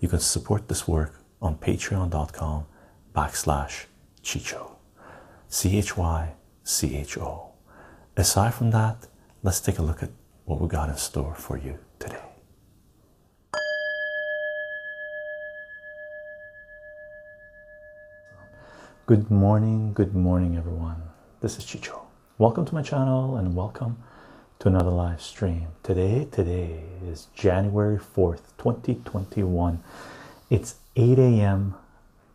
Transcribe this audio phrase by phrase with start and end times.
[0.00, 2.66] you can support this work on patreon.com
[3.14, 3.86] backslash
[4.22, 4.72] Chycho.
[5.48, 7.52] C H Y C H O.
[8.16, 9.06] Aside from that,
[9.42, 10.10] let's take a look at
[10.44, 12.22] what we got in store for you today.
[19.06, 21.00] Good morning, good morning, everyone.
[21.40, 22.00] This is Chycho.
[22.38, 24.02] Welcome to my channel and welcome
[24.58, 25.68] to another live stream.
[25.82, 29.82] Today, today is January 4th, 2021.
[30.48, 31.74] It's 8 a.m.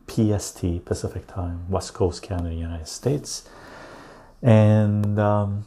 [0.07, 3.49] PST, Pacific Time, West Coast, Canada, United States.
[4.41, 5.65] And um,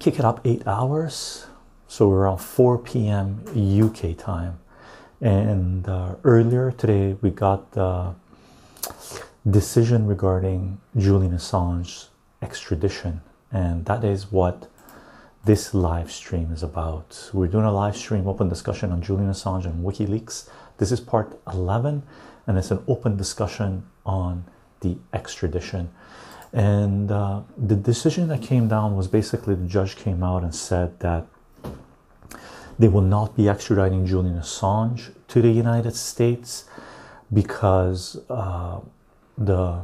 [0.00, 1.46] kick it up eight hours.
[1.86, 3.44] So we're around 4 p.m.
[3.54, 4.58] UK time.
[5.20, 8.14] And uh, earlier today, we got the
[9.48, 12.08] decision regarding Julian Assange's
[12.42, 13.20] extradition.
[13.52, 14.68] And that is what
[15.44, 17.30] this live stream is about.
[17.32, 20.48] We're doing a live stream open discussion on Julian Assange and WikiLeaks.
[20.78, 22.02] This is part 11,
[22.46, 24.44] and it's an open discussion on
[24.80, 25.90] the extradition.
[26.52, 30.98] And uh, the decision that came down was basically the judge came out and said
[31.00, 31.26] that
[32.78, 36.64] they will not be extraditing Julian Assange to the United States
[37.32, 38.80] because uh,
[39.36, 39.82] the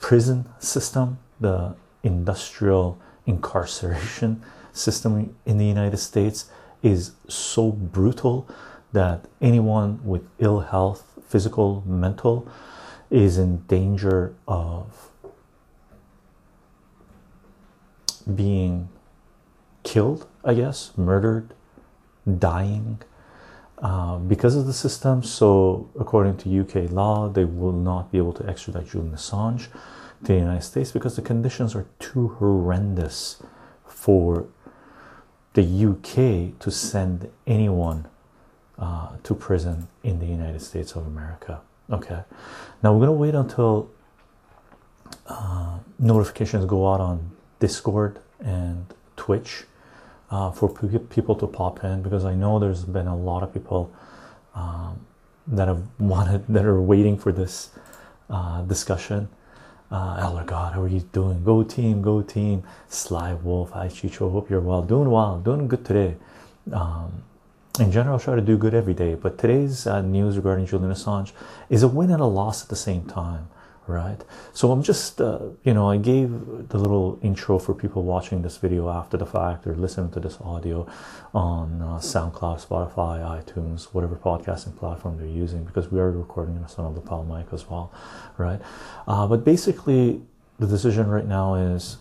[0.00, 6.50] prison system, the industrial incarceration system in the United States
[6.82, 8.48] is so brutal
[8.92, 12.46] that anyone with ill health, physical, mental,
[13.10, 15.10] is in danger of
[18.34, 18.88] being
[19.82, 21.54] killed, I guess, murdered,
[22.38, 23.00] dying
[23.78, 25.22] uh, because of the system.
[25.22, 29.68] So, according to UK law, they will not be able to extradite Julian Assange
[30.22, 33.42] to the United States because the conditions are too horrendous
[33.86, 34.46] for
[35.54, 38.06] the UK to send anyone
[38.78, 41.60] uh, to prison in the United States of America.
[41.90, 42.20] Okay,
[42.82, 43.90] now we're gonna wait until
[45.26, 47.30] uh, notifications go out on
[47.60, 48.86] Discord and
[49.16, 49.64] Twitch
[50.30, 53.92] uh, for people to pop in because I know there's been a lot of people
[54.54, 55.06] um,
[55.46, 57.70] that have wanted that are waiting for this
[58.30, 59.28] uh, discussion.
[59.90, 61.44] Uh, Elder God, how are you doing?
[61.44, 62.64] Go team, go team.
[62.88, 64.82] Sly Wolf, hi Chycho, hope you're well.
[64.82, 66.16] Doing well, doing good today.
[66.72, 67.22] Um,
[67.78, 70.92] in general, I try to do good every day, but today's uh, news regarding Julian
[70.92, 71.32] Assange
[71.68, 73.48] is a win and a loss at the same time
[73.86, 74.22] right?
[74.52, 76.30] So i'm just uh, you know i gave
[76.68, 80.38] the little intro for people watching this video after the fact or listening to this
[80.40, 80.86] audio
[81.34, 86.78] on uh, soundcloud spotify itunes whatever podcasting platform they're using because we are recording this
[86.78, 87.92] on the lapel mic as well
[88.38, 88.60] right?
[89.06, 90.22] Uh, but basically
[90.58, 91.98] the decision right now is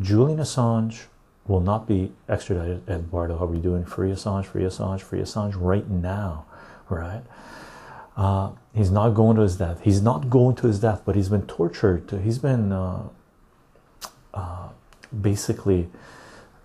[0.00, 1.04] julian assange
[1.46, 2.88] will not be extradited.
[2.88, 3.84] Eduardo how are we doing?
[3.84, 6.46] Free assange free assange free assange right now
[6.88, 7.22] right
[8.16, 9.80] uh, he's not going to his death.
[9.82, 12.10] He's not going to his death, but he's been tortured.
[12.22, 13.08] He's been uh,
[14.32, 14.68] uh,
[15.20, 15.88] basically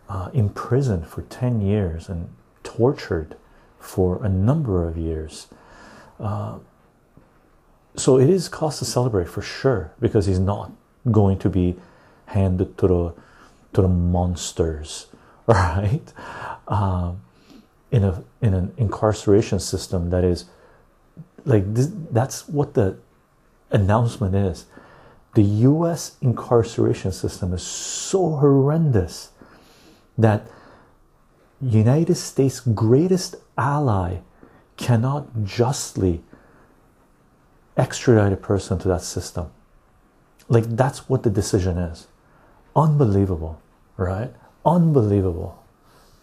[0.08, 2.30] uh, imprisoned for 10 years and
[2.64, 3.36] tortured
[3.80, 5.48] for a number of years.
[6.20, 6.60] Uh,
[7.96, 10.72] so it is cause to celebrate for sure because he's not
[11.12, 11.76] going to be
[12.28, 13.14] handed to the
[13.74, 15.08] to the monsters,
[15.48, 16.14] right?
[16.68, 17.22] Um,
[17.92, 20.46] in a in an incarceration system that is
[21.46, 22.98] like this, that's what the
[23.72, 24.66] announcement is.
[25.36, 29.32] The US incarceration system is so horrendous
[30.18, 30.48] that
[31.62, 34.18] United States greatest ally
[34.78, 36.24] cannot justly
[37.78, 39.52] extradite a person to that system.
[40.48, 42.08] Like that's what the decision is.
[42.76, 43.62] Unbelievable
[44.00, 44.34] right?
[44.66, 45.62] Unbelievable.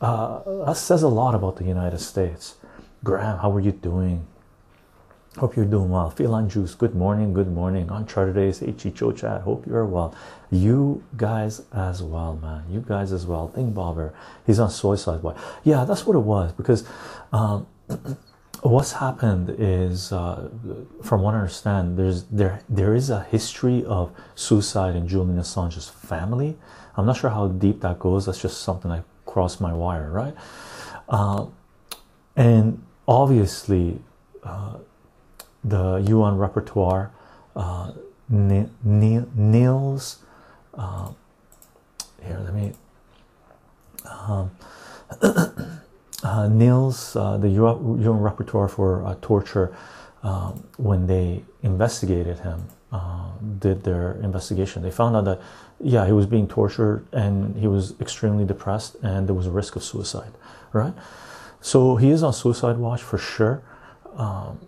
[0.00, 2.56] Uh, that says a lot about the United States.
[3.04, 4.26] Graham how are you doing
[5.38, 6.08] Hope you're doing well.
[6.08, 7.90] Feline Juice, good morning, good morning.
[7.90, 10.14] Uncharted Days, Chycho Chat, hope you're well.
[10.50, 12.64] You guys as well, man.
[12.70, 13.48] You guys as well.
[13.48, 14.14] Think Bobber,
[14.46, 15.20] he's on Suicide.
[15.20, 15.34] Boy.
[15.62, 16.88] Yeah, that's what it was because
[17.34, 17.66] um,
[18.62, 20.48] what's happened is, uh,
[21.02, 25.86] from what I understand, there's there there is a history of suicide in Julian Assange's
[25.86, 26.56] family.
[26.96, 28.24] I'm not sure how deep that goes.
[28.24, 30.34] That's just something that crossed my wire, right?
[31.10, 31.48] Uh,
[32.36, 34.00] and obviously,
[34.42, 34.78] uh,
[35.66, 37.10] the UN rapporteur,
[37.54, 37.92] uh.
[40.74, 41.10] Uh,
[42.22, 42.72] here, let me.
[44.04, 44.50] Um,
[45.22, 46.48] uh,
[47.16, 49.74] uh, the UN rapporteur for uh, torture,
[50.22, 55.40] um, when they investigated him, uh, did their investigation, they found out that
[55.80, 59.76] yeah, he was being tortured and he was extremely depressed, and there was a risk
[59.76, 60.32] of suicide.
[60.72, 60.94] Right,
[61.60, 63.62] so he is on suicide watch for sure.
[64.16, 64.58] Um,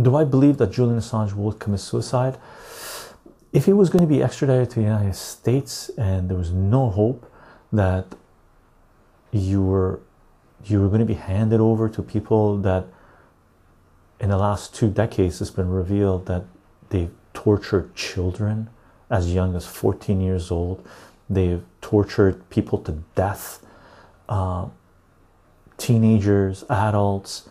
[0.00, 2.38] do I believe that Julian Assange will commit suicide?
[3.52, 6.88] If he was going to be extradited to the United States and there was no
[6.88, 7.30] hope
[7.72, 8.06] that
[9.30, 10.00] you were
[10.64, 12.86] you were going to be handed over to people that
[14.20, 16.44] in the last two decades it's been revealed that
[16.90, 18.68] they've tortured children
[19.10, 20.86] as young as 14 years old
[21.28, 23.64] they've tortured people to death
[24.28, 24.66] uh,
[25.78, 27.48] teenagers adults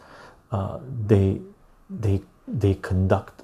[0.51, 1.41] uh, they
[1.89, 2.21] they
[2.59, 3.43] they conduct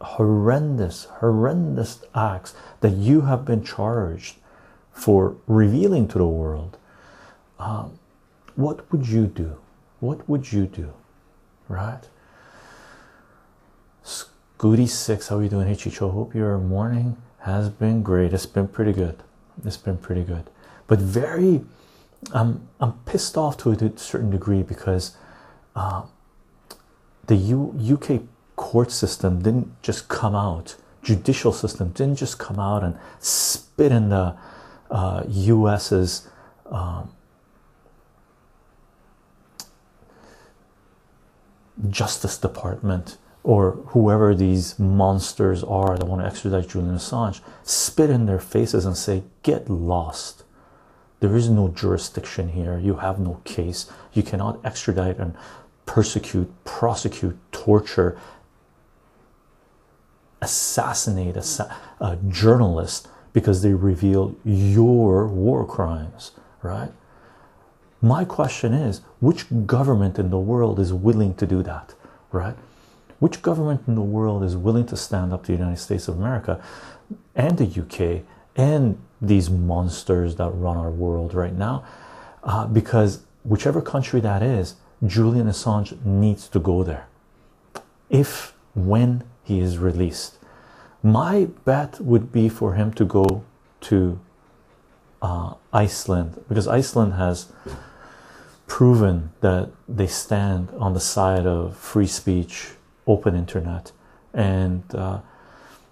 [0.00, 4.36] horrendous horrendous acts that you have been charged
[4.92, 6.78] for revealing to the world.
[7.58, 7.98] Um,
[8.56, 9.58] what would you do?
[10.00, 10.92] What would you do?
[11.68, 12.02] Right?
[14.04, 15.68] Scooty 6 how are you doing?
[15.68, 18.32] Hey hope your morning has been great.
[18.32, 19.22] It's been pretty good.
[19.64, 20.48] It's been pretty good.
[20.86, 21.64] But very
[22.34, 25.16] i'm i'm pissed off to a certain degree because
[25.74, 26.02] uh,
[27.30, 27.58] the U
[27.94, 28.22] uk
[28.56, 34.08] court system didn't just come out judicial system didn't just come out and spit in
[34.08, 34.36] the
[34.90, 36.28] uh, us's
[36.66, 37.12] um,
[41.88, 48.26] Justice Department or whoever these monsters are that want to extradite Julian Assange spit in
[48.26, 50.42] their faces and say, Get lost.
[51.20, 52.78] There is no jurisdiction here.
[52.78, 53.90] You have no case.
[54.12, 55.34] You cannot extradite and
[55.90, 58.16] persecute, prosecute, torture,
[60.40, 66.30] assassinate a, a journalist because they reveal your war crimes,
[66.62, 66.92] right?
[68.00, 71.94] My question is which government in the world is willing to do that,
[72.30, 72.54] right?
[73.18, 76.16] Which government in the world is willing to stand up to the United States of
[76.16, 76.62] America
[77.34, 78.22] and the UK
[78.54, 81.84] and these monsters that run our world right now?
[82.44, 84.76] Uh, because whichever country that is,
[85.06, 87.06] Julian Assange needs to go there
[88.10, 90.38] if when he is released.
[91.02, 93.44] My bet would be for him to go
[93.82, 94.20] to
[95.22, 97.52] uh, Iceland because Iceland has
[98.66, 102.72] proven that they stand on the side of free speech,
[103.06, 103.92] open internet,
[104.34, 105.20] and uh,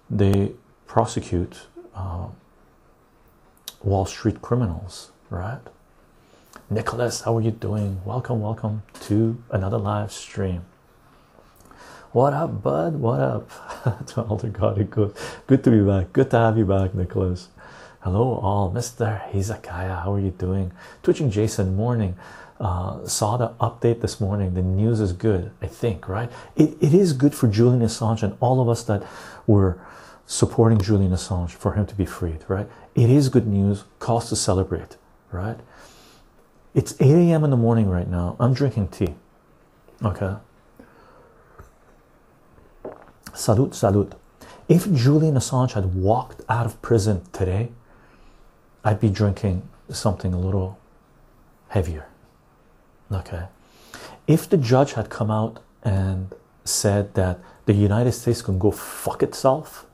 [0.09, 0.51] they
[0.87, 2.27] prosecute uh,
[3.83, 5.61] Wall Street criminals, right?
[6.71, 7.99] Nicholas, how are you doing?
[8.05, 10.61] Welcome, welcome to another live stream.
[12.11, 12.95] What up, bud?
[12.97, 14.05] What up?
[14.07, 15.15] to Elder God, good,
[15.47, 16.13] good to be back.
[16.13, 17.49] Good to have you back, Nicholas.
[18.01, 19.19] Hello, all, Mr.
[19.31, 20.03] Hizakaya.
[20.03, 20.71] How are you doing?
[21.01, 22.15] Twitching Jason, morning
[22.59, 24.53] uh, saw the update this morning.
[24.53, 26.31] The news is good, I think, right?
[26.55, 29.03] It, it is good for Julian Assange and all of us that
[29.47, 29.79] were
[30.27, 32.67] supporting Julian Assange for him to be freed, right?
[32.93, 34.97] It is good news, cause to celebrate,
[35.31, 35.59] right?
[36.73, 37.43] It's 8 a.m.
[37.43, 38.35] in the morning right now.
[38.39, 39.15] I'm drinking tea,
[40.03, 40.35] okay?
[43.33, 44.13] Salute, salute.
[44.67, 47.71] If Julian Assange had walked out of prison today,
[48.83, 50.77] I'd be drinking something a little
[51.69, 52.05] heavier
[53.11, 53.45] Okay,
[54.27, 56.31] if the judge had come out and
[56.63, 59.87] said that the United States can go fuck itself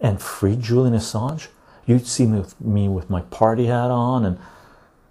[0.00, 1.48] and free Julian Assange,
[1.84, 4.38] you'd see me with, me with my party hat on and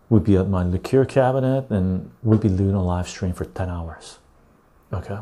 [0.09, 3.69] we'd be at my liqueur cabinet and we'd be doing a live stream for 10
[3.69, 4.17] hours.
[4.91, 5.19] Okay,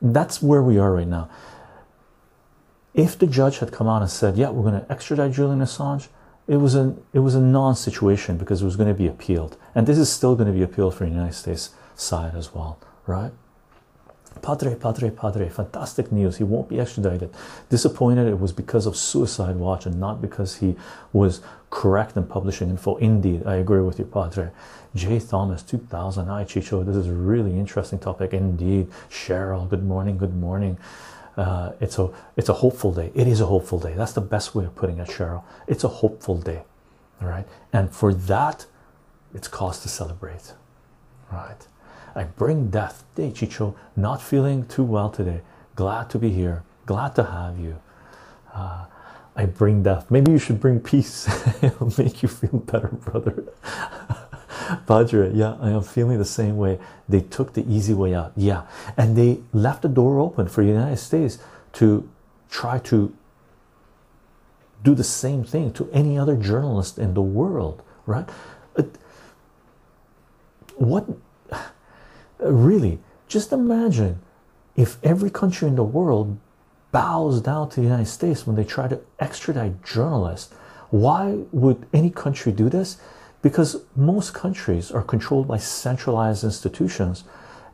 [0.00, 1.30] that's where we are right now.
[2.92, 6.08] If the judge had come out and said, Yeah, we're going to extradite Julian Assange,
[6.48, 9.86] it was a it was a non-situation because it was going to be appealed and
[9.86, 13.32] this is still going to be appealed for the united states side as well right
[14.40, 17.30] padre padre padre fantastic news he won't be extradited
[17.68, 20.74] disappointed it was because of suicide watch and not because he
[21.12, 24.50] was correct in publishing info indeed i agree with you padre
[24.94, 30.16] jay thomas 2000 hi chycho this is a really interesting topic indeed cheryl good morning
[30.16, 30.78] good morning
[31.36, 33.10] uh, it's a it's a hopeful day.
[33.14, 33.94] It is a hopeful day.
[33.94, 35.42] That's the best way of putting it, Cheryl.
[35.66, 36.62] It's a hopeful day,
[37.20, 37.46] all right.
[37.72, 38.66] And for that,
[39.34, 40.52] it's cause to celebrate,
[41.30, 41.66] right?
[42.14, 43.04] I bring death.
[43.16, 45.40] Hey, Chycho, not feeling too well today.
[45.76, 46.62] Glad to be here.
[46.86, 47.80] Glad to have you.
[48.52, 48.86] Uh,
[49.34, 50.10] I bring death.
[50.10, 51.26] Maybe you should bring peace.
[51.62, 53.44] It'll make you feel better, brother.
[54.86, 56.78] Padre, yeah, I am feeling the same way.
[57.08, 58.62] They took the easy way out, yeah,
[58.96, 61.38] and they left the door open for the United States
[61.74, 62.08] to
[62.50, 63.14] try to
[64.82, 68.28] do the same thing to any other journalist in the world, right?
[70.76, 71.06] what
[72.44, 74.20] really just imagine
[74.76, 76.38] if every country in the world
[76.90, 80.52] bows down to the United States when they try to extradite journalists.
[80.90, 82.98] Why would any country do this?
[83.40, 87.24] Because most countries are controlled by centralized institutions,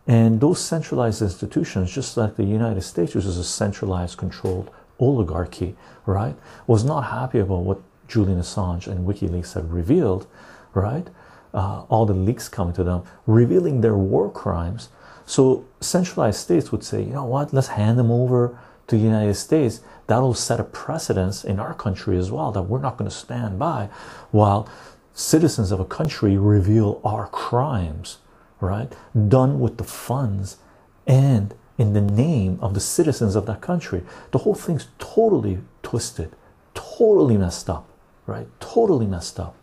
[0.06, 5.76] and those centralized institutions, just like the United States, which is a centralized controlled oligarchy,
[6.06, 6.34] right,
[6.66, 10.26] was not happy about what Julian Assange and WikiLeaks had revealed,
[10.72, 11.08] right?
[11.54, 14.90] Uh, all the leaks coming to them, revealing their war crimes.
[15.24, 19.34] So centralized states would say, you know what, let's hand them over to the United
[19.34, 19.80] States.
[20.06, 23.58] That'll set a precedence in our country as well that we're not going to stand
[23.58, 23.88] by
[24.30, 24.68] while
[25.14, 28.18] citizens of a country reveal our crimes,
[28.60, 28.92] right?
[29.28, 30.58] Done with the funds
[31.06, 34.02] and in the name of the citizens of that country.
[34.32, 36.34] The whole thing's totally twisted,
[36.74, 37.88] totally messed up,
[38.26, 38.46] right?
[38.60, 39.54] Totally messed up.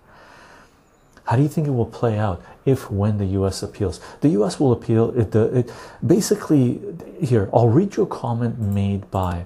[1.26, 4.00] How do you think it will play out if when the US appeals?
[4.22, 5.74] The US will appeal it, the, it
[6.06, 6.82] basically
[7.22, 9.46] here I'll read you a comment made by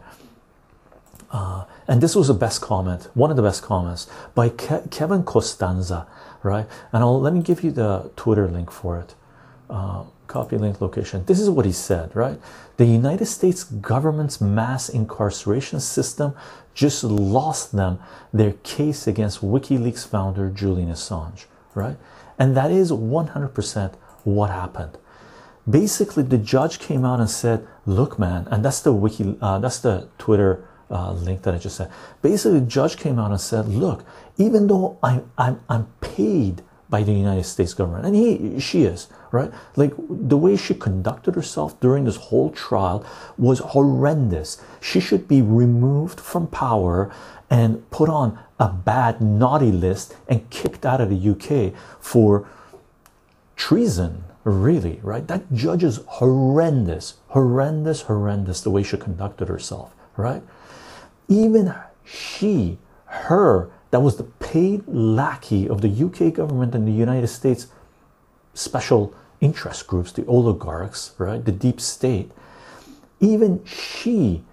[1.32, 5.24] uh, and this was the best comment, one of the best comments by Ke Kevin
[5.24, 6.08] Gosztola,
[6.42, 6.66] right?
[6.92, 9.16] And I'll let me give you the Twitter link for it.
[9.70, 11.24] Uh, copy link location.
[11.26, 12.40] This is what he said, right?
[12.78, 16.36] The United States government's mass incarceration system
[16.74, 18.00] just lost them
[18.34, 21.46] their case against WikiLeaks founder Julian Assange
[21.76, 21.98] right?
[22.38, 24.98] And that is 100% what happened.
[25.70, 29.80] Basically, the judge came out and said, "Look, man," and that's the wiki, uh, that's
[29.80, 31.92] the Twitter uh, link that I just said.
[32.22, 34.04] Basically, the judge came out and said, "Look,
[34.38, 39.08] even though I'm I'm I'm paid by the United States government, and he she is
[39.32, 43.06] right, like the way she conducted herself during this whole trial
[43.38, 44.62] was horrendous.
[44.82, 47.12] She should be removed from power
[47.50, 52.48] and put on a bad naughty list and kicked out of the UK for
[53.56, 55.28] treason really right?
[55.28, 60.44] That judge is horrendous horrendous horrendous the way she conducted herself right?
[61.28, 67.28] Even she her that was the paid lackey of the UK government and the United
[67.28, 67.68] States
[68.54, 71.44] special interest groups the oligarchs right?
[71.44, 72.32] The deep state.
[73.20, 74.44] Even she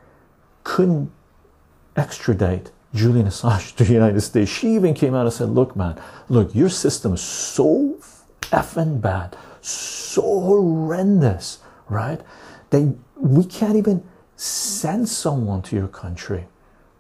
[0.65, 1.13] couldn't
[1.97, 6.01] extradite Julian Assange to the United States, she even came out and said, Look, man,
[6.29, 7.97] look, your system is so
[8.53, 12.21] effing bad, so horrendous, right?
[12.71, 14.05] That we can't even
[14.37, 16.47] send someone to your country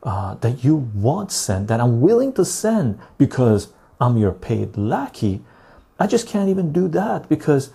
[0.02, 5.42] uh, that you want sent, that I'm willing to send because I'm your paid lackey.
[5.98, 7.70] I just can't even do that because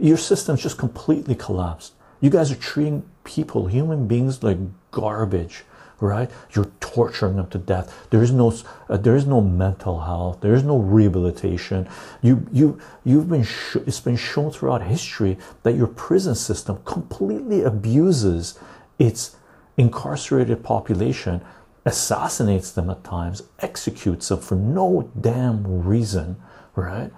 [0.00, 1.92] your system's just completely collapsed.
[2.20, 4.58] You guys are treating people, human beings, like
[4.90, 5.64] garbage
[6.00, 6.30] right?
[6.52, 8.06] You're torturing them to death.
[8.10, 8.54] There is no
[8.88, 10.40] uh, there is no mental health.
[10.40, 11.88] There is no rehabilitation.
[12.22, 13.46] You you you've been
[13.86, 18.58] it's been shown throughout history that your prison system completely abuses
[18.98, 19.36] its
[19.76, 21.40] incarcerated population
[21.84, 26.36] assassinates them at times executes them for no damn reason
[26.76, 27.10] right?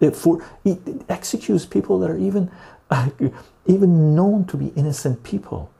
[0.00, 2.50] It for it, it executes people that are even
[3.66, 5.70] even known to be innocent people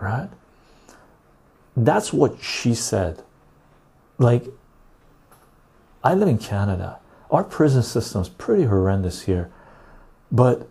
[0.00, 0.28] right
[1.86, 3.22] that's what she said.
[4.18, 4.44] Like,
[6.02, 6.98] I live in Canada.
[7.30, 9.50] Our prison system is pretty horrendous here.
[10.30, 10.68] But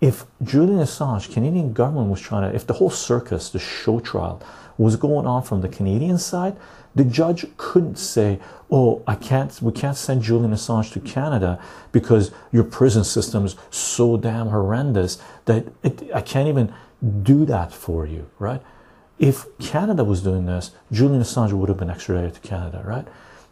[0.00, 4.42] if Julian Assange, Canadian government was trying to, if the whole circus, the show trial,
[4.78, 6.56] was going on from the Canadian side,
[6.94, 8.38] the judge couldn't say,
[8.70, 11.58] "Oh, I can't, we can't send Julian Assange to Canada
[11.92, 16.72] because your prison system is so damn horrendous that it, I can't even
[17.22, 18.62] do that for you." Right?
[19.18, 23.06] If Canada was doing this, Julian Assange would have been extradited to Canada, right?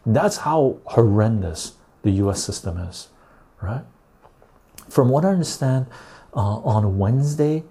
[0.04, 3.08] That's how horrendous the US system is,
[3.62, 3.84] right?
[4.88, 5.86] From what I understand,
[6.34, 7.64] uh, on Wednesday,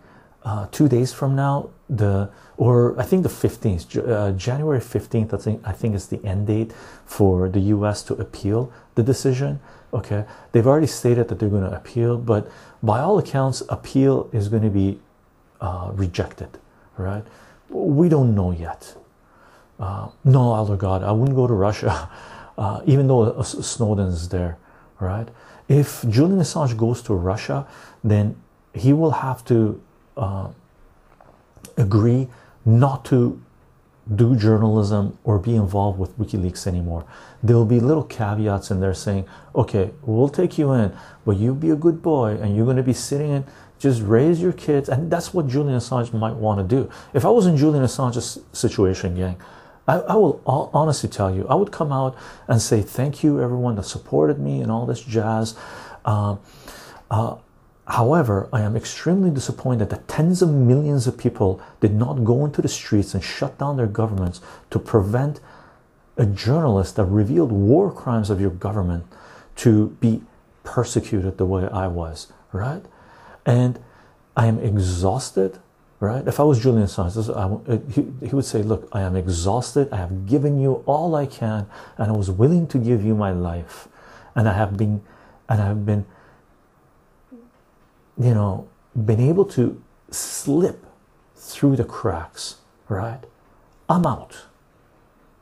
[0.44, 5.38] uh, two days from now, the or I think the 15th, uh, January 15th, I
[5.38, 6.74] think I think is the end date
[7.06, 9.60] for the US to appeal the decision.
[9.94, 12.50] Okay, they've already stated that they're going to appeal, but
[12.82, 15.00] by all accounts, appeal is going to be
[15.62, 16.58] uh, rejected,
[16.98, 17.24] right?
[17.70, 18.96] We don't know yet.
[19.80, 22.10] Uh, no, Elder God, I wouldn't go to Russia,
[22.58, 24.58] uh, even though Snowden is there,
[25.00, 25.28] right?
[25.68, 27.68] If Julian Assange goes to Russia,
[28.04, 28.36] then
[28.74, 29.82] he will have to
[30.18, 30.50] uh,
[31.78, 32.28] agree
[32.66, 33.42] not to
[34.16, 37.06] do journalism or be involved with WikiLeaks anymore.
[37.42, 40.94] There will be little caveats in there saying, okay, we'll take you in,
[41.26, 43.46] but you be a good boy and you're going to be sitting in,
[43.84, 44.90] just raise your kids.
[44.90, 46.90] And that's what Julian Assange might want to do.
[47.14, 49.38] If I was in Julian Assange's situation, gang,
[49.88, 52.16] I, I will honestly tell you, I would come out
[52.48, 55.56] and say, thank you, everyone that supported me and all this jazz.
[56.06, 56.40] Um,
[57.12, 57.36] uh,
[57.86, 62.62] However, I am extremely disappointed that tens of millions of people did not go into
[62.62, 65.42] the streets and shut down their governments to prevent
[66.16, 69.06] a journalist that revealed war crimes of your government
[69.58, 70.22] to be
[70.64, 72.86] persecuted the way I was, right?
[73.46, 73.80] And
[74.36, 75.60] I am exhausted,
[76.00, 76.28] right?
[76.28, 79.90] If I was Julian Assange, I, uh, he, he would say, Look, I am exhausted.
[79.92, 83.32] I have given you all I can, and I was willing to give you my
[83.32, 83.88] life,
[84.36, 85.02] and I have been,
[85.50, 86.06] and I have been
[88.18, 88.68] you know,
[89.06, 89.82] been able to
[90.12, 90.86] slip
[91.36, 92.58] through the cracks,
[92.88, 93.20] right?
[93.90, 94.46] I'm out.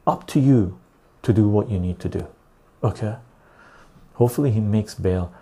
[0.08, 0.80] Up to you
[1.22, 2.28] to do what you need to do.
[2.84, 3.16] Okay.
[4.16, 5.34] Hopefully he makes bail.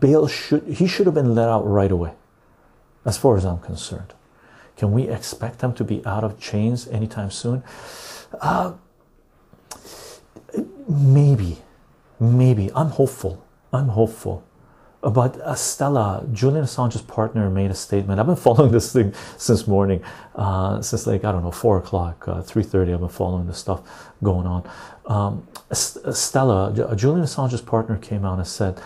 [0.00, 2.12] Bail should he should have been let out right away,
[3.04, 4.14] as far as I'm concerned.
[4.76, 7.62] Can we expect him to be out of chains anytime soon?
[8.40, 8.74] Uh,
[10.88, 11.58] maybe,
[12.18, 12.70] maybe.
[12.74, 13.44] I'm hopeful.
[13.72, 14.44] I'm hopeful
[15.02, 18.20] but Stella, Julian Assange's partner, made a statement.
[18.20, 20.02] I've been following this thing since morning,
[20.36, 22.92] uh, since like I don't know four o'clock, uh, three thirty.
[22.92, 23.82] I've been following this stuff
[24.22, 24.70] going on.
[25.06, 28.80] Um, Stella, Julian Assange's partner, came out and said,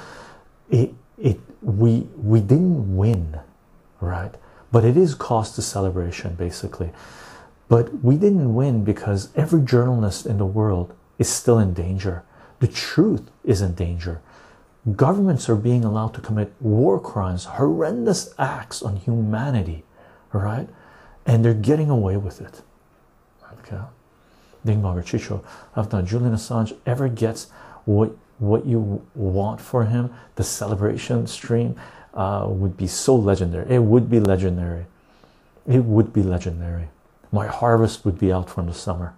[0.71, 3.41] "It, it, we, we didn't win,
[4.01, 4.35] right?
[4.73, 6.91] But it is cause to celebration, basically.
[7.69, 12.23] But we didn't win because every journalist in the world is still in danger.
[12.61, 14.21] The truth is in danger."
[14.95, 19.85] governments are being allowed to commit war crimes, horrendous acts on humanity,
[20.33, 20.69] right?
[21.25, 22.63] And they're getting away with it.
[23.61, 23.83] Okay.
[24.65, 25.43] Dingbanger Chycho,
[25.77, 27.51] after Julian Assange ever gets
[27.85, 31.79] what what you want for him, the celebration stream
[32.15, 33.75] uh, would be so legendary.
[33.75, 34.87] It would be legendary.
[35.67, 36.89] It would be legendary.
[37.33, 39.15] My harvest would be out from the summer,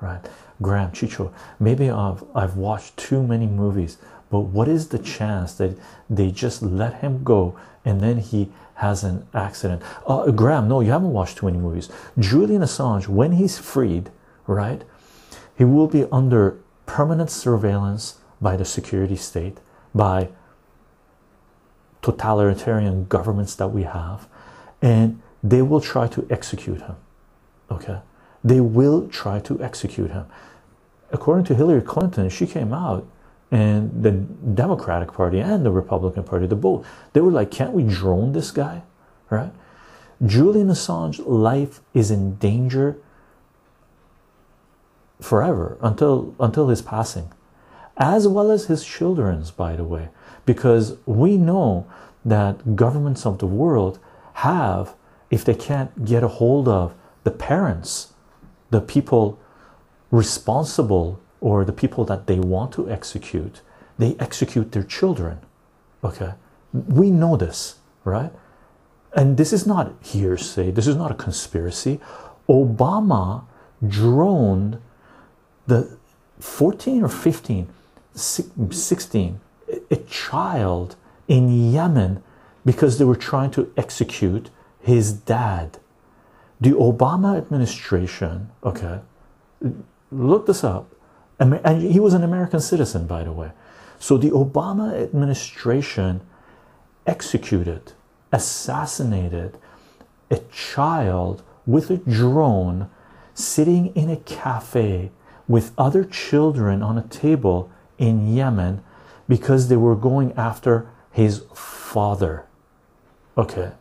[0.00, 0.20] right?
[0.62, 3.98] Graham Chycho, maybe I've I've watched too many movies
[4.30, 5.78] but what is the chance that
[6.10, 9.82] they just let him go and then he has an accident?
[10.06, 11.88] Uh, Graham, no, you haven't watched too many movies.
[12.18, 14.10] Julian Assange, when he's freed,
[14.46, 14.82] right,
[15.56, 19.58] he will be under permanent surveillance by the security state,
[19.94, 20.28] by
[22.02, 24.28] totalitarian governments that we have,
[24.82, 26.96] and they will try to execute him.
[27.70, 27.98] Okay,
[28.44, 30.26] they will try to execute him.
[31.10, 33.06] According to Hillary Clinton, she came out
[33.50, 37.84] and the Democratic Party and the Republican Party, the both, they were like, can't we
[37.84, 38.82] drone this guy?
[39.30, 39.52] Right?
[40.24, 42.96] Julian Assange's life is in danger
[45.20, 47.30] forever until until his passing,
[47.96, 50.08] as well as his children's, by the way,
[50.44, 51.86] because we know
[52.24, 53.98] that governments of the world
[54.34, 54.94] have,
[55.30, 58.12] if they can't get a hold of the parents,
[58.70, 59.38] the people
[60.10, 63.60] responsible or the people that they want to execute,
[63.98, 65.38] they execute their children.
[66.04, 66.32] Okay,
[66.72, 68.32] we know this, right?
[69.14, 72.00] And this is not hearsay, this is not a conspiracy.
[72.48, 73.44] Obama
[73.86, 74.80] droned
[75.66, 75.96] the
[76.38, 77.68] 14 or 15,
[78.16, 79.40] 16,
[79.90, 80.96] a child
[81.28, 82.22] in Yemen
[82.64, 84.50] because they were trying to execute
[84.80, 85.78] his dad.
[86.60, 89.00] The Obama administration, okay,
[90.10, 90.90] look this up,
[91.38, 93.52] and he was an American citizen, by the way.
[93.98, 96.22] So the Obama administration
[97.06, 97.92] executed,
[98.32, 99.58] assassinated
[100.30, 102.88] a child with a drone
[103.34, 105.10] sitting in a cafe
[105.46, 108.82] with other children on a table in Yemen
[109.28, 112.44] because they were going after his father.
[113.36, 113.72] Okay,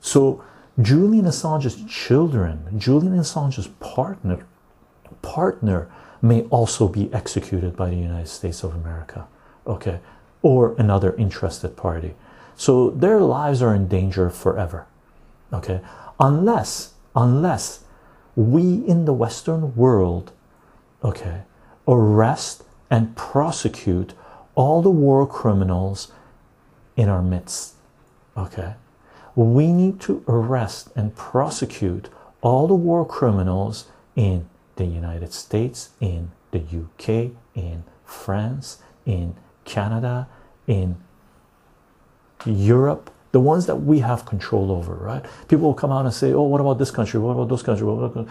[0.00, 0.42] so
[0.80, 4.44] Julian Assange's children, Julian Assange's partner,
[5.22, 9.26] partner may also be executed by the United States of America,
[9.66, 10.00] okay,
[10.42, 12.14] or another interested party.
[12.56, 14.86] So their lives are in danger forever,
[15.52, 15.80] okay,
[16.18, 17.84] unless unless
[18.36, 20.32] we in the Western world,
[21.02, 21.42] okay,
[21.86, 24.14] arrest and prosecute
[24.54, 26.12] all the war criminals
[26.94, 27.74] in our midst,
[28.36, 28.74] okay.
[29.34, 32.08] We need to arrest and prosecute
[32.40, 40.28] all the war criminals in the United States, in the UK, in France, in Canada,
[40.68, 40.94] in
[42.46, 45.24] Europe, the ones that we have control over, right?
[45.48, 47.18] People will come out and say, "Oh, what about this country?
[47.18, 47.84] What about those countries?
[47.84, 48.28] What about,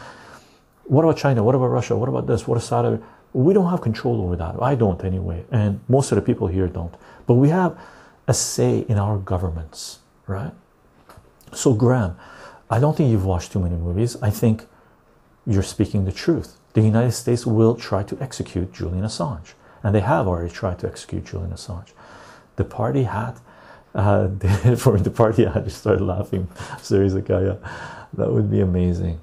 [0.90, 1.44] about China?
[1.44, 1.98] What about Russia?
[1.98, 2.48] What about this?
[2.48, 4.62] What is Saudi?" We don't have control over that.
[4.62, 6.94] I don't anyway, and most of the people here don't.
[7.26, 7.78] But we have
[8.28, 10.52] a say in our governments, right?
[11.52, 12.16] So, Graham,
[12.70, 14.18] I don't think you've watched too many movies.
[14.22, 14.66] I think
[15.46, 16.58] you're speaking the truth.
[16.74, 20.88] The United States will try to execute Julian Assange, and they have already tried to
[20.88, 21.92] execute Julian Assange.
[22.56, 23.40] The party hat,
[23.94, 24.28] uh,
[24.78, 26.48] for the party hat, just started laughing.
[26.82, 27.58] Seriously, Kaya,
[28.14, 29.20] that would be amazing.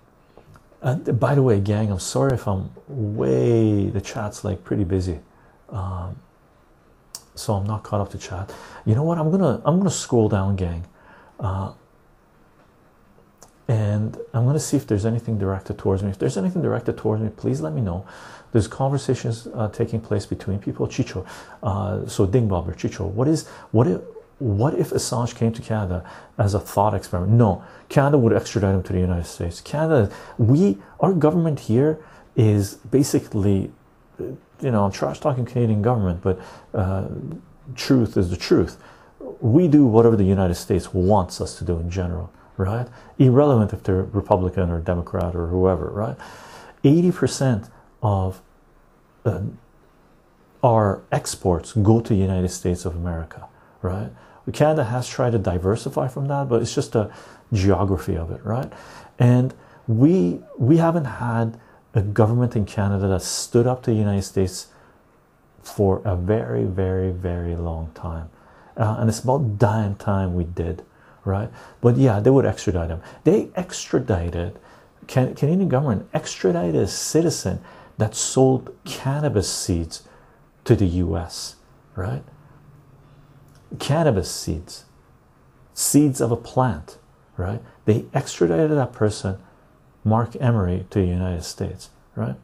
[0.83, 5.21] And by the way, gang, I'm sorry if I'm way the chat's like pretty busy.
[5.69, 6.16] Um,
[7.35, 8.53] so I'm not caught up to chat.
[8.85, 9.19] You know what?
[9.19, 10.87] I'm gonna I'm gonna scroll down, gang,
[11.38, 11.73] uh,
[13.69, 16.11] and I'm gonna see if there's anything directed towards me.
[16.11, 18.07] If there's anything directed towards me, please let me know.
[18.53, 20.87] There's conversations uh, taking place between people.
[20.88, 21.25] Chycho,
[21.62, 24.01] uh, so Dingbobber, Chycho, what is what if
[24.40, 26.05] what if Assange came to Canada
[26.37, 27.33] as a thought experiment?
[27.33, 29.61] No, Canada would extradite him to the United States.
[29.61, 31.98] Canada, we our government here
[32.37, 33.70] is basically
[34.62, 36.38] you know, I'm trash talking Canadian government, but
[36.74, 37.09] uh,
[37.74, 38.76] truth is the truth.
[39.40, 42.87] We do whatever the United States wants us to do in general, right?
[43.18, 46.16] Irrelevant if they're Republican or Democrat or whoever, right?
[46.85, 47.70] 80%
[48.03, 48.40] of
[49.24, 49.42] uh,
[50.62, 53.48] our exports go to the United States of America,
[53.83, 54.11] right?
[54.53, 57.13] Canada has tried to diversify from that, but it's just a
[57.53, 58.73] geography of it, right?
[59.19, 59.55] And
[59.87, 61.59] we we haven't had
[61.95, 64.69] a government in Canada that stood up to the United States
[65.63, 68.31] for a very, very, very long time.
[68.77, 70.83] Uh, and it's about damn time we did,
[71.25, 71.51] right?
[71.81, 73.03] But yeah, they would extradite him.
[73.25, 74.59] They extradited,
[75.07, 77.61] Can, Canadian government extradited a citizen
[77.99, 80.03] that sold cannabis seeds
[80.65, 81.57] to the US,
[81.95, 82.23] right?
[83.79, 84.85] Cannabis seeds,
[85.75, 86.99] seeds of a plant,
[87.37, 87.63] right?
[87.85, 89.39] They extradited that person
[90.05, 92.37] Marc Emery to the United States, right?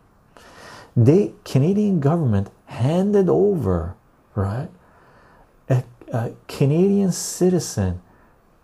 [0.97, 3.97] The Canadian government handed over,
[4.35, 4.69] right,
[5.69, 8.01] a, a Canadian citizen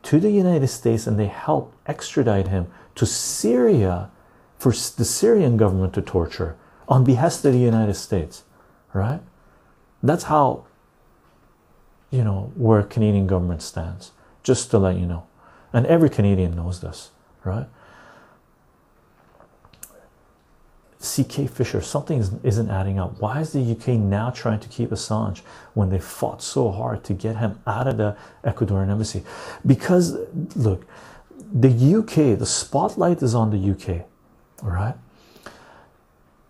[0.03, 4.11] to the United States and they helped extradite him to Syria
[4.59, 6.57] for the Syrian government to torture
[6.89, 8.45] on behest of the United States,
[8.93, 9.21] right?
[10.03, 10.67] That's how,
[12.13, 14.13] you know, where Canadian government stands,
[14.45, 15.25] just to let you know.
[15.73, 17.11] And every Canadian knows this,
[17.43, 17.67] right?
[21.01, 23.21] CK Fisher, something isn't adding up.
[23.21, 25.41] Why is the UK now trying to keep Assange
[25.75, 29.25] when they fought so hard to get him out of the Ecuadorian embassy?
[29.67, 30.17] Because,
[30.55, 30.87] look,
[31.53, 34.07] the UK, the spotlight is on the UK,
[34.63, 34.95] all right?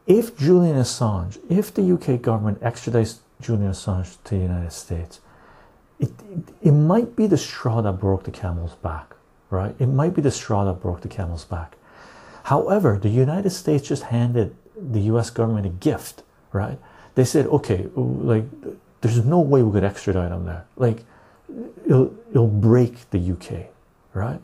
[0.06, 5.20] If Julian Assange, if the UK government extradites Julian Assange to the United States,
[6.02, 9.14] it, it, it might be the straw that broke the camel's back,
[9.48, 9.74] right?
[9.78, 11.76] It might be the straw that broke the camel's back
[12.44, 16.78] However, the United States just handed the US government a gift, right?
[17.14, 18.44] They said, okay, like,
[19.00, 20.66] there's no way we could extradite him there.
[20.76, 21.04] Like,
[21.86, 23.68] it'll, it'll break the UK,
[24.14, 24.40] right?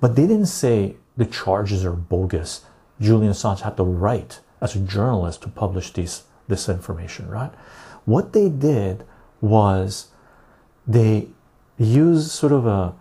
[0.00, 2.64] But they didn't say the charges are bogus.
[3.00, 7.52] Julian Assange had the right as a journalist to publish these this information, right?
[8.06, 9.04] What they did
[9.40, 10.08] was
[10.92, 11.28] they
[11.78, 12.94] use sort of a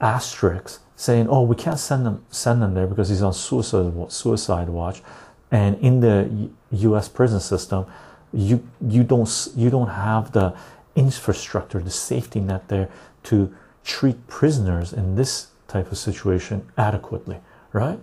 [0.00, 4.68] asterisk saying, "Oh, we can't send them send them there because he's on suicide suicide
[4.68, 5.02] watch,"
[5.50, 7.08] and in the U.S.
[7.08, 7.86] prison system,
[8.32, 10.54] you you don't you don't have the
[10.94, 12.88] infrastructure, the safety net there
[13.24, 17.38] to treat prisoners in this type of situation adequately,
[17.72, 17.98] right?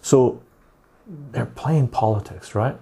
[0.00, 0.40] So
[1.32, 2.76] they're playing politics, right?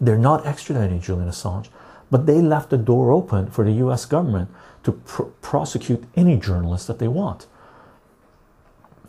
[0.00, 1.68] They're not extraditing Julian Assange,
[2.10, 4.04] but they left the door open for the U.S.
[4.04, 4.50] government
[4.82, 7.46] to pr prosecute any journalist that they want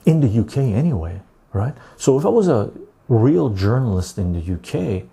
[0.06, 1.22] in the UK anyway,
[1.54, 1.76] right?
[1.98, 2.72] So if I was a
[3.08, 5.04] real journalist in the UK,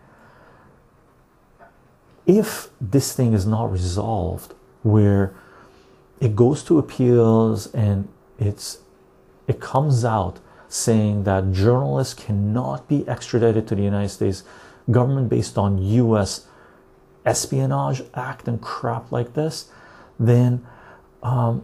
[2.27, 5.35] if this thing is not resolved, where
[6.21, 8.79] it goes to appeals and it's
[9.47, 14.45] it comes out saying that journalists cannot be extradited to the United States
[14.91, 16.47] government based on US
[17.25, 19.71] espionage act and crap like this,
[20.19, 20.67] then
[21.23, 21.63] um,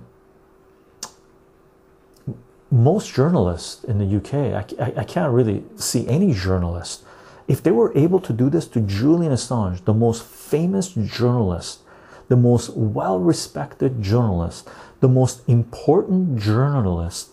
[2.71, 7.05] most journalists in the UK, I, I, I, can't really see any journalist.
[7.47, 11.81] If they were able to do this to Julian Assange, the most famous journalist,
[12.29, 14.69] the most well respected journalist,
[15.01, 17.31] the most important journalist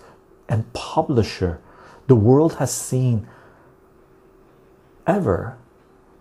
[0.48, 1.60] and publisher
[2.08, 3.28] the world has seen
[5.08, 5.58] ever,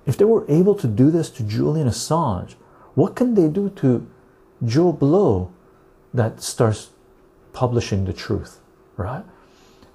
[0.07, 2.55] if they were able to do this to Julian Assange,
[2.95, 4.07] what can they do to
[4.65, 5.53] Joe Blow
[6.13, 6.91] that starts
[7.53, 8.61] publishing the truth,
[8.97, 9.25] right?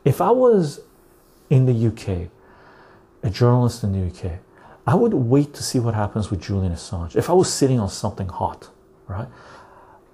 [0.04, 0.82] If I was
[1.50, 2.30] in the UK,
[3.24, 4.39] a journalist in the UK,
[4.88, 7.15] I would wait to see what happens with Julian Assange.
[7.15, 8.70] If I was sitting on something hot,
[9.08, 9.28] right?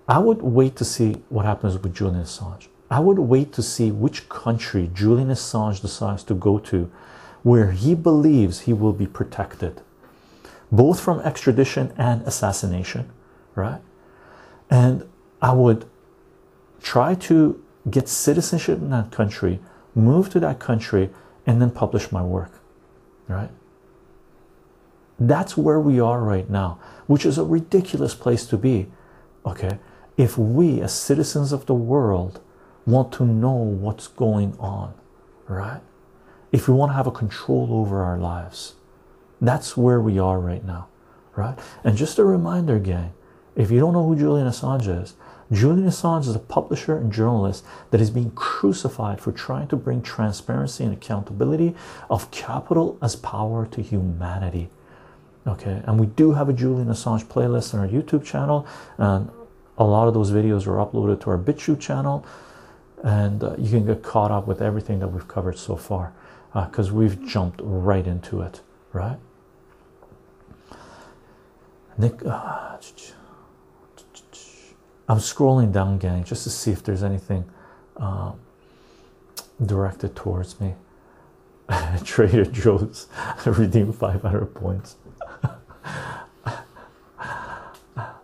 [0.08, 2.68] I would wait to see what happens with Julian Assange.
[2.90, 6.92] I would wait to see which country Julian Assange decides to go to
[7.44, 9.82] where he believes he will be protected,
[10.72, 13.10] both from extradition and assassination,
[13.56, 13.82] right?
[14.70, 15.08] And
[15.42, 15.86] I would
[16.82, 19.60] try to get citizenship in that country,
[19.96, 21.10] move to that country,
[21.46, 22.52] and then publish my work,
[23.28, 23.50] right?
[25.20, 28.88] That's where we are right now, which is a ridiculous place to be.
[29.46, 29.80] Okay,
[30.18, 32.40] if we as citizens of the world
[32.86, 34.94] want to know what's going on,
[35.48, 35.82] right?
[36.52, 38.76] If we want to have a control over our lives,
[39.40, 40.88] that's where we are right now,
[41.36, 41.58] right?
[41.84, 43.14] And just a reminder, gang,
[43.56, 45.16] if you don't know who Julian Assange is,
[45.52, 50.02] Julian Assange is a publisher and journalist that is being crucified for trying to bring
[50.02, 51.76] transparency and accountability
[52.10, 54.70] of capital as power to humanity.
[55.48, 58.66] Okay, and we do have a Julian Assange playlist on our YouTube channel,
[58.98, 59.30] and
[59.78, 62.26] a lot of those videos are uploaded to our BitChute channel,
[63.04, 66.14] and uh, you can get caught up with everything that we've covered so far
[66.54, 68.62] because uh, we've jumped right into it,
[68.94, 69.18] right?
[71.98, 72.26] Nick.
[72.26, 72.78] Uh,
[75.08, 77.44] I'm scrolling down, gang, just to see if there's anything
[77.98, 78.40] um,
[79.66, 80.74] directed towards me.
[82.06, 83.08] Trader Joe's
[83.46, 84.96] redeem 500 points.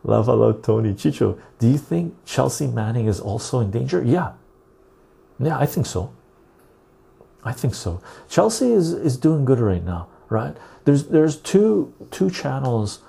[0.03, 1.37] Love hello, Tony Chycho.
[1.59, 4.01] Do you think Chelsea Manning is also in danger?
[4.01, 4.31] Yeah,
[5.39, 6.13] yeah, I think so.
[7.47, 8.01] I think so.
[8.29, 10.55] Chelsea is is doing good right now, right?
[10.83, 12.99] There's there's two two channels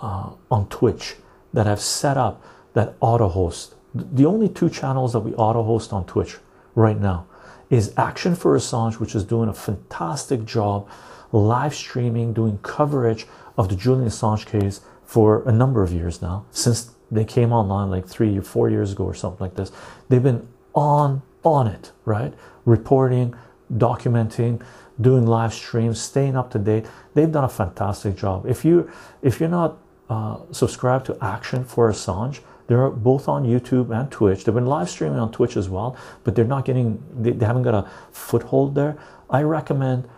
[0.00, 1.16] uh, on Twitch
[1.52, 3.74] that have set up that auto host.
[3.94, 6.36] The only two channels that we auto host on Twitch
[6.74, 7.26] right now
[7.70, 10.88] is Action for Assange, which is doing a fantastic job
[11.32, 13.26] live streaming, doing coverage
[13.58, 17.90] of the Julian Assange case for a number of years now, since they came online
[17.90, 19.72] like three or four years ago or something like this.
[20.08, 22.32] They've been on on it, right?
[22.64, 23.34] Reporting,
[23.76, 24.62] documenting,
[25.00, 26.86] doing live streams, staying up to date.
[27.14, 28.46] They've done a fantastic job.
[28.46, 28.90] If you
[29.22, 34.44] if you're not uh, subscribed to Action for Assange, they're both on YouTube and Twitch.
[34.44, 37.64] They've been live streaming on Twitch as well, but they're not getting, they, they haven't
[37.64, 38.96] got a foothold there.
[39.28, 40.08] I recommend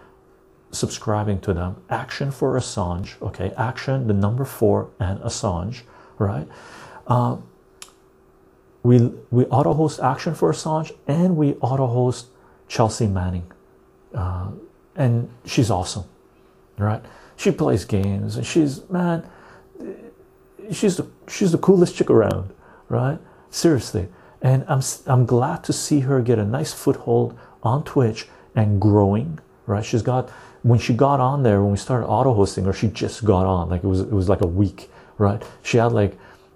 [0.71, 1.83] subscribing to them.
[1.89, 3.53] Action for Assange, okay?
[3.57, 5.83] Action, the number four, and Assange,
[6.19, 6.49] right?
[7.07, 7.37] Uh,
[8.83, 8.99] we
[9.31, 12.27] we auto host Action for Assange and we auto host
[12.69, 13.51] Chelsea Manning,
[14.15, 14.51] uh,
[14.97, 16.05] and she's awesome,
[16.79, 17.03] right?
[17.37, 19.29] She plays games and she's man
[20.73, 22.51] she's the she's the coolest chick around,
[22.89, 23.19] right?
[23.51, 24.09] Seriously,
[24.43, 29.39] and I'm I'm glad to see her get a nice foothold on Twitch and growing.
[29.67, 30.31] Right, she's got
[30.63, 33.71] when she got on there when we started auto hosting, or she just got on
[33.71, 35.43] like it was it was like a week, right?
[35.63, 36.13] She had like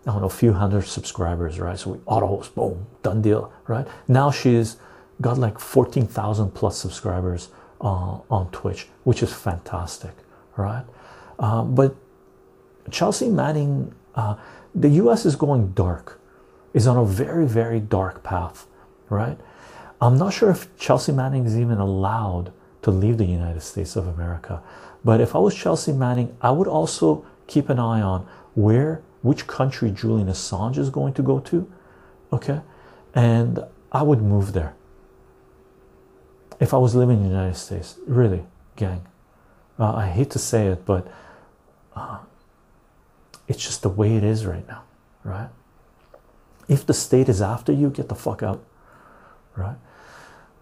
[0.06, 1.78] I don't know a few hundred subscribers, right?
[1.78, 3.86] So we auto host, boom, done deal, right?
[4.06, 4.76] Now she's
[5.20, 7.48] got like fourteen thousand plus subscribers
[7.80, 10.12] uh, on Twitch, which is fantastic,
[10.56, 10.84] right?
[11.38, 11.94] Uh, but
[12.90, 14.34] Chelsea Manning uh,
[14.74, 16.20] the US is going dark,
[16.74, 18.66] is on a very, very dark path,
[19.08, 19.38] right?
[20.00, 22.52] I'm not sure if Chelsea Manning is even allowed
[22.82, 24.62] to leave the United States of America,
[25.04, 29.46] but if I was Chelsea Manning, I would also keep an eye on where, which
[29.46, 31.70] country Julian Assange is going to go to,
[32.32, 32.60] okay?
[33.14, 34.74] And I would move there
[36.60, 38.44] if I was living in the United States, really,
[38.76, 39.06] gang.
[39.78, 41.06] Uh, I hate to say it, but
[41.94, 42.18] uh,
[43.46, 44.82] it's just the way it is right now,
[45.24, 45.50] right?
[46.68, 48.62] If the state is after you, get the fuck out,
[49.56, 49.76] right?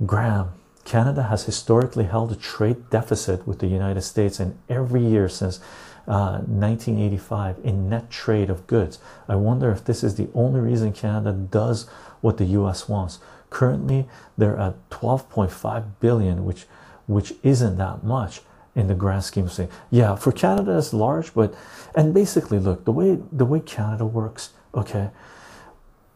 [0.05, 0.53] Graham,
[0.85, 5.59] Canada has historically held a trade deficit with the United States, in every year since
[6.07, 9.01] uh, 1985 in net trade of goods.
[9.29, 11.89] I wonder if this is the only reason Canada does
[12.21, 13.19] what the US wants.
[13.57, 16.67] Currently, they're at 12.5 billion, which
[17.07, 18.43] which isn't that much
[18.75, 19.73] in the grand scheme of things.
[19.91, 21.55] Yeah, for Canada it's large, but
[21.95, 24.51] and basically look the way the way Canada works.
[24.75, 25.09] Okay,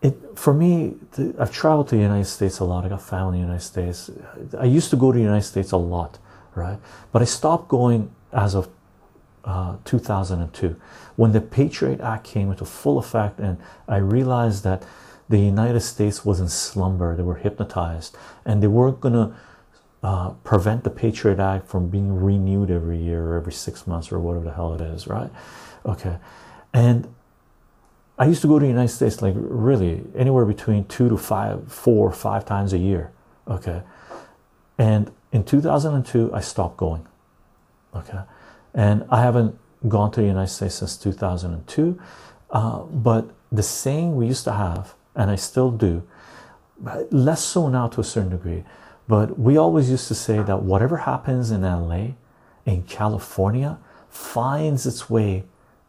[0.03, 0.97] it for me.
[1.13, 2.85] The, I've traveled to the United States a lot.
[2.85, 4.11] I got family in the United States.
[4.59, 6.19] I used to go to the United States a lot,
[6.55, 6.79] right?
[7.11, 8.69] But I stopped going as of
[9.47, 10.77] uh, 2002
[11.17, 13.57] when the Patriot Act came into full effect, and
[13.89, 14.85] I realized that
[15.31, 17.17] the United States was in slumber.
[17.17, 19.35] They were hypnotized, and they weren't gonna
[20.03, 24.19] uh, prevent the Patriot Act from being renewed every year or every six months or
[24.19, 25.31] whatever the hell it is, right?
[25.87, 26.19] Okay,
[26.75, 27.09] and
[28.21, 31.73] I used to go to the United States like really anywhere between two to five,
[31.73, 33.13] four, five times a year.
[33.49, 33.81] Okay.
[34.77, 37.07] And in 2002, I stopped going.
[37.97, 38.21] Okay.
[38.75, 41.99] And I haven't gone to the United States since 2002.
[42.51, 46.03] Uh, but the saying we used to have, and I still do,
[47.11, 48.65] less so now to a certain degree,
[49.09, 52.13] but we always used to say that whatever happens in LA,
[52.65, 55.45] in California, finds its way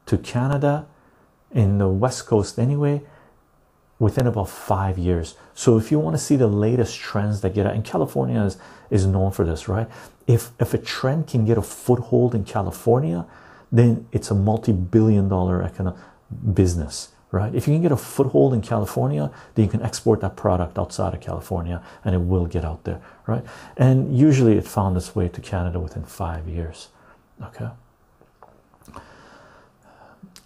[0.05, 0.87] to Canada,
[1.51, 3.01] in the West Coast anyway,
[3.99, 5.35] within about five years.
[5.53, 8.57] So if you want to see the latest trends that get out, and California is,
[8.89, 9.87] is known for this, right?
[10.25, 13.27] If if a trend can get a foothold in California,
[13.71, 15.99] then it's a multi-billion dollar economic
[16.53, 17.55] business right?
[17.55, 21.13] If you can get a foothold in california then you can export that product outside
[21.13, 23.43] of california and it will get out there right?
[23.77, 26.89] And usually it found its way to canada within five years
[27.41, 27.69] okay?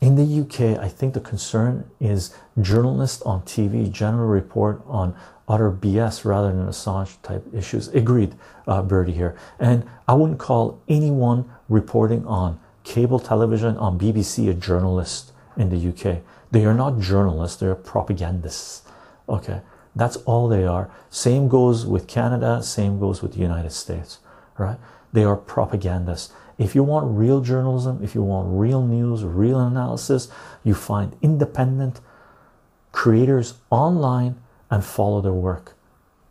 [0.02, 5.16] In the uk i think the concern is journalists on tv general report on
[5.48, 7.88] utter bs rather than assange type issues.
[7.90, 8.36] Agreed
[8.68, 9.36] uh, birdie here.
[9.60, 15.90] And i wouldn't call anyone reporting on cable television on bbc a journalist in the
[15.90, 16.22] UK.
[16.56, 18.84] They are not journalists, they're propagandists.
[19.28, 19.60] Okay,
[19.94, 20.90] that's all they are.
[21.10, 24.20] Same goes with Canada, same goes with the United States,
[24.58, 24.78] right?
[25.12, 26.32] They are propagandists.
[26.58, 30.30] If you want real journalism, if you want real news, real analysis,
[30.64, 32.00] you find independent
[32.94, 34.40] creators online
[34.72, 35.74] and follow their work.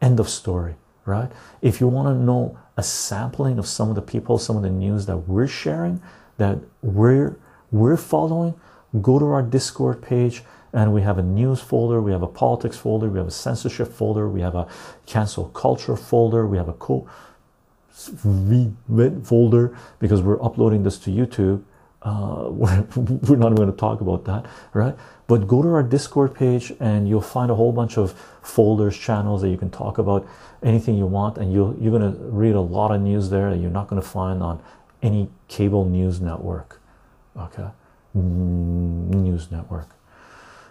[0.01, 1.31] End of story, right?
[1.61, 4.71] If you want to know a sampling of some of the people, some of the
[4.71, 6.01] news that we're sharing,
[6.39, 7.37] that we're
[7.71, 8.55] we're following,
[9.01, 12.77] go to our discord page and we have a news folder we have a politics
[12.77, 14.67] folder we have a censorship folder we have a
[15.07, 17.09] cancel culture folder we have a co
[19.23, 21.63] folder because we're uploading this to youtube.
[22.03, 24.95] Uh, we're, we're not going to talk about that right?
[25.27, 29.41] But go to our discord page and you'll find a whole bunch of folders channels
[29.41, 30.29] that you can talk about
[30.63, 33.59] anything you want and you'll you're going to read a lot of news there that
[33.59, 34.63] you're not going to find on
[35.03, 36.81] any cable news network
[37.37, 37.69] okay
[38.15, 39.89] news network.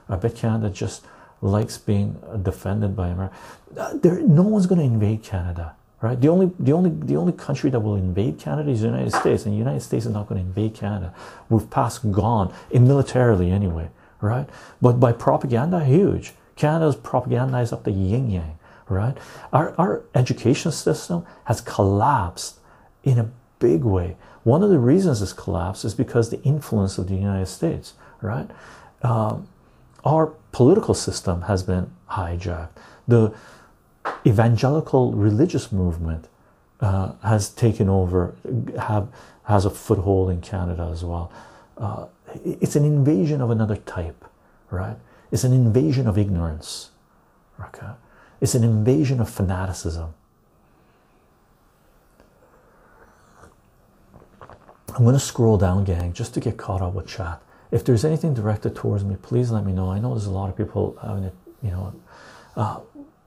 [0.10, 1.06] I bet Canada just
[1.42, 3.36] likes being defended by America.
[3.78, 6.20] Uh, there, no one's going to invade Canada, right?
[6.20, 9.46] The only, the only, the only country that will invade Canada is the United States,
[9.46, 11.14] and the United States is not going to invade Canada.
[11.50, 13.90] We've passed gone in militarily anyway,
[14.22, 14.48] right?
[14.82, 16.34] But by propaganda, huge.
[16.56, 19.18] Canada's propagandized up the yin yang, right?
[19.52, 22.60] Our our education system has collapsed
[23.04, 23.30] in a
[23.60, 24.16] big way.
[24.44, 28.50] One of the reasons this collapse is because the influence of the United States, right?
[29.02, 29.48] Um,
[30.04, 32.70] our political system has been hijacked.
[33.08, 33.34] The
[34.26, 36.28] evangelical religious movement
[36.82, 38.36] uh, has taken over,
[38.78, 39.08] have
[39.46, 41.32] has a foothold in Canada as well.
[41.78, 42.06] Uh,
[42.44, 44.26] it's an invasion of another type,
[44.70, 44.98] right?
[45.32, 46.92] It's an invasion of ignorance.
[47.60, 47.92] Okay,
[48.42, 50.14] it's an invasion of fanaticism.
[54.96, 57.42] I'm going to scroll down, gang, just to get caught up with chat.
[57.72, 59.90] If there's anything directed towards me, please let me know.
[59.90, 61.94] I know there's a lot of people having it, you know,
[62.56, 62.80] uh,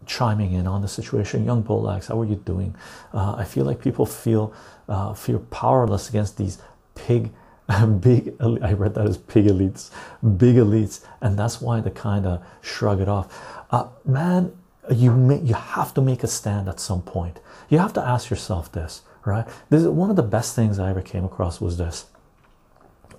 [0.07, 1.45] chiming in on the situation.
[1.45, 2.77] Young Bullax, how are you doing?
[3.13, 4.55] Uh, I feel like people feel
[4.89, 6.59] uh, feel powerless against these
[6.95, 7.33] pig,
[8.01, 8.35] big.
[8.41, 9.91] I read that as pig elites,
[10.39, 13.27] big elites, and that's why they kind of shrug it off.
[13.73, 14.57] Uh, man,
[14.95, 17.41] you may, you have to make a stand at some point.
[17.69, 19.47] You have to ask yourself this right?
[19.69, 22.07] This is one of the best things i ever came across was this.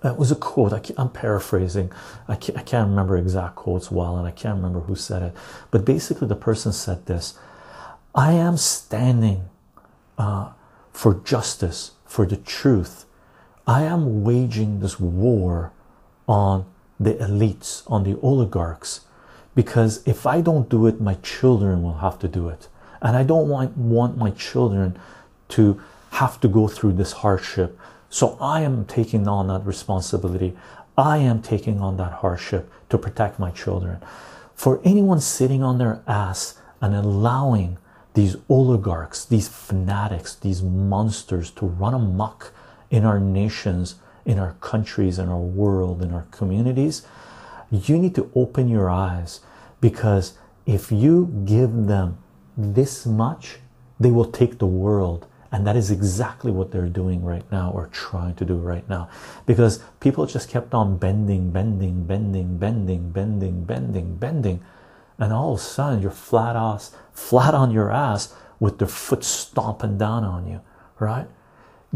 [0.03, 1.91] It was a quote I am paraphrasing.
[2.27, 5.35] I can't, I can't remember exact quotes well and i can't remember who said it.
[5.69, 7.37] But basically the person said this
[8.15, 9.49] i am standing
[10.17, 10.51] uh,
[10.91, 13.05] for justice for the truth.
[13.67, 15.73] I am waging this war
[16.27, 16.65] on
[16.99, 19.01] the elites on the oligarchs
[19.55, 22.69] because if i don't do it my children will have to do it.
[23.01, 24.97] And i don't want want my children
[25.49, 27.77] to have to go through this hardship.
[28.09, 30.55] So I am taking on that responsibility.
[30.97, 33.99] I am taking on that hardship to protect my children.
[34.55, 37.77] For anyone sitting on their ass and allowing
[38.13, 42.51] these oligarchs, these fanatics, these monsters to run amok
[42.89, 47.05] in our nations, in our countries, in our world, in our communities,
[47.69, 49.41] you need to open your eyes
[49.81, 50.33] because
[50.65, 52.17] if you give them
[52.57, 53.57] this much,
[53.99, 55.27] they will take the world
[55.57, 59.09] and that is exactly what they're doing right now or trying to do right now.
[59.47, 64.63] Because people just kept on bending bending bending bending bending bending bending.
[65.17, 69.23] And all of a sudden you're flat ass flat on your ass with their foot
[69.23, 70.61] stomping down on you
[70.99, 71.27] right?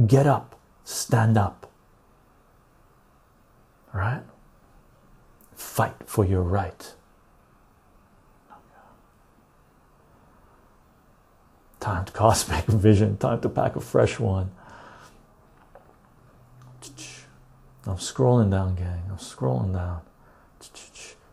[0.08, 0.60] Get up.
[0.84, 1.72] Stand up.
[3.94, 4.24] Right?
[5.56, 6.94] Fight for your right.
[11.82, 14.52] Time to cosmic vision, time to pack a fresh one.
[17.88, 19.02] I'm scrolling down, gang.
[19.10, 20.02] I'm scrolling down.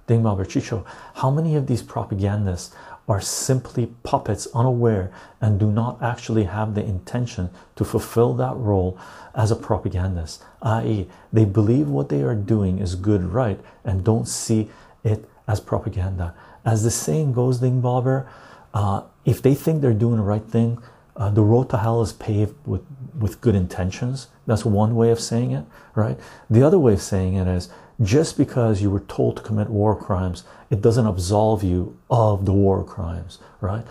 [0.07, 0.87] Ding Chycho.
[1.17, 2.75] How many of these propagandists
[3.07, 8.99] are simply puppets, unaware, and do not actually have the intention to fulfill that role
[9.35, 10.43] as a propagandist?
[10.63, 14.71] I.e., they believe what they are doing is good, right, and don't see
[15.05, 16.35] it as propaganda.
[16.65, 18.27] As the saying goes, Ding Bobber,
[18.75, 20.83] uh, if they think they're doing the right thing,
[21.17, 22.85] uh, the road to hell is paved with
[23.19, 24.29] with good intentions.
[24.47, 25.65] That's one way of saying it,
[25.95, 26.19] right?
[26.49, 27.69] The other way of saying it is
[28.01, 32.53] just because you were told to commit war crimes, it doesn't absolve you of the
[32.53, 33.85] war crimes, right?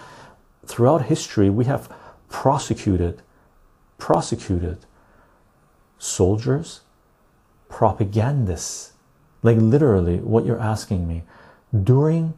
[0.66, 1.94] Throughout history, we have
[2.30, 3.22] prosecuted,
[3.98, 4.86] prosecuted
[5.98, 6.82] soldiers,
[7.70, 8.94] propagandists,
[9.44, 11.24] like literally what you're asking me.
[11.84, 12.34] During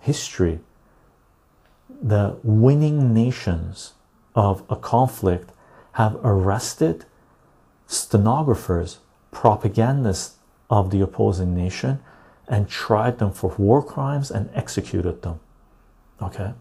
[0.00, 0.60] history,
[2.02, 3.92] the winning nations
[4.34, 5.50] of a conflict
[5.92, 7.04] have arrested
[7.86, 8.98] stenographers,
[9.30, 10.36] propagandists
[10.70, 12.00] of the opposing nation,
[12.48, 15.38] and tried them for war crimes and executed them.
[16.20, 16.52] Okay,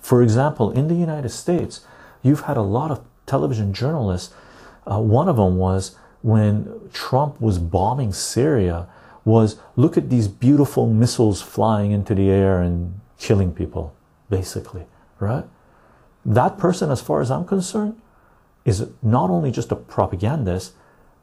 [0.00, 1.84] for example, in the United States,
[2.22, 4.32] you've had a lot of television journalists.
[4.86, 8.88] Uh, one of them was when Trump was bombing Syria.
[9.24, 13.95] Was look at these beautiful missiles flying into the air and killing people,
[14.28, 14.86] basically,
[15.20, 15.44] right?
[16.24, 18.00] That person, as far as I'm concerned,
[18.64, 20.74] is not only just a propagandist,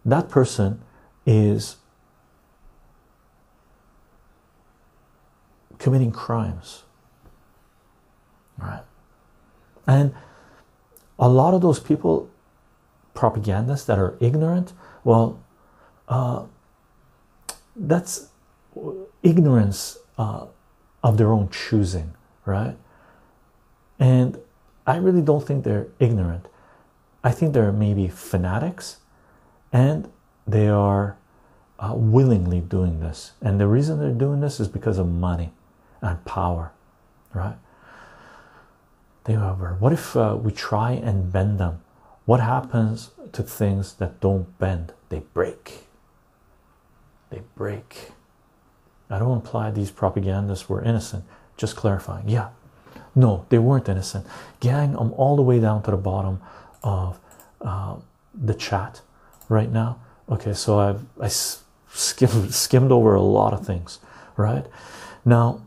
[0.06, 0.82] that person
[1.26, 1.78] is
[5.78, 6.84] committing crimes.
[8.58, 8.84] Right?
[9.86, 10.14] And
[11.20, 12.30] a lot of those people,
[13.14, 14.72] propagandists that are ignorant,
[15.04, 15.44] well,
[16.08, 16.46] uh,
[17.76, 18.30] that's
[19.22, 20.46] ignorance uh,
[21.04, 22.14] of their own choosing,
[22.46, 22.78] right?
[24.00, 24.38] And
[24.86, 26.48] I really don't think they're ignorant.
[27.24, 28.98] I think they're maybe fanatics
[29.72, 30.12] and
[30.46, 31.18] they are
[31.80, 33.32] uh, willingly doing this.
[33.42, 35.52] And the reason they're doing this is because of money
[36.02, 36.72] and power,
[37.34, 37.56] right?
[39.24, 41.82] Think over what if uh, we try and bend them?
[42.26, 44.94] What happens to things that don't bend?
[45.10, 45.88] They break.
[47.30, 48.12] They break.
[49.10, 51.24] I don't imply these propagandists were innocent,
[51.58, 52.30] just clarifying.
[52.30, 52.50] Yeah,
[53.16, 54.26] no, they weren't innocent.
[54.60, 56.42] Gang, I'm all the way down to the bottom
[56.84, 57.20] of
[57.62, 57.96] uh,
[58.34, 59.02] the chat
[59.50, 60.00] right now.
[60.30, 64.00] Okay, so I've I skimmed skimmed over a lot of things,
[64.36, 64.66] right?
[65.26, 65.62] Now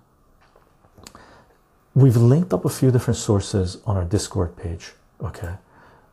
[1.94, 4.92] we've linked up a few different sources on our Discord page.
[5.22, 5.54] Okay,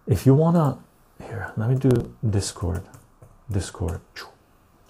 [0.07, 0.77] if you wanna
[1.19, 2.84] here, let me do Discord,
[3.51, 4.01] Discord.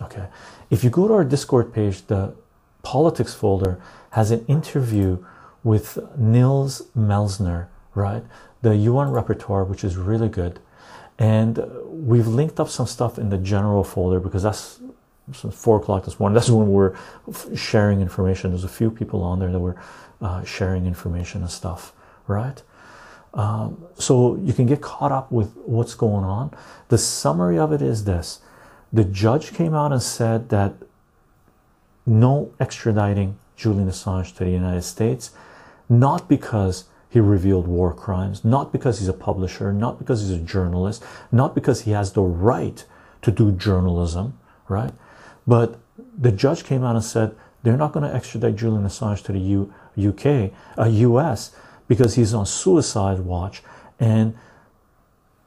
[0.01, 0.25] Okay,
[0.69, 2.33] if you go to our Discord page, the
[2.81, 3.81] politics folder
[4.11, 5.23] has an interview
[5.63, 8.23] with Nils Melzer, right?
[8.61, 10.59] The UN rapporteur, which is really good.
[11.19, 14.79] And we've linked up some stuff in the general folder because that's
[15.31, 16.33] four o'clock this morning.
[16.35, 16.95] That's when we're
[17.55, 18.51] sharing information.
[18.51, 19.77] There's a few people on there that were
[20.21, 21.93] uh, sharing information and stuff,
[22.27, 22.61] right?
[23.33, 26.51] Um, so you can get caught up with what's going on.
[26.89, 28.41] The summary of it is this
[28.91, 30.73] the judge came out and said that
[32.05, 35.31] no extraditing Julian Assange to the United States
[35.99, 40.39] not because he revealed war crimes, not because he's a publisher, not because he's a
[40.39, 42.83] journalist, not because he has the right
[43.21, 44.37] to do journalism,
[44.67, 44.93] right?
[45.45, 45.79] But
[46.17, 49.39] the judge came out and said they're not going to extradite Julian Assange to the
[49.39, 51.55] U- UK, uh, US,
[51.87, 53.61] because he's on suicide watch,
[53.99, 54.35] and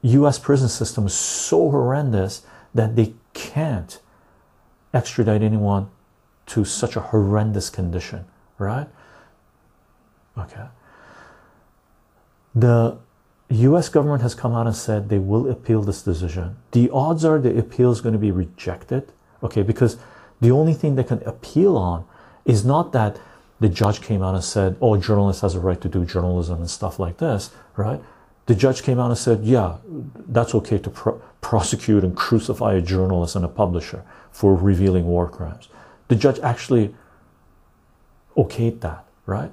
[0.01, 0.39] U.S.
[0.39, 2.43] prison system is so horrendous
[2.73, 3.99] that they can't
[4.93, 5.89] extradite anyone
[6.45, 8.25] to such a horrendous condition,
[8.57, 8.87] right?
[10.37, 10.65] Okay.
[12.55, 12.97] The
[13.49, 16.57] US government has come out and said they will appeal this decision.
[16.71, 19.11] The odds are the appeal is going to be rejected.
[19.43, 19.97] Okay, because
[20.41, 22.05] the only thing they can appeal on
[22.45, 23.19] is not that
[23.59, 26.69] the judge came out and said, oh, journalist has a right to do journalism and
[26.69, 28.01] stuff like this, right?
[28.45, 29.77] The judge came out and said, yeah,
[30.27, 35.29] that's okay to pro prosecute and crucify a journalist and a publisher for revealing war
[35.29, 35.69] crimes.
[36.07, 36.93] The judge actually
[38.35, 39.51] okayed that, right?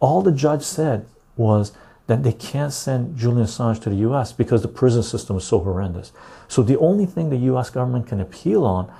[0.00, 1.06] All the judge said
[1.36, 1.72] was
[2.06, 5.60] that they can't send Julian Assange to the US because the prison system is so
[5.60, 6.12] horrendous.
[6.48, 8.90] So the only thing the US government can appeal on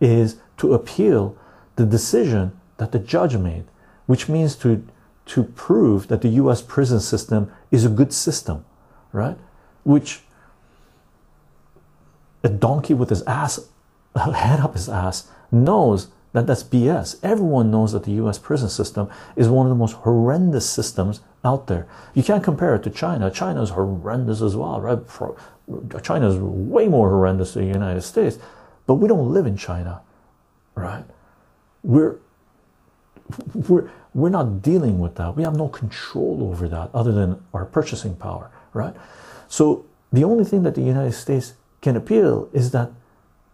[0.00, 1.36] is to appeal
[1.76, 3.64] the decision that the judge made,
[4.06, 4.84] which means to
[5.26, 8.64] to prove that the US prison system is a good system,
[9.12, 9.36] right?
[9.84, 10.22] Which
[12.42, 13.68] a donkey with his ass
[14.16, 16.08] head up his ass knows
[16.38, 17.16] that that's BS.
[17.22, 21.66] Everyone knows that the US prison system is one of the most horrendous systems out
[21.66, 21.88] there.
[22.14, 23.30] You can't compare it to China.
[23.30, 24.98] China is horrendous as well, right?
[26.02, 28.38] China is way more horrendous than the United States,
[28.86, 30.00] but we don't live in China,
[30.74, 31.04] right?
[31.82, 32.16] We're
[33.54, 35.36] we're we're not dealing with that.
[35.36, 38.94] We have no control over that other than our purchasing power, right?
[39.48, 42.90] So the only thing that the United States can appeal is that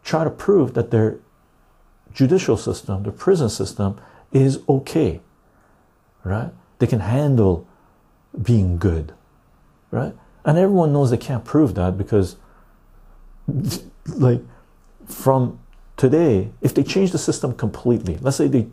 [0.04, 1.18] try to prove that their
[2.14, 4.00] judicial system, the prison system,
[4.32, 5.20] is okay,
[6.22, 6.50] right?
[6.78, 7.66] They can handle
[8.40, 9.12] being good,
[9.90, 10.14] right?
[10.44, 12.36] And everyone knows they can't prove that because,
[14.16, 14.40] like,
[15.06, 15.58] from
[15.96, 18.66] today, if they change the system completely, let's say they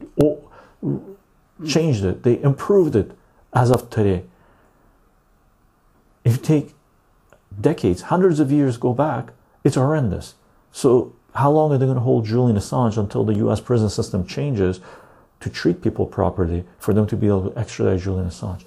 [1.68, 3.12] changed it, they improved it
[3.54, 4.24] as of today.
[6.24, 6.74] If you take
[7.60, 9.34] decades, hundreds of years go back,
[9.64, 10.36] it's horrendous.
[10.72, 14.26] So, how long are they going to hold Julian Assange until the US prison system
[14.26, 14.80] changes
[15.40, 18.64] to treat people properly for them to be able to extradite Julian Assange?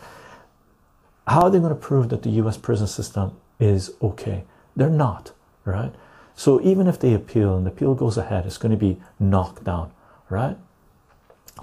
[1.27, 4.45] How are they going to prove that the US prison system is okay?
[4.77, 5.33] They're not,
[5.65, 5.93] right?
[6.37, 9.62] So, even if they appeal and the appeal goes ahead, it's going to be knocked
[9.62, 9.93] down,
[10.29, 10.57] right?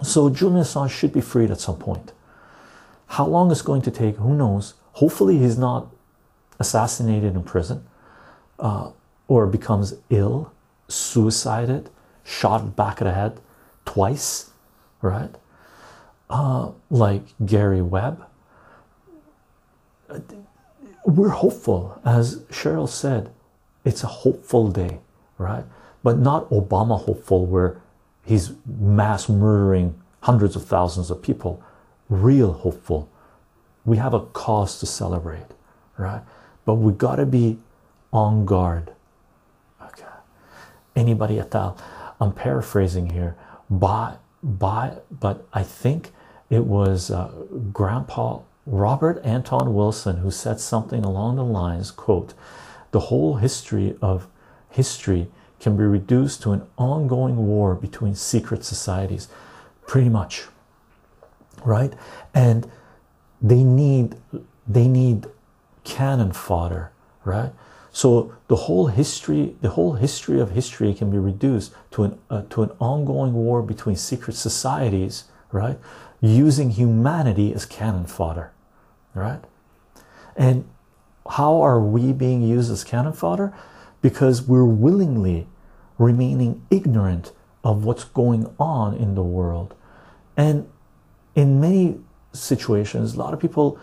[0.02, 2.14] So, Julian Assange should be freed at some point.
[3.08, 4.76] How long it's going to take, who knows?
[4.93, 5.88] Hopefully, he's not
[6.58, 7.86] assassinated in prison
[8.60, 8.91] uh,
[9.28, 10.54] or becomes ill,
[10.91, 11.89] suicided,
[12.23, 13.39] shot back of the head
[13.85, 14.51] twice,
[15.01, 15.33] right?
[16.29, 18.25] Uh, like Gary Webb.
[21.05, 23.31] We're hopeful, as Cheryl said,
[23.83, 24.99] it's a hopeful day,
[25.37, 25.65] right?
[26.03, 27.81] But not Obama hopeful, where
[28.23, 31.63] he's mass murdering hundreds of thousands of people.
[32.09, 33.09] Real hopeful.
[33.83, 35.47] We have a cause to celebrate,
[35.97, 36.21] right?
[36.65, 37.57] but we got to be
[38.13, 38.91] on guard.
[40.95, 41.77] Anybody at all?
[42.19, 43.35] I'm paraphrasing here.
[43.69, 46.11] By by, but I think
[46.49, 47.31] it was uh,
[47.71, 52.33] Grandpa Robert Anton Wilson who said something along the lines, "quote
[52.91, 54.27] The whole history of
[54.69, 55.29] history
[55.59, 59.29] can be reduced to an ongoing war between secret societies."
[59.87, 60.45] Pretty much,
[61.63, 61.93] right?
[62.33, 62.69] And
[63.41, 64.15] they need
[64.67, 65.27] they need
[65.83, 66.91] cannon fodder,
[67.25, 67.51] right?
[67.91, 72.43] So the whole history, the whole history of history can be reduced to an uh,
[72.49, 75.77] to an ongoing war between secret societies, right?
[76.21, 78.53] Using humanity as cannon fodder,
[79.13, 79.43] right?
[80.37, 80.69] And
[81.29, 83.53] how are we being used as cannon fodder?
[84.01, 85.47] Because we're willingly
[85.97, 87.33] remaining ignorant
[87.63, 89.75] of what's going on in the world.
[90.35, 90.67] And
[91.35, 91.99] in many
[92.33, 93.77] situations, a lot of people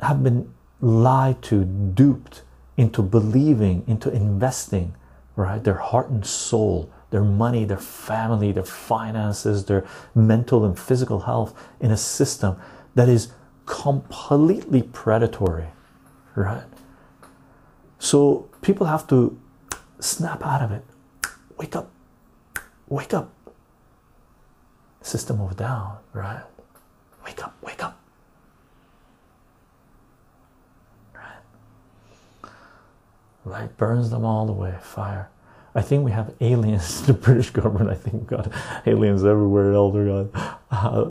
[0.00, 2.42] have been lied to, duped
[2.78, 4.94] into believing, into investing,
[5.36, 5.62] right?
[5.62, 11.52] Their heart and soul, their money, their family, their finances, their mental and physical health
[11.80, 12.56] in a system
[12.94, 13.32] that is
[13.66, 15.66] completely predatory,
[16.36, 16.64] right?
[17.98, 19.38] So people have to
[19.98, 20.84] snap out of it.
[21.58, 21.90] Wake up,
[22.88, 23.32] wake up.
[25.02, 26.44] System of down, right?
[27.24, 27.97] Wake up, wake up.
[33.48, 34.74] Light burns them all the way.
[34.80, 35.30] Fire.
[35.74, 37.00] I think we have aliens.
[37.00, 38.52] In the British government, I think, we've got
[38.86, 39.72] aliens everywhere.
[39.72, 40.58] Elder God.
[40.70, 41.10] Uh,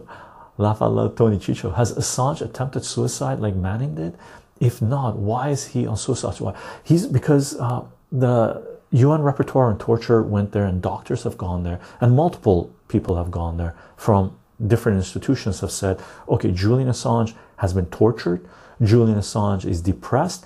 [0.57, 1.75] Lafala Tony Chycho.
[1.75, 4.17] Has Assange attempted suicide like Manning did?
[4.59, 6.39] If not, why is he on suicide?
[6.39, 6.55] Why?
[6.83, 11.79] He's because uh, the UN Rapporteur on Torture went there, and doctors have gone there,
[12.01, 17.73] and multiple people have gone there from different institutions have said, okay, Julian Assange has
[17.73, 18.47] been tortured.
[18.81, 20.45] Julian Assange is depressed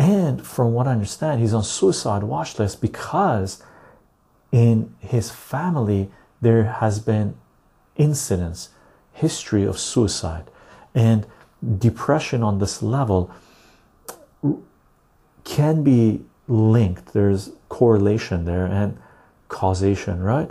[0.00, 3.62] and from what I understand, he's on suicide watch list because
[4.50, 7.36] in his family there has been
[7.96, 8.70] incidents,
[9.12, 10.50] history of suicide,
[10.94, 11.26] and
[11.76, 13.30] depression on this level
[15.44, 17.12] can be linked.
[17.12, 18.96] There's correlation there and
[19.48, 20.50] causation, right?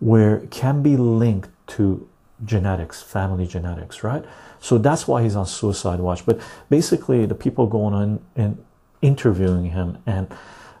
[0.00, 2.08] Where can be linked to
[2.44, 4.24] genetics, family genetics, right?
[4.58, 6.26] So that's why he's on suicide watch.
[6.26, 8.58] But basically, the people going on in
[9.02, 10.28] interviewing him and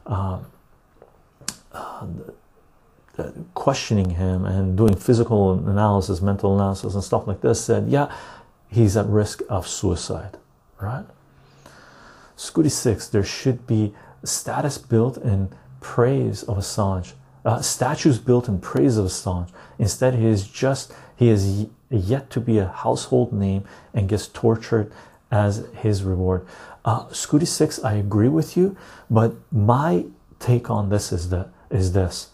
[0.06, 0.40] uh,
[1.72, 2.06] uh,
[3.54, 8.12] questioning him and doing physical analysis, mental analysis, and stuff like this said, yeah,
[8.68, 10.38] he's at risk of suicide,
[10.80, 11.04] right?
[12.36, 13.94] Scooty 6, there should be
[14.24, 17.12] status built in praise of Assange,
[17.44, 19.50] uh, statues built in praise of Assange.
[19.78, 24.92] Instead, he is just, he is yet to be a household name and gets tortured
[25.30, 26.46] as his reward.
[26.84, 28.76] Uh, Scooty Six, I agree with you,
[29.10, 30.06] but my
[30.38, 32.30] take on this is that is this: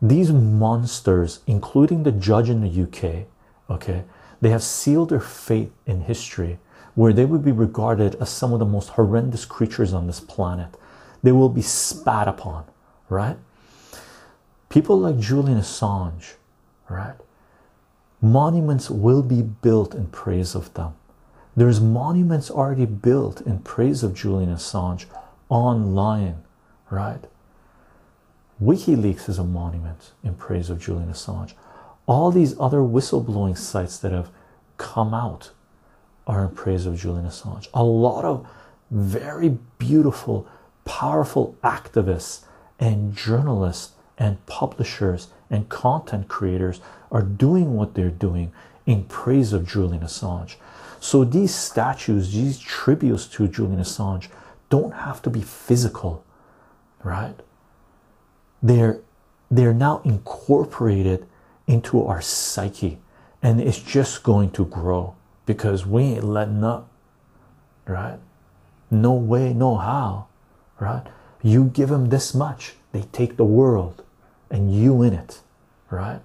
[0.00, 3.26] these monsters, including the judge in the UK,
[3.70, 4.04] okay,
[4.40, 6.58] they have sealed their fate in history
[6.94, 10.76] where they would be regarded as some of the most horrendous creatures on this planet.
[11.22, 12.64] They will be spat upon,
[13.08, 13.36] right?
[14.68, 16.34] People like Julian Assange,
[16.88, 17.14] right?
[18.20, 20.94] Monuments will be built in praise of them.
[21.56, 25.06] There's monuments already built in praise of Julian Assange
[25.48, 26.42] online,
[26.90, 27.24] right?
[28.62, 31.54] WikiLeaks is a monument in praise of Julian Assange.
[32.06, 34.30] All these other whistleblowing sites that have
[34.78, 35.50] come out
[36.26, 37.68] are in praise of Julian Assange.
[37.72, 38.46] A lot of
[38.90, 40.46] very beautiful,
[40.84, 42.44] powerful activists
[42.80, 46.80] and journalists and publishers and content creators
[47.10, 48.52] are doing what they're doing
[48.86, 50.56] in praise of Julian Assange.
[51.04, 54.28] So these statues, these tributes to Julian Assange,
[54.70, 56.24] don't have to be physical,
[57.02, 57.34] right?
[58.62, 59.00] They're
[59.50, 61.26] they're now incorporated
[61.66, 63.00] into our psyche,
[63.42, 66.88] and it's just going to grow because we ain't letting up,
[67.86, 68.18] right?
[68.90, 70.28] No way, no how,
[70.80, 71.06] right?
[71.42, 74.02] You give them this much, they take the world
[74.50, 75.42] and you in it,
[75.90, 76.22] right?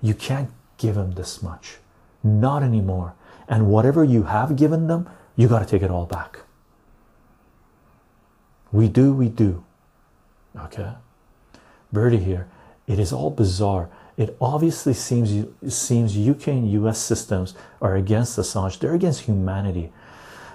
[0.00, 1.78] You can't give them this much,
[2.22, 3.14] not anymore.
[3.50, 6.38] And whatever you have given them, you got to take it all back.
[8.72, 9.64] We do, we do.
[10.56, 10.92] Okay,
[11.92, 12.48] Birdie here.
[12.86, 13.90] It is all bizarre.
[14.16, 18.78] It obviously seems seems UK and US systems are against Assange.
[18.78, 19.92] They're against humanity.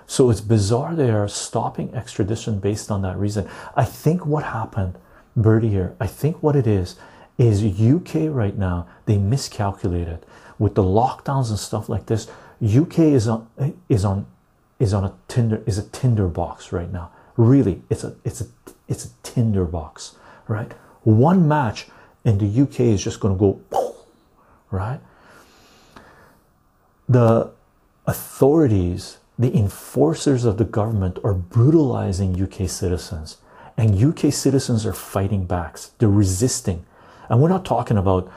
[0.08, 3.50] So it's bizarre they are stopping extradition based on that reason.
[3.76, 4.98] I think what happened,
[5.36, 6.96] Birdie here, I think what it is
[7.38, 10.26] is UK right now, they miscalculated
[10.60, 12.28] with the lockdowns and stuff like this.
[12.66, 13.48] UK is on
[13.90, 14.26] is on
[14.80, 17.12] is on a Tinder is a Tinder box right now.
[17.38, 18.48] Really, it's a it's a
[18.88, 20.16] it's a Tinder box,
[20.48, 20.72] right?
[21.04, 21.88] One match
[22.24, 23.96] and the UK is just going to go
[24.72, 25.00] right?
[27.08, 27.52] The
[28.08, 33.38] authorities, the enforcers of the government are brutalizing UK citizens,
[33.78, 35.78] and UK citizens are fighting back.
[36.00, 36.86] They're resisting,
[37.30, 38.32] and we're not talking about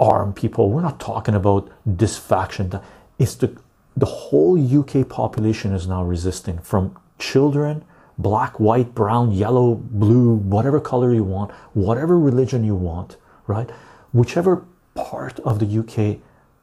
[0.00, 0.70] armed people.
[0.70, 2.80] We're not talking about this faction.
[3.18, 3.56] It's the
[3.96, 7.84] the whole UK population is now resisting from children,
[8.16, 13.68] black, white, brown, yellow, blue, whatever color you want, whatever religion you want, right?
[14.12, 16.20] Whichever part of the UK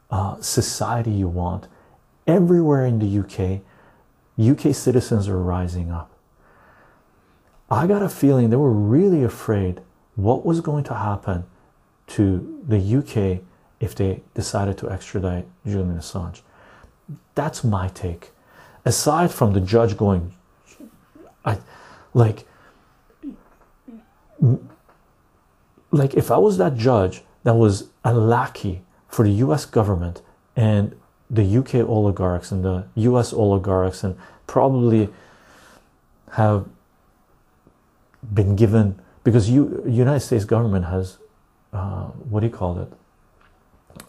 [0.09, 1.67] uh, society you want,
[2.25, 3.61] everywhere in the UK,
[4.39, 6.11] UK citizens are rising up.
[7.69, 9.81] I got a feeling they were really afraid
[10.15, 11.45] what was going to happen
[12.07, 13.41] to the UK
[13.79, 16.41] if they decided to extradite Julian Assange.
[17.35, 18.31] That's my take.
[18.85, 20.33] Aside from the judge going,
[21.45, 21.59] I
[22.13, 22.45] like,
[25.91, 30.21] like if I was that judge that was a lackey for the US government
[30.55, 30.95] and
[31.29, 35.09] the UK oligarchs and the US oligarchs and probably
[36.31, 36.65] have
[38.33, 41.17] been given because you United States government has
[41.73, 42.91] uh, what do you call it?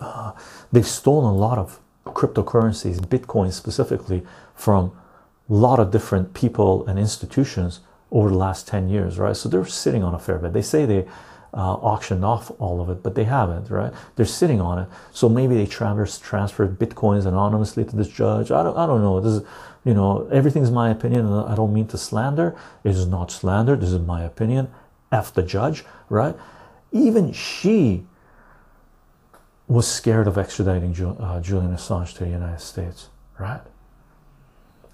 [0.00, 0.32] Uh,
[0.72, 4.22] they've stolen a lot of cryptocurrencies, Bitcoin specifically,
[4.54, 4.92] from
[5.48, 7.80] a lot of different people and institutions
[8.10, 9.36] over the last 10 years, right?
[9.36, 10.52] So they're sitting on a fair bit.
[10.52, 11.06] They say they
[11.54, 13.92] uh, auctioned off all of it, but they haven't, right?
[14.16, 14.88] They're sitting on it.
[15.12, 18.50] So maybe they trans- transferred bitcoins anonymously to this judge.
[18.50, 19.20] I don't, I don't know.
[19.20, 19.48] This is,
[19.84, 22.56] you know, everything's my opinion, I don't mean to slander.
[22.84, 23.76] It is not slander.
[23.76, 24.68] This is my opinion.
[25.10, 26.36] F the judge, right?
[26.92, 28.04] Even she
[29.66, 33.08] was scared of extraditing uh, Julian Assange to the United States,
[33.38, 33.60] right?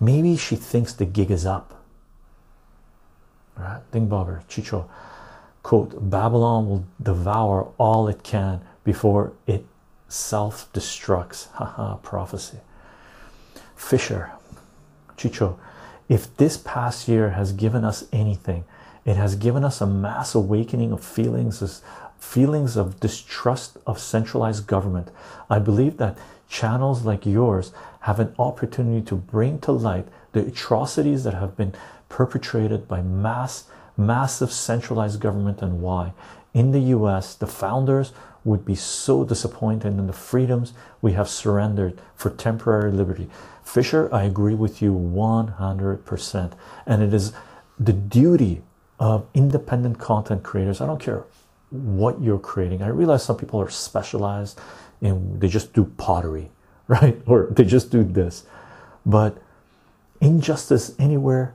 [0.01, 1.85] Maybe she thinks the gig is up,
[3.57, 3.81] right?
[3.93, 4.89] Bobber, Chycho,
[5.63, 9.65] quote, Babylon will devour all it can before it
[10.09, 11.51] self destructs.
[11.53, 12.59] Haha, prophecy.
[13.77, 14.33] Fisher,
[15.17, 15.59] Chycho,
[16.09, 18.65] if this past year has given us anything,
[19.05, 21.83] it has given us a mass awakening of feelings
[22.19, 25.11] feelings of distrust of centralized government.
[25.51, 26.17] I believe that
[26.49, 31.75] channels like yours have an opportunity to bring to light the atrocities that have been
[32.09, 33.65] perpetrated by mass
[33.97, 36.13] massive centralized government and why
[36.53, 38.13] in the US the founders
[38.45, 43.29] would be so disappointed in the freedoms we have surrendered for temporary liberty.
[43.63, 46.53] Fisher, I agree with you 100%.
[46.87, 47.33] And it is
[47.79, 48.63] the duty
[48.99, 50.81] of independent content creators.
[50.81, 51.25] I don't care
[51.71, 52.83] what you're creating.
[52.83, 54.61] I realize some people are specialized
[55.01, 56.51] and they just do pottery,
[56.89, 57.21] right?
[57.27, 58.45] Or they just do this.
[59.05, 59.39] But
[60.21, 61.55] injustice anywhere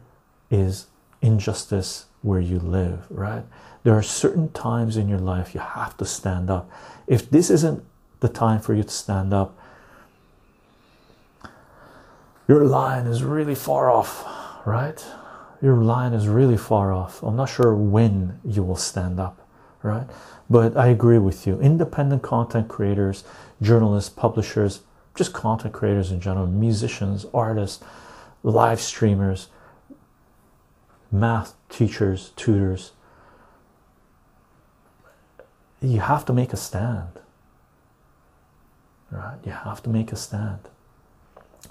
[0.51, 0.87] is
[1.21, 3.43] injustice where you live, right?
[3.83, 6.69] There are certain times in your life you have to stand up.
[7.07, 7.83] If this isn't
[8.19, 9.57] the time for you to stand up,
[12.47, 14.25] your line is really far off,
[14.65, 15.03] right?
[15.61, 17.21] Your line is really far off.
[17.21, 19.45] I'm not sure when you will stand up,
[19.83, 20.07] right?
[20.49, 21.59] But I agree with you.
[21.59, 23.23] Independent content creators,
[23.61, 24.81] journalists, publishers,
[25.15, 27.83] just content creators in general, musicians, artists,
[28.41, 29.49] live streamers,
[31.11, 32.91] math teachers, tutors,
[35.81, 37.19] you have to make a stand,
[39.11, 39.37] right?
[39.45, 40.59] You have to make a stand.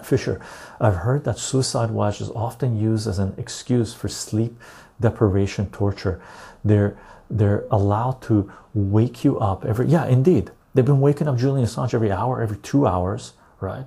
[0.03, 0.41] Fisher,
[0.81, 4.59] I've heard that suicide watch is often used as an excuse for sleep
[5.01, 6.21] deprivation torture.
[6.65, 6.97] They're
[7.31, 10.51] they're allowed to wake you up every yeah, indeed.
[10.75, 13.85] They've been waking up Julian Assange every hour, every two hours, right?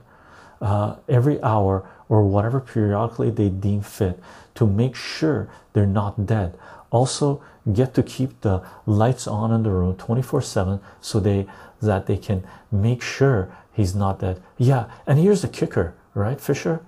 [0.60, 4.20] Uh, every hour or whatever periodically they deem fit
[4.56, 6.58] to make sure they're not dead.
[6.92, 7.42] Also,
[7.72, 11.48] get to keep the lights on in the room 24 7 so they
[11.82, 14.42] that they can make sure he's not dead.
[14.58, 16.82] Yeah, and here's the kicker right, Fisher?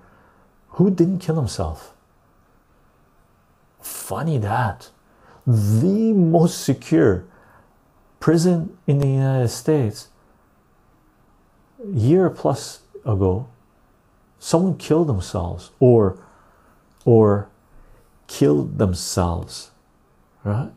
[0.70, 1.94] Who didn't kill himself?
[3.80, 4.90] Funny that
[5.46, 7.26] the most secure
[8.20, 10.08] prison in the United States
[11.92, 13.48] year plus ago
[14.40, 16.18] someone killed themselves or
[17.04, 17.50] or
[18.28, 19.72] killed themselves
[20.46, 20.72] right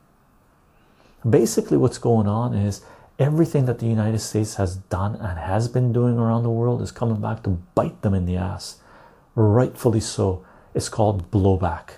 [1.29, 2.83] basically what's going on is
[3.19, 6.93] everything that the United States has done and has been doing around the world is
[6.93, 8.77] coming back to bite them in the ass.
[9.35, 10.45] Rightfully so.
[10.75, 11.91] It's called blowback.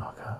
[0.00, 0.34] Okay.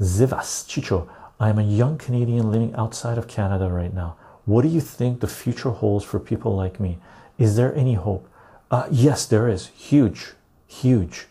[0.00, 4.16] Zivas Chycho, I am a young Canadian living outside of Canada right now.
[4.44, 6.98] What do you think the future holds for people like me?
[7.38, 8.28] Is there any hope?
[8.70, 9.68] Uh, yes, there is.
[9.68, 10.32] Huge,
[10.66, 11.26] huge.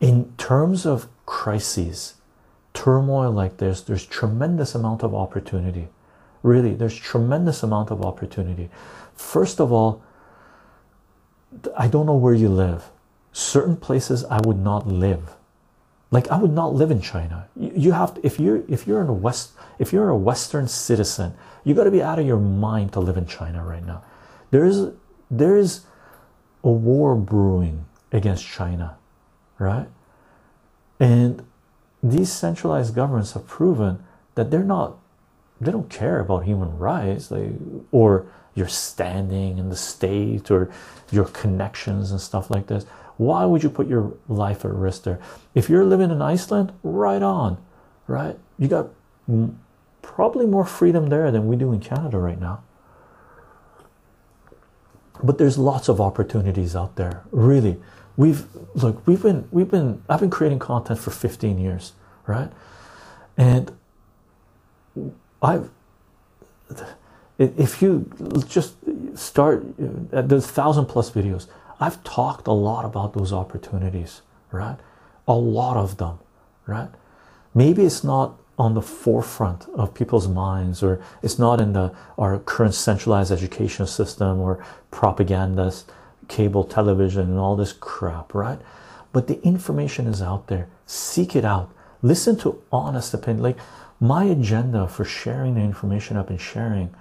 [0.00, 2.14] In terms of crises,
[2.78, 5.88] turmoil like this there's tremendous amount of opportunity.
[6.44, 8.70] Really there's tremendous amount of opportunity.
[9.14, 10.02] First of all
[11.76, 12.90] i don't know where you live.
[13.32, 15.34] Certain places i would not live.
[16.12, 17.48] Like i would not live in china.
[17.56, 21.34] You, have to, if you're if you're in a west if you're a western citizen
[21.64, 24.04] you got to be out of your mind to live in china right now.
[24.52, 24.92] There is
[25.30, 25.80] there is
[26.62, 28.96] a war brewing against china
[29.58, 29.88] right?
[31.00, 31.44] And
[32.12, 34.04] these centralized governments have proven
[34.34, 34.98] that they're not
[35.60, 37.50] they don't care about human rights like
[37.90, 40.70] or your standing in the state or
[41.10, 42.84] your connections and stuff like this.
[43.16, 45.18] Why would you put your life at risk there?
[45.54, 47.58] If you're living in iceland right on
[48.08, 48.36] right?
[48.58, 48.88] You got
[50.02, 52.62] probably more freedom there than we do in canada right now.
[55.22, 57.76] But there's lots of opportunities out there really.
[58.16, 61.92] We've look we've been we've been i've been creating content for 15 years
[62.28, 62.50] right
[63.36, 63.72] and
[65.42, 65.68] i've
[67.38, 68.10] if you
[68.46, 68.74] just
[69.14, 69.64] start
[70.12, 71.46] uh, there's thousand plus videos
[71.80, 74.22] i've talked a lot about those opportunities
[74.52, 74.76] right
[75.26, 76.18] a lot of them
[76.66, 76.90] right
[77.54, 82.38] maybe it's not on the forefront of people's minds or it's not in the our
[82.40, 85.90] current centralized education system or propagandist
[86.28, 88.60] cable television and all this crap, right?
[89.12, 90.68] But the information is out there.
[90.86, 91.72] Seek it out.
[92.02, 93.42] Listen to honest opinion.
[93.42, 93.58] Like
[94.00, 96.94] my agenda for sharing the information I've been sharing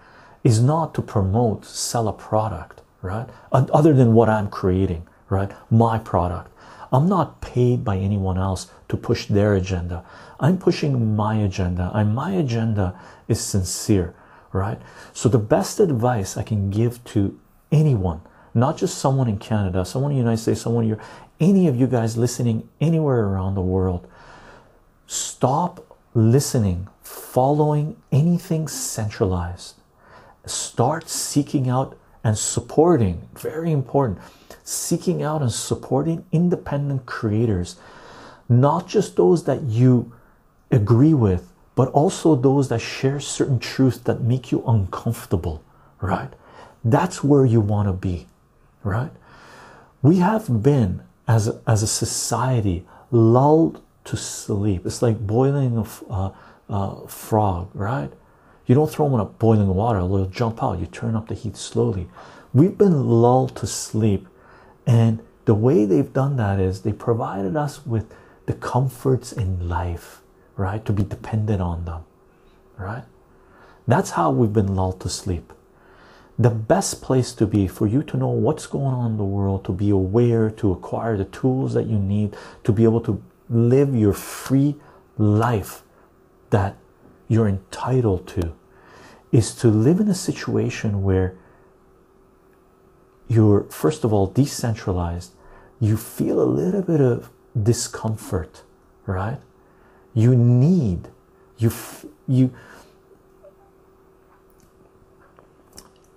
[0.44, 3.28] is not to promote, sell a product, right?
[3.52, 5.52] Other than what I'm creating, right?
[5.70, 6.52] My product.
[6.92, 10.06] I'm not paid by anyone else to push their agenda.
[10.40, 14.16] I'm pushing my agenda, and my agenda is sincere,
[14.54, 14.80] right?
[15.12, 17.38] So, the best advice I can give to
[17.74, 18.22] anyone
[18.58, 21.00] not just someone in Canada, someone in the United States, someone here,
[21.40, 24.08] any of you guys listening anywhere around the world,
[25.08, 29.76] stop listening, following anything centralized.
[30.46, 34.20] Start seeking out and supporting, very important,
[34.64, 37.78] seeking out and supporting independent creators,
[38.48, 40.14] not just those that you
[40.70, 45.64] agree with, but also those that share certain truths that make you uncomfortable,
[46.02, 46.34] right?
[46.84, 48.28] That's where you want to be
[48.88, 49.12] right?
[50.02, 54.86] We have been as as a society lulled to sleep.
[54.86, 56.32] It's like boiling a uh,
[56.70, 58.12] uh, frog, right?
[58.66, 60.80] You don't throw them in a boiling water; they'll jump out.
[60.80, 62.08] You turn up the heat slowly.
[62.54, 64.28] We've been lulled to sleep,
[64.86, 68.14] and the way they've done that is they provided us with
[68.46, 70.22] the comforts in life,
[70.56, 70.84] right?
[70.86, 72.04] To be dependent on them,
[72.78, 73.04] right?
[73.88, 75.54] That's how we've been lulled to sleep
[76.40, 79.66] the best place to be for you to know what's going on in the world,
[79.66, 83.96] to be aware, to acquire the tools that you need to be able to live
[83.96, 84.76] your free
[85.18, 85.84] life
[86.50, 86.78] that
[87.28, 88.54] you're entitled to
[89.32, 91.36] is to live in a situation where
[93.28, 95.34] you're first of all decentralized.
[95.80, 97.30] You feel a little bit of
[97.62, 98.64] discomfort
[99.08, 99.40] right?
[100.14, 101.08] You need
[101.58, 101.72] you
[102.28, 102.54] you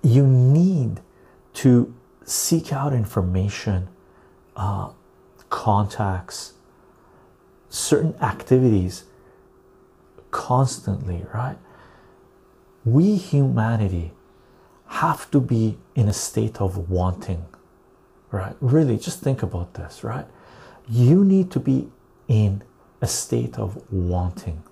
[0.02, 1.00] you need
[1.54, 3.88] to seek out information
[4.56, 4.90] uh,
[5.48, 6.54] contacts
[7.70, 9.04] certain activities
[10.30, 11.56] constantly right?
[12.84, 14.12] We humanity
[14.86, 17.46] have to be in a state of wanting
[18.32, 18.54] right?
[18.60, 20.26] Really just think about this right?
[20.88, 21.88] You need to be
[22.28, 22.62] in
[23.00, 24.62] a state of wanting.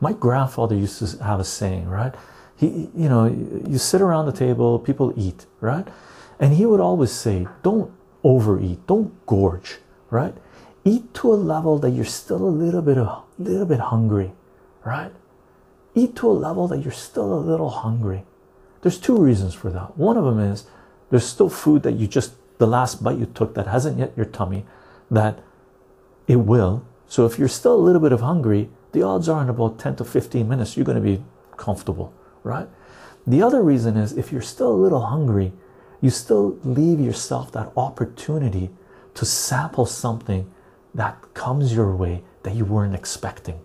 [0.00, 2.14] My grandfather used to have a saying right?
[2.56, 5.86] He you know you sit around the table people eat right?
[6.40, 7.92] And he would always say don't
[8.24, 9.78] overeat don't gorge
[10.10, 10.34] right
[10.84, 14.32] eat to a level that you're still a little bit a little bit hungry
[14.88, 15.12] right?
[15.94, 18.24] Eat to a level that you're still a little hungry.
[18.82, 19.96] There's two reasons for that.
[19.96, 20.66] One of them is
[21.10, 24.26] there's still food that you just the last bite you took that hasn't yet your
[24.26, 24.64] tummy
[25.10, 25.40] that
[26.26, 26.84] it will.
[27.06, 29.96] So if you're still a little bit of hungry the odds are in about 10
[29.96, 31.22] to 15 minutes you're going to be
[31.56, 32.12] comfortable
[32.42, 32.68] right?
[33.26, 35.52] The other reason is if you're still a little hungry
[36.00, 38.70] you still leave yourself that opportunity
[39.14, 40.50] to sample something
[40.98, 43.64] that comes your way that you weren't expecting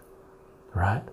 [0.73, 1.03] right?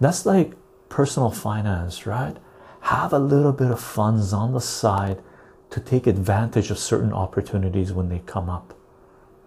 [0.00, 0.52] That's like
[0.88, 2.36] personal finance right?
[2.80, 5.22] Have a little bit of funds on the side
[5.70, 8.74] to take advantage of certain opportunities when they come up.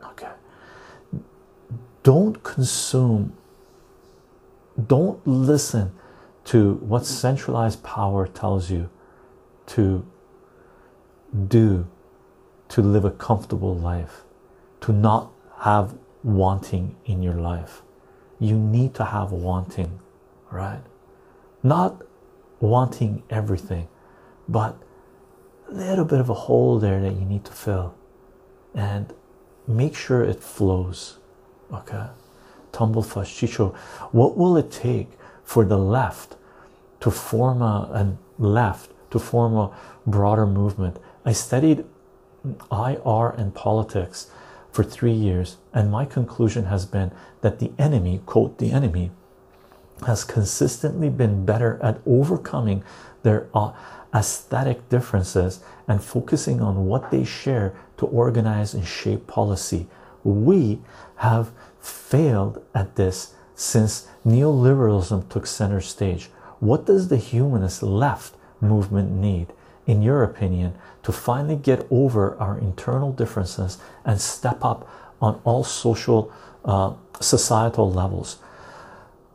[0.03, 0.31] Okay.
[2.03, 3.33] Don't consume
[4.87, 5.91] don't listen
[6.45, 8.89] to what centralized power tells you
[9.65, 10.05] to
[11.47, 11.87] do
[12.69, 14.23] to live a comfortable life
[14.81, 17.81] to not have wanting in your life.
[18.39, 19.99] You need to have wanting
[20.51, 20.81] right?
[21.63, 22.01] Not
[22.59, 23.87] wanting everything
[24.47, 24.77] but
[25.69, 27.93] a little bit of a hole there that you need to fill.
[28.73, 29.13] And
[29.67, 31.17] make sure it flows
[31.73, 32.07] okay?
[32.71, 33.75] Tumblefuss chycho.
[34.11, 35.09] What will it take
[35.43, 36.35] for the left
[37.01, 40.97] to form a and left to form a broader movement?
[41.25, 41.85] I studied
[42.71, 44.29] ir and politics
[44.77, 47.11] for three years and my conclusion has been
[47.41, 49.09] that the enemy quote the enemy
[50.05, 52.83] has consistently been better at overcoming
[53.23, 53.71] their uh,
[54.13, 59.87] aesthetic differences and focusing on what they share to organize and shape policy.
[60.23, 60.79] We
[61.15, 61.49] have
[61.81, 66.29] failed at this since neoliberalism took center stage.
[66.59, 69.47] What does the humanist left movement need,
[69.87, 74.87] in your opinion, to finally get over our internal differences and step up
[75.19, 76.31] on all social,
[76.63, 78.37] uh, societal levels?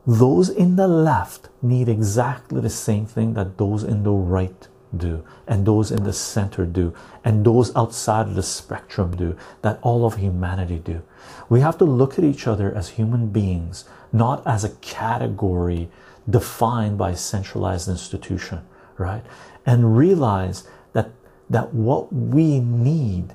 [0.06, 5.24] those in the left need exactly the same thing that those in the right do
[5.46, 6.92] and those in the center do
[7.24, 11.00] and those outside of the spectrum do that all of humanity do
[11.48, 15.88] we have to look at each other as human beings not as a category
[16.28, 18.60] defined by a centralized institution
[18.98, 19.24] right
[19.64, 21.10] and realize that
[21.48, 23.34] that what we need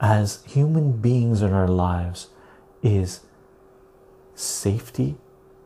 [0.00, 2.28] as human beings in our lives
[2.82, 3.20] is
[4.34, 5.16] safety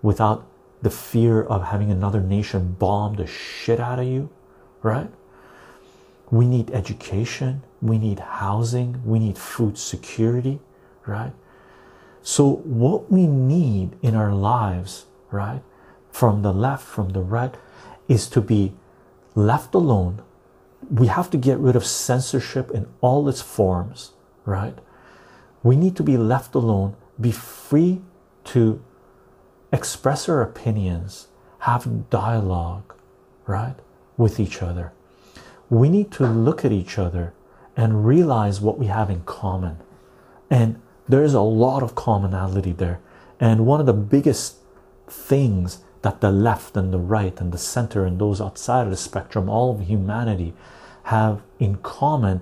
[0.03, 0.47] without
[0.83, 4.29] the fear of having another nation bomb the shit out of you,
[4.83, 5.11] right?
[6.31, 10.61] We need education, we need housing, we need food security,
[11.07, 11.33] right?
[12.23, 15.63] So, what we need in our lives, right,
[16.11, 17.55] from the left, from the right,
[18.09, 18.73] is to be
[19.37, 20.23] left alone.
[20.91, 24.13] We have to get rid of censorship in all its forms,
[24.45, 24.77] right?
[25.63, 28.01] We need to be left alone, be free
[28.45, 28.83] to
[29.73, 31.29] express our opinions,
[31.61, 32.95] have dialogue,
[33.47, 33.77] right,
[34.17, 34.93] with each other.
[35.69, 37.35] We need to look at each other
[37.77, 39.79] and realize what we have in common.
[40.49, 43.01] And there's a lot of commonality there.
[43.39, 44.57] And one of the biggest
[45.09, 48.97] things that the left and the right and the center and those outside of the
[48.97, 50.55] spectrum, all of humanity,
[51.03, 52.41] have in common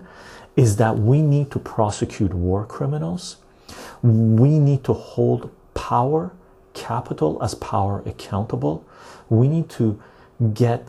[0.54, 3.36] is that we need to prosecute war criminals.
[4.02, 6.30] We need to hold power
[6.74, 8.84] capital as power accountable.
[9.30, 9.98] We need to
[10.52, 10.86] get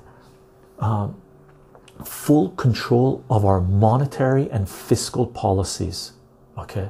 [0.80, 1.16] um,
[2.04, 6.12] full control of our monetary and fiscal policies.
[6.58, 6.90] Okay,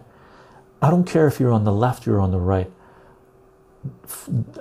[0.82, 2.72] I don't care if you're on the left, you're on the right,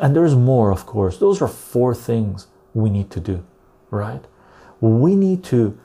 [0.01, 1.19] and there's more, of course.
[1.19, 3.45] Those are four things we need to do,
[3.91, 4.25] right?
[4.81, 5.79] We need to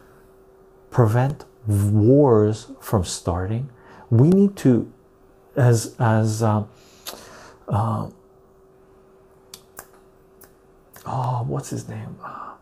[0.90, 3.70] prevent wars from starting.
[4.10, 4.92] We need to,
[5.56, 6.68] as as um,
[7.70, 8.10] Uh,
[11.06, 12.18] oh, what's his name?
[12.24, 12.54] Uh,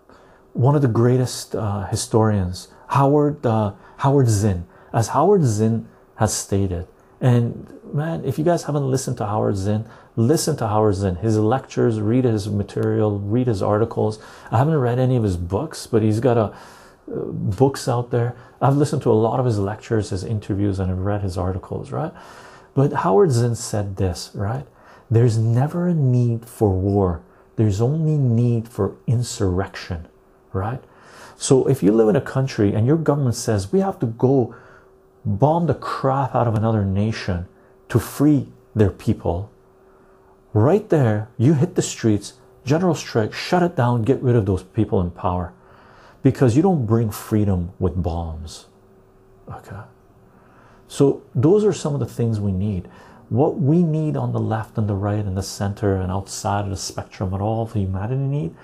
[0.52, 4.66] one of the greatest uh, historians, Howard uh, Howard Zinn.
[4.92, 6.88] As Howard Zinn has stated,
[7.20, 11.16] and man, if you guys haven't listened to Howard Zinn, listen to Howard Zinn.
[11.16, 14.20] His lectures, read his material, read his articles.
[14.52, 16.54] I haven't read any of his books, but he's got a
[17.10, 18.36] uh, books out there.
[18.62, 21.92] I've listened to a lot of his lectures, his interviews, and I've read his articles,
[21.92, 22.12] right?
[22.74, 24.66] But Howard Zinn said this, right?
[25.10, 27.22] There's never a need for war.
[27.56, 30.08] There's only need for insurrection,
[30.52, 30.84] right?
[31.38, 34.56] So if you live in a country and your government says we have to go
[35.28, 37.48] bomb the crap out of another nation
[37.90, 39.52] to free their people,
[40.54, 42.34] right there, you hit the streets,
[42.66, 45.54] general strike, shut it down, get rid of those people in power
[46.24, 48.68] because you don't bring freedom with bombs.
[49.50, 49.82] Okay.
[50.88, 52.88] So, those are some of the things we need.
[53.30, 56.70] What we need on the left and the right and the center and outside of
[56.70, 58.56] the spectrum at all for humanity need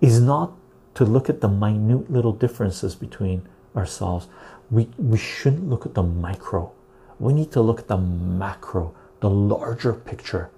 [0.00, 0.52] is not
[0.94, 3.46] to look at the minute little differences between
[3.76, 4.28] ourselves.
[4.70, 6.72] We, we shouldn't look at the micro.
[7.18, 10.50] We need to look at the macro, the larger picture,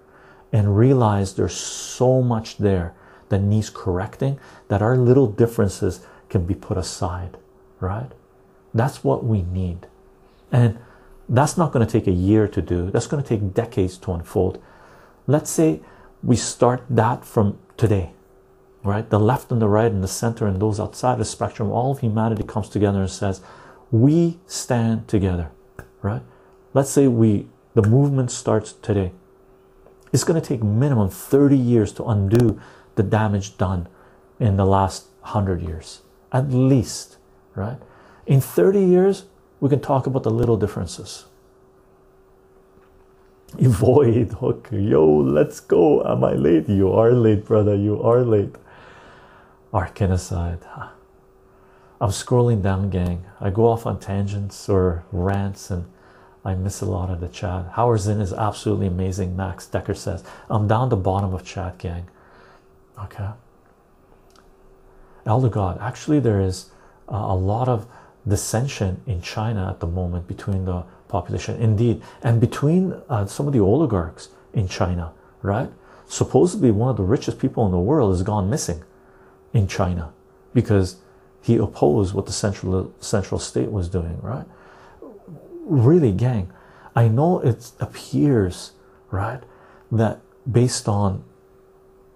[0.52, 2.94] and realize there's so much there
[3.28, 4.38] that needs correcting
[4.68, 7.36] that our little differences can be put aside,
[7.80, 8.10] right?
[8.74, 9.86] That's what we need.
[10.50, 10.78] And
[11.28, 14.12] that's not going to take a year to do, that's going to take decades to
[14.12, 14.62] unfold.
[15.26, 15.80] Let's say
[16.22, 18.12] we start that from today,
[18.82, 19.08] right?
[19.08, 22.00] The left and the right and the center and those outside the spectrum, all of
[22.00, 23.42] humanity comes together and says,
[23.90, 25.50] We stand together,
[26.02, 26.22] right?
[26.74, 29.12] Let's say we the movement starts today.
[30.12, 32.60] It's going to take minimum 30 years to undo
[32.96, 33.88] the damage done
[34.40, 36.00] in the last 100 years
[36.32, 37.16] at least,
[37.54, 37.78] right?
[38.26, 39.24] In 30 years,
[39.60, 41.24] we can talk about the little differences.
[43.58, 46.04] Avoid hook, yo, let's go.
[46.04, 46.68] Am I late?
[46.68, 47.74] You are late, brother.
[47.74, 48.54] You are late.
[49.72, 50.90] Arcanicide.
[52.00, 53.24] I'm scrolling down, gang.
[53.40, 55.86] I go off on tangents or rants and
[56.44, 57.66] I miss a lot of the chat.
[57.72, 60.22] Howard Zinn is absolutely amazing, Max Decker says.
[60.48, 62.08] I'm down the bottom of chat, gang.
[62.98, 63.28] Okay.
[65.26, 66.70] Elder God, actually, there is
[67.08, 67.86] a lot of
[68.26, 73.52] dissension in China at the moment between the population, indeed, and between uh, some of
[73.52, 75.70] the oligarchs in China, right?
[76.06, 78.82] Supposedly, one of the richest people in the world has gone missing
[79.52, 80.12] in China
[80.54, 80.96] because
[81.48, 84.44] he opposed what the central central state was doing, right?
[85.64, 86.52] Really, gang,
[86.94, 88.72] I know it appears
[89.10, 89.42] right
[89.90, 90.20] that
[90.50, 91.24] based on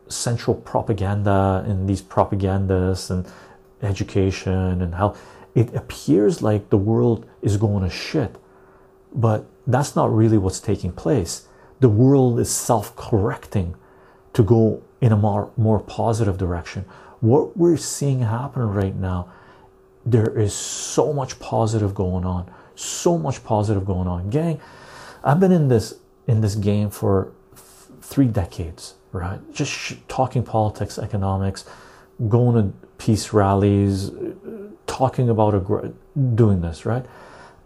[0.08, 3.26] central propaganda and these propagandas and
[3.80, 5.14] education and how
[5.54, 8.36] it appears like the world is going to shit
[9.14, 11.48] but that's not really what's taking place
[11.80, 13.74] the world is self-correcting
[14.34, 16.84] to go in a more, more positive direction
[17.22, 19.26] what we're seeing happen right now
[20.04, 24.60] there is so much positive going on so much positive going on gang
[25.24, 25.94] i've been in this
[26.26, 27.32] in this game for
[28.02, 29.40] three decades right?
[29.52, 31.64] Just talking politics, economics,
[32.28, 34.10] going to peace rallies,
[34.86, 35.52] talking about
[36.34, 37.04] doing this, right?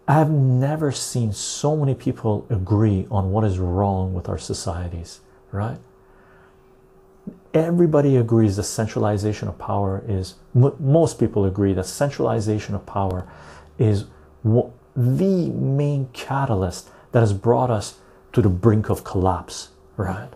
[0.08, 5.20] I've never seen so many people agree on what is wrong with our societies,
[5.52, 5.78] right?
[7.54, 13.26] Everybody agrees that centralization of power is, most people agree that centralization of power
[13.78, 14.04] is
[14.44, 17.98] the main catalyst that has brought us
[18.32, 20.28] to the brink of collapse, right?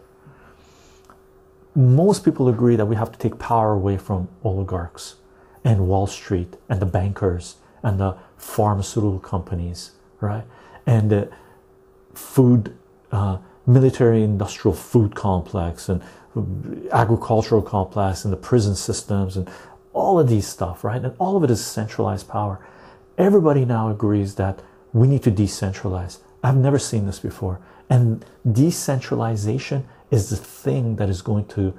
[1.75, 5.17] most people agree that we have to take power away from oligarchs
[5.65, 10.45] and Wall Street and the bankers and the pharmaceutical companies, right?
[10.87, 11.31] And the
[12.15, 12.77] food,
[13.13, 16.03] uh, military industrial food complex and
[16.93, 19.49] agricultural complex and the prison systems and
[19.93, 21.03] all of these stuff, right?
[21.03, 22.65] And all of it is centralized power.
[23.19, 24.61] Everybody now agrees that
[24.93, 26.19] we need to decentralize.
[26.43, 27.61] I've never seen this before.
[27.89, 31.75] And decentralization is the thing that is going to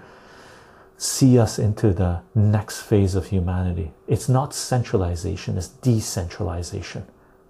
[0.97, 3.91] see us into the next phase of humanity.
[4.07, 7.05] It's not centralization, it's decentralization.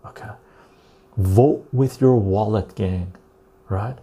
[0.05, 0.29] Okay.
[1.17, 3.13] Vote with your wallet, gang.
[3.67, 3.97] Right?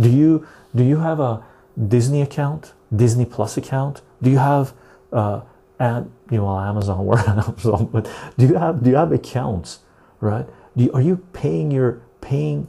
[0.00, 1.44] Do you do you have a
[1.76, 4.02] Disney account, Disney Plus account?
[4.22, 4.72] Do you have
[5.12, 5.42] uh
[5.78, 9.80] and you know Amazon or Amazon, but do you have do you have accounts,
[10.20, 10.46] right?
[10.76, 12.68] Do you, are you paying your paying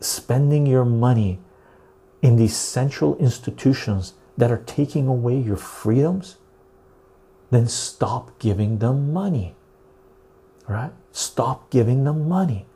[0.00, 1.38] spending your money
[2.22, 6.36] in these central institutions that are taking away your freedoms,
[7.50, 9.54] then stop giving them money.
[10.68, 10.92] Right?
[11.12, 12.66] Stop giving them money.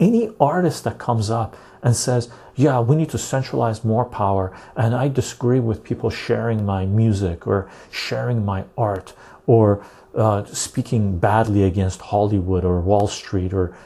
[0.00, 4.94] any artist that comes up and says, Yeah, we need to centralize more power, and
[4.94, 9.14] I disagree with people sharing my music or sharing my art
[9.46, 13.76] or uh, speaking badly against Hollywood or Wall Street or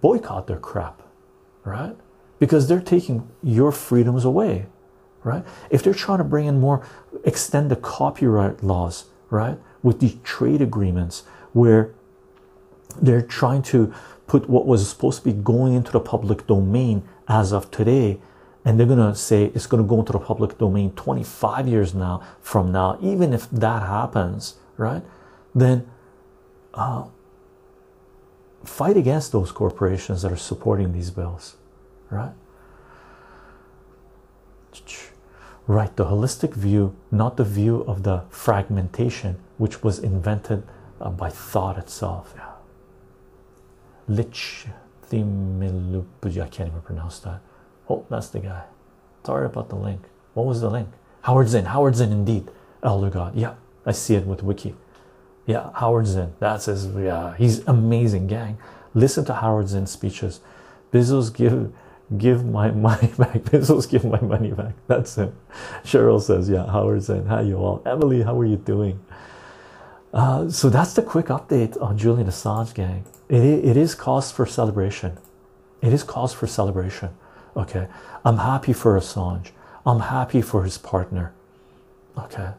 [0.00, 1.02] boycott their crap,
[1.64, 1.96] right?
[2.38, 4.66] Because they're taking your freedoms away,
[5.24, 5.44] right?
[5.70, 6.86] If they're trying to bring in more,
[7.24, 11.94] extend the copyright laws, right, with these trade agreements where
[13.00, 13.92] they're trying to
[14.30, 18.16] put what was supposed to be going into the public domain as of today
[18.64, 21.96] and they're going to say it's going to go into the public domain 25 years
[21.96, 25.02] now from now even if that happens right?
[25.52, 25.90] Then
[26.74, 27.06] uh,
[28.64, 31.56] fight against those corporations that are supporting these bills
[32.08, 32.34] right?
[35.66, 40.62] Right the holistic view not the view of the fragmentation which was invented
[41.00, 42.32] uh, by thought itself.
[42.36, 42.49] Yeah
[44.10, 44.66] lich
[45.12, 47.40] I can't even pronounce that.
[47.88, 48.62] Oh that's the guy.
[49.24, 50.02] Sorry about the link.
[50.34, 50.88] What was the link?
[51.22, 51.64] Howard Zinn.
[51.64, 52.48] Howard Zinn indeed.
[52.82, 53.34] Elder god.
[53.34, 53.54] Yeah
[53.84, 54.74] I see it with wiki.
[55.46, 56.32] Yeah Howard Zinn.
[56.38, 58.58] That's his yeah he's amazing gang.
[58.94, 60.40] Listen to Howard Zinn's speeches.
[60.92, 61.72] Bezos give
[62.16, 63.38] give my money back.
[63.50, 64.74] Bezos give my money back.
[64.86, 65.34] That's him.
[65.82, 67.26] Cheryl says yeah Howard Zinn.
[67.26, 67.82] How you all.
[67.84, 69.00] Emily how are you doing?
[70.12, 74.44] Uh, so that's the quick update on Julian Assange gang it, it is cause for
[74.44, 75.16] celebration.
[75.80, 77.10] It is cause for celebration
[77.56, 77.88] okay?
[78.24, 79.50] I'm happy for Assange.
[79.86, 81.32] I'm happy for his partner
[82.18, 82.50] okay?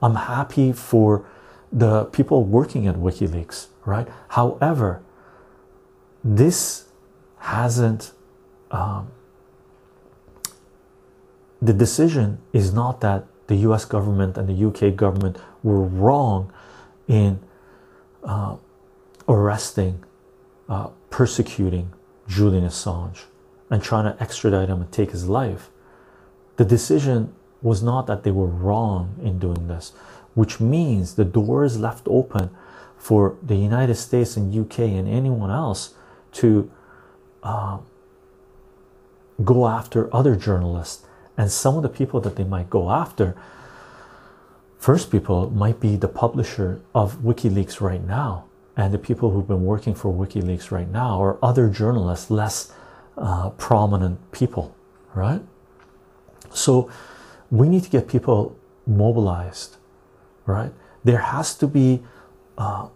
[0.00, 1.26] I'm happy for
[1.72, 4.06] the people working at WikiLeaks right?
[4.28, 5.02] However
[6.22, 6.84] this
[7.38, 8.12] hasn't
[8.70, 9.10] um,
[11.60, 16.52] the decision is not that the US government and the UK government were wrong
[17.08, 17.40] in
[18.24, 18.56] uh,
[19.28, 20.04] arresting,
[20.68, 21.92] uh, persecuting
[22.28, 23.24] Julian Assange
[23.70, 25.70] and trying to extradite him and take his life.
[26.56, 29.92] The decision was not that they were wrong in doing this,
[30.34, 32.50] which means the door is left open
[32.96, 35.94] for the United States and UK and anyone else
[36.32, 36.70] to
[37.42, 37.78] uh,
[39.42, 41.04] go after other journalists.
[41.36, 43.34] And some of the people that they might go after,
[44.78, 48.44] first people might be the publisher of WikiLeaks right now,
[48.76, 52.72] and the people who've been working for WikiLeaks right now, or other journalists, less
[53.18, 54.74] uh, prominent people,
[55.14, 55.42] right?
[56.50, 56.90] So
[57.50, 58.56] we need to get people
[58.86, 59.76] mobilized,
[60.46, 60.72] right?
[61.04, 62.02] There has to be
[62.56, 62.88] uh,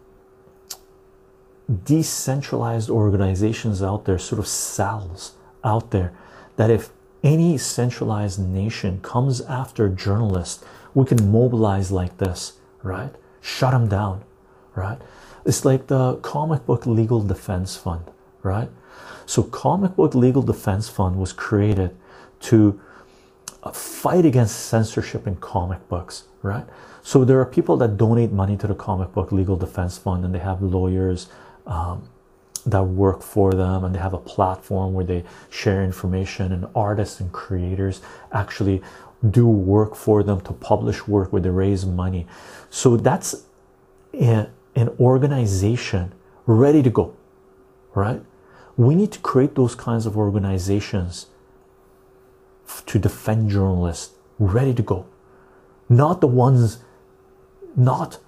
[1.84, 6.12] decentralized organizations out there, sort of cells out there,
[6.56, 6.90] that if
[7.22, 10.64] any centralized nation comes after journalists,
[10.94, 13.12] we can mobilize like this, right?
[13.40, 14.24] Shut them down,
[14.74, 14.98] right?
[15.46, 18.04] It's like the comic book legal defense fund,
[18.42, 18.68] right?
[19.26, 21.96] So, comic book legal defense fund was created
[22.40, 22.80] to
[23.62, 26.66] uh, fight against censorship in comic books, right?
[27.02, 30.34] So there are people that donate money to the comic book legal defense fund, and
[30.34, 31.28] they have lawyers
[31.66, 32.08] um,
[32.66, 37.20] that work for them and they have a platform where they share information and artists
[37.20, 38.00] and creators
[38.32, 38.82] actually
[39.30, 42.26] do work for them to publish work where they raise money
[42.68, 43.46] so that's
[44.14, 46.12] a, an organization
[46.46, 47.16] ready to go
[47.94, 48.22] right
[48.76, 51.26] we need to create those kinds of organizations
[52.84, 55.06] to defend journalists ready to go
[55.88, 56.78] not the ones
[57.74, 58.18] not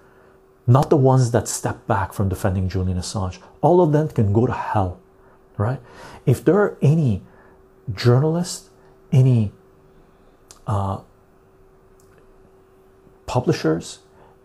[0.69, 3.39] not the ones that step back from defending Julian Assange.
[3.63, 5.01] All of them can go to hell,
[5.57, 5.81] right?
[6.27, 7.23] If there are any
[7.95, 8.69] journalists,
[9.11, 9.51] any
[10.67, 11.01] uh,
[13.25, 14.01] publishers,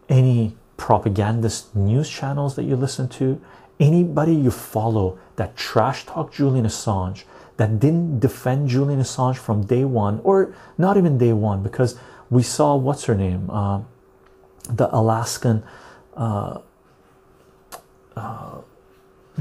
[0.07, 3.41] any propagandist news channels that you listen to,
[3.79, 7.23] anybody you follow that trash talk Julian Assange,
[7.57, 11.97] that didn't defend Julian Assange from day one, or not even day one, because
[12.29, 13.81] we saw what's her name, uh,
[14.69, 15.63] the Alaskan
[16.15, 16.59] uh,
[18.15, 18.57] uh,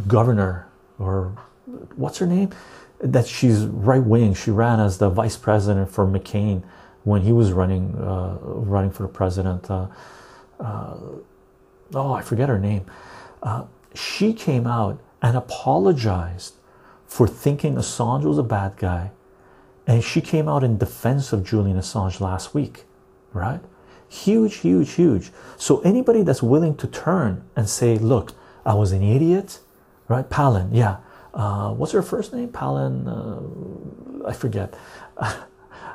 [0.06, 0.66] governor
[0.98, 1.36] or
[1.96, 2.50] what's her name?
[3.00, 6.62] That she's right wing she ran as the vice president for McCain
[7.04, 9.68] when he was running uh, running for the president
[10.62, 10.96] uh,
[11.94, 12.86] oh I forget her name.
[13.42, 13.64] Uh,
[13.94, 16.54] she came out and apologized
[17.06, 19.10] for thinking Assange was a bad guy.
[19.86, 22.84] And she came out in defense of Julian Assange last week
[23.32, 23.60] right?
[24.08, 25.30] Huge huge huge.
[25.56, 28.32] So anybody that's willing to turn and say look
[28.64, 29.60] i was an idiot
[30.08, 30.28] right?
[30.28, 30.98] Palin yeah.
[31.34, 32.48] Uh, what's her first name?
[32.48, 34.74] Palin uh, i forget.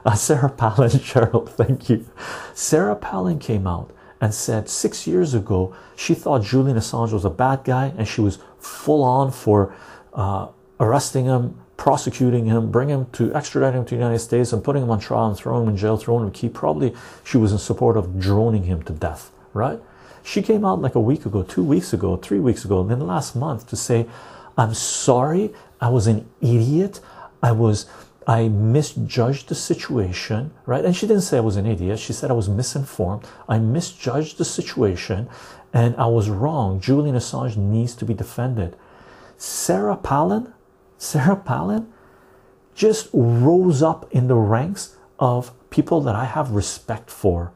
[0.05, 2.05] Uh, sarah palin cheryl thank you.
[2.53, 7.29] Sarah palin came out and said six years ago she thought julian assange was a
[7.29, 9.75] bad guy and she was full on for
[10.13, 10.47] uh,
[10.79, 14.83] arresting him, prosecuting him, bring him to extraditing him to the United States, and putting
[14.83, 16.49] him on trial and throwing him in jail, throwing him in key.
[16.49, 19.79] Probably she was in support of droning him to death, right?
[20.23, 22.99] She came out like a week ago, two weeks ago, three weeks ago, and then
[22.99, 24.07] last month to say,
[24.57, 26.99] I'm sorry, I was an idiot.
[27.41, 27.85] I was
[28.27, 30.83] I misjudged the situation, right?
[30.83, 31.97] And she didn't say I was an idiot.
[31.97, 33.23] She said I was misinformed.
[33.47, 35.29] I misjudged the situation
[35.73, 36.81] and I was wrong.
[36.81, 38.75] Julian Assange needs to be defended.
[39.37, 40.53] Sarah Palin,
[40.97, 41.91] Sarah Palin
[42.75, 47.53] just rose up in the ranks of people that I have respect for.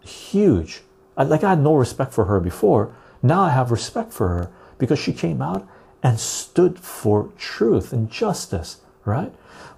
[0.00, 0.82] Huge.
[1.18, 2.94] Like I had no respect for her before.
[3.22, 5.68] Now I have respect for her because she came out
[6.02, 9.32] and stood for truth and justice, right?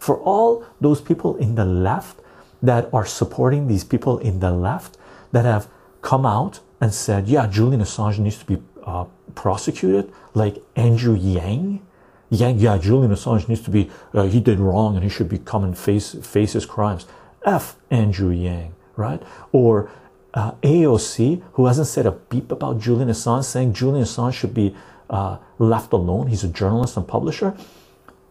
[0.05, 2.21] For all those people in the left
[2.61, 4.99] that are supporting these people in the left
[5.33, 5.67] that have
[6.03, 11.81] come out and said, yeah, Julian Assange needs to be uh, prosecuted, like Andrew Yang.
[12.29, 15.39] Yeah, yeah, Julian Assange needs to be, uh, he did wrong and he should be
[15.39, 17.07] come and face, face his crimes.
[17.47, 19.23] F Andrew Yang, right?
[19.53, 19.91] Or
[20.35, 24.77] uh, AOC, who hasn't said a beep about Julian Assange, saying Julian Assange should be
[25.09, 26.27] uh, left alone.
[26.27, 27.57] He's a journalist and publisher.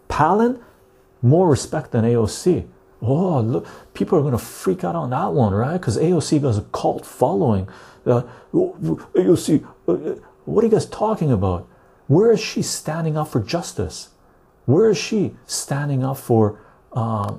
[0.08, 0.60] Palin,
[1.24, 2.68] more respect than AOC.
[3.02, 5.74] Oh, look, people are going to freak out on that one, right?
[5.74, 7.68] Because AOC has a cult following.
[8.06, 8.24] Uh,
[8.54, 9.94] AOC, uh,
[10.46, 11.68] what are you guys talking about?
[12.08, 14.10] Where is she standing up for justice?
[14.66, 16.60] Where is she standing up for
[16.94, 17.36] uh,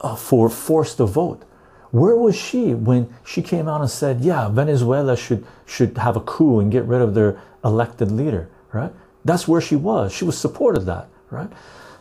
[0.00, 1.44] uh, for Force the Vote?
[1.90, 6.20] Where was she when she came out and said, "Yeah, Venezuela should should have a
[6.20, 8.50] coup and get rid of their elected leader"?
[8.72, 8.92] Right?
[9.24, 10.12] That's where she was.
[10.12, 11.50] She was supported that, right?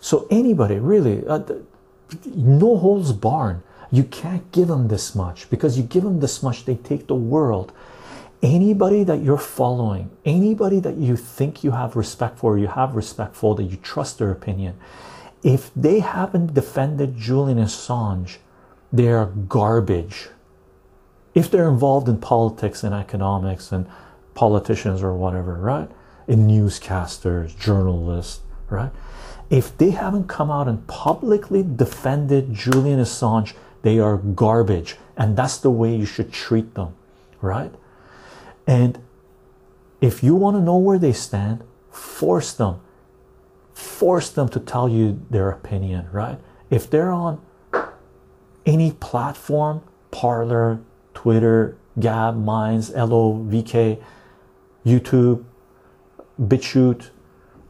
[0.02, 1.44] So anybody really, uh,
[2.26, 3.62] no holds barred.
[3.92, 7.16] You can't give them this much because you give them this much, they take the
[7.16, 7.72] world.
[8.42, 13.36] Anybody that you're following, anybody that you think you have respect for, you have respect
[13.36, 14.78] for, that you trust their opinion,
[15.44, 18.38] if they haven't defended Julian Assange,
[18.92, 20.30] they are garbage.
[21.36, 23.88] If they're involved in politics and economics and
[24.34, 25.90] politicians or whatever, right?
[26.28, 28.92] In newscasters, journalists, right?
[29.52, 35.58] If they haven't come out and publicly defended Julian Assange, they are garbage, and that's
[35.58, 36.96] the way you should treat them,
[37.42, 37.74] right?
[38.66, 38.98] And
[40.00, 42.80] if you want to know where they stand, force them,
[43.74, 46.40] force them to tell you their opinion, right?
[46.70, 47.42] If they're on
[48.66, 50.80] any platform, Parler,
[51.14, 54.02] Twitter, Gab, Minds, Ello, VK,
[54.86, 55.44] YouTube,
[56.40, 57.10] BitChute,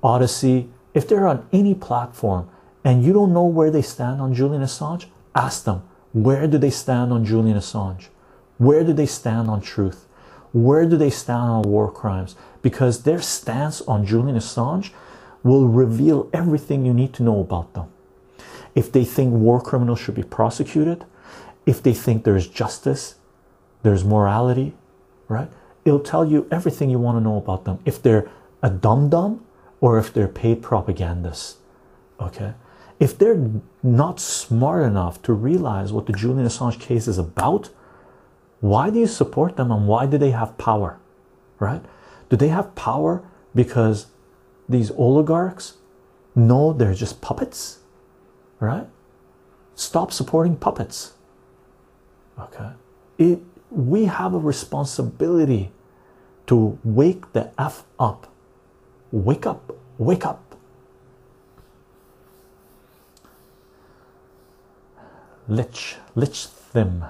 [0.04, 2.50] Odysee, if they're on any platform
[2.84, 5.06] and you don't know where they stand on Julian Assange,
[5.36, 8.08] ask them where do they stand on Julian Assange?
[8.58, 10.08] Where do they stand on truth?
[10.52, 12.36] Where do they stand on war crimes?
[12.62, 14.92] Because their stance on Julian Assange
[15.44, 17.92] will reveal everything you need to know about them.
[18.76, 21.06] If they think war criminals should be prosecuted,
[21.66, 23.16] if they think there's justice,
[23.84, 24.74] there's morality,
[25.28, 25.50] right?
[25.86, 27.80] It'll tell you everything you want to know about them.
[27.86, 28.30] If they're
[28.62, 29.44] a dum dum
[29.82, 31.58] or if they're paid propagandists,
[32.20, 32.54] okay?
[33.00, 33.50] If they're
[33.82, 37.72] not smart enough to realize what the Julian Assange case is about,
[38.60, 41.00] why do you support them and why do they have power,
[41.60, 41.84] right?
[42.30, 43.24] Do they have power
[43.56, 44.06] because
[44.70, 45.74] these oligarchs
[46.36, 47.80] know they're just puppets,
[48.60, 48.88] right?
[49.74, 51.14] Stop supporting puppets,
[52.40, 52.70] okay?
[53.18, 53.40] It,
[53.72, 55.72] we have a responsibility
[56.46, 58.31] to wake the F up.
[59.12, 60.56] Wake up, wake up.
[65.48, 67.04] Lich, Lich them,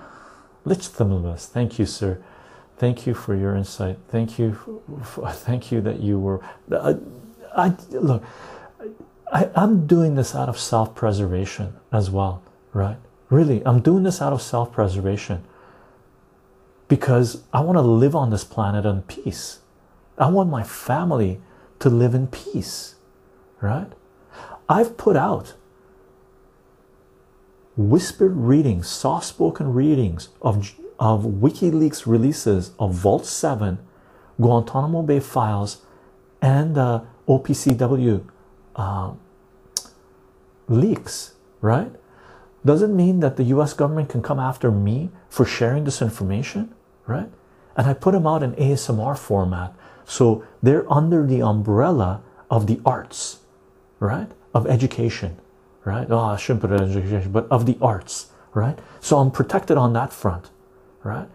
[0.65, 1.45] Lich Thimulus.
[1.45, 2.19] Thank you, sir.
[2.77, 3.97] Thank you for your insight.
[4.07, 4.57] Thank you,
[5.03, 6.41] for, thank you that you were.
[6.71, 6.95] I,
[7.55, 8.23] I look.
[9.31, 12.41] I, I'm doing this out of self-preservation as well,
[12.73, 12.97] right?
[13.29, 15.43] Really, I'm doing this out of self-preservation
[16.87, 19.59] because I want to live on this planet in peace.
[20.17, 21.39] I want my family
[21.81, 22.95] to live in peace,
[23.59, 23.91] right?
[24.69, 25.55] I've put out
[27.75, 33.79] whispered readings, soft spoken readings of, of WikiLeaks releases of Vault 7,
[34.39, 35.81] Guantanamo Bay files,
[36.41, 38.23] and uh, OPCW
[38.75, 39.13] uh,
[40.67, 41.91] leaks, right?
[42.63, 46.73] Doesn't mean that the US government can come after me for sharing this information,
[47.07, 47.29] right?
[47.75, 49.73] And I put them out in ASMR format.
[50.05, 53.39] So they're under the umbrella of the arts,
[53.99, 54.29] right?
[54.53, 55.37] Of education,
[55.85, 56.07] right?
[56.09, 58.77] Oh, I shouldn't put education, but of the arts, right?
[58.99, 60.49] So I'm protected on that front,
[61.03, 61.27] right?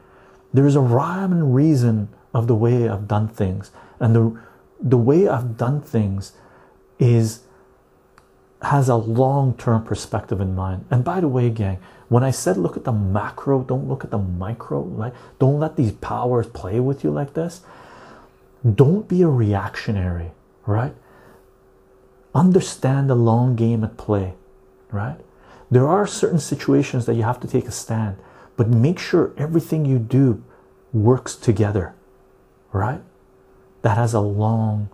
[0.52, 4.40] There is a rhyme and reason of the way I've done things, and the
[4.80, 6.32] the way I've done things
[6.98, 7.40] is
[8.62, 10.86] has a long-term perspective in mind.
[10.90, 11.78] And by the way, gang,
[12.08, 15.76] when I said look at the macro, don't look at the micro, like don't let
[15.76, 17.62] these powers play with you like this.
[18.74, 20.32] Don't be a reactionary,
[20.66, 20.94] right?
[22.34, 24.34] Understand the long game at play,
[24.90, 25.18] right?
[25.70, 28.16] There are certain situations that you have to take a stand,
[28.56, 30.42] but make sure everything you do
[30.92, 31.94] works together,
[32.72, 33.02] right?
[33.82, 34.88] That has a long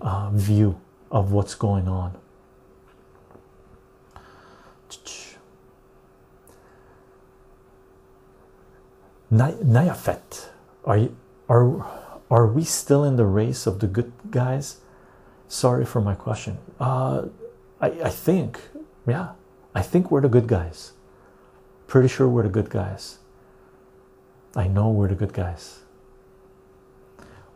[0.00, 0.80] uh, view
[1.10, 2.16] of what's going on.
[9.32, 10.48] Nayafet,
[10.84, 11.16] are you
[11.48, 14.78] are are we still in the race of the good guys?
[15.48, 16.58] Sorry for my question.
[16.80, 17.26] Uh,
[17.80, 18.60] I I think
[19.06, 19.32] yeah,
[19.74, 20.92] I think we're the good guys.
[21.86, 23.18] Pretty sure we're the good guys.
[24.56, 25.80] I know we're the good guys.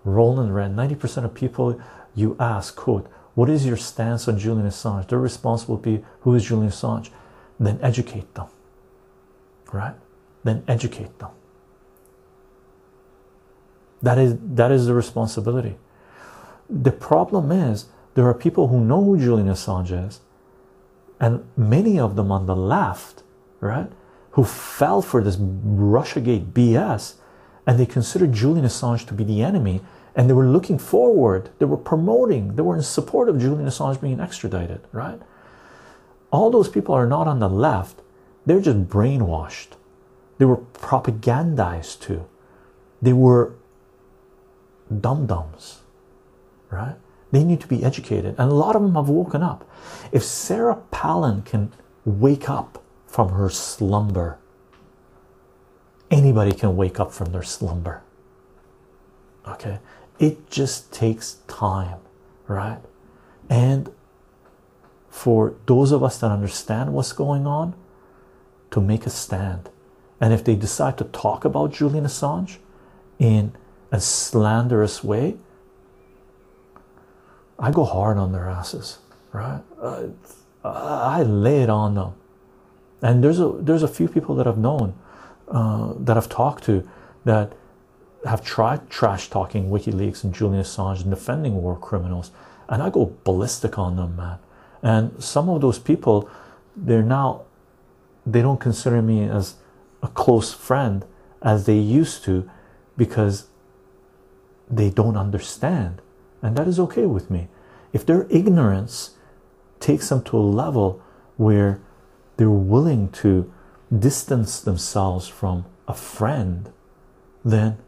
[0.04, 1.80] Roland Red, 90% of people
[2.14, 5.08] you ask, quote, what is your stance on Julian Assange?
[5.08, 7.10] Their response will be, who is Julian Assange?
[7.58, 8.48] Then educate them,
[9.72, 9.94] right?
[10.44, 11.30] Then educate them.
[14.02, 15.76] That is that is the responsibility.
[16.68, 20.20] The problem is there are people who know who Julian Assange is,
[21.18, 23.22] and many of them on the left,
[23.60, 23.90] right,
[24.32, 27.14] who fell for this Russiagate BS,
[27.66, 29.80] and they considered Julian Assange to be the enemy,
[30.14, 34.00] and they were looking forward, they were promoting, they were in support of Julian Assange
[34.00, 35.20] being extradited, right?
[36.30, 38.00] All those people are not on the left,
[38.46, 39.76] they're just brainwashed.
[40.38, 42.26] They were propagandized to.
[43.02, 43.52] They were
[44.98, 45.80] dum dums,
[46.70, 46.96] right?
[47.32, 49.68] They need to be educated, and a lot of them have woken up.
[50.10, 51.72] If Sarah Palin can
[52.04, 54.38] wake up from her slumber,
[56.10, 58.02] anybody can wake up from their slumber.
[59.46, 59.78] Okay,
[60.18, 62.00] it just takes time,
[62.48, 62.80] right?
[63.48, 63.92] And
[65.08, 67.74] for those of us that understand what's going on,
[68.70, 69.68] to make a stand.
[70.20, 72.58] And if they decide to talk about Julian Assange
[73.18, 73.52] in
[73.90, 75.36] a slanderous way,
[77.58, 78.98] I go hard on their asses,
[79.32, 79.62] right?
[80.64, 82.14] I lay it on them,
[83.02, 84.94] and there's a there's a few people that I've known
[85.48, 86.88] uh, that I've talked to
[87.24, 87.52] that
[88.26, 92.30] have tried trash talking WikiLeaks and Julian Assange and defending war criminals,
[92.68, 94.38] and I go ballistic on them, man.
[94.82, 96.28] And some of those people,
[96.76, 97.42] they're now
[98.26, 99.56] they don't consider me as
[100.02, 101.04] a close friend
[101.42, 102.48] as they used to
[102.96, 103.46] because
[104.70, 106.00] they don't understand.
[106.42, 107.48] And that is okay with me.
[107.92, 109.16] If their ignorance
[109.80, 111.02] takes them to a level
[111.36, 111.80] where
[112.36, 113.52] they're willing to
[113.96, 116.70] distance themselves from a friend
[117.44, 117.78] then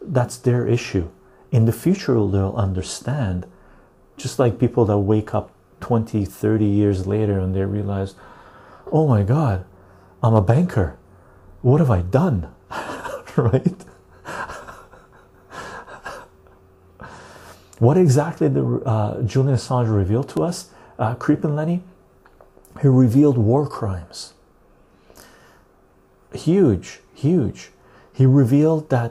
[0.00, 1.08] that's their issue.
[1.50, 3.46] In the future they'll understand.
[4.16, 8.14] Just like people that wake up 20 30 years later and they realize
[8.90, 9.64] oh my god
[10.22, 10.98] i'm a banker.
[11.60, 12.52] What have i done?
[13.36, 13.84] Right
[17.82, 21.82] What exactly did uh, Julian Assange reveal to us, uh, Creep and Lenny?
[22.80, 24.34] He revealed war crimes.
[26.32, 27.72] Huge, huge.
[28.12, 29.10] He revealed that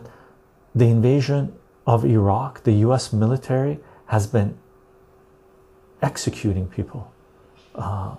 [0.73, 1.53] the invasion
[1.85, 4.57] of Iraq, the US military, has been
[6.01, 7.11] executing people,
[7.75, 8.15] uh,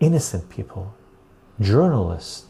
[0.00, 0.92] innocent people,
[1.60, 2.44] journalists,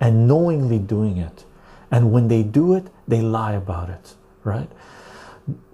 [0.00, 1.44] and knowingly doing it.
[1.90, 4.14] And when they do it, they lie about it,
[4.44, 4.70] right?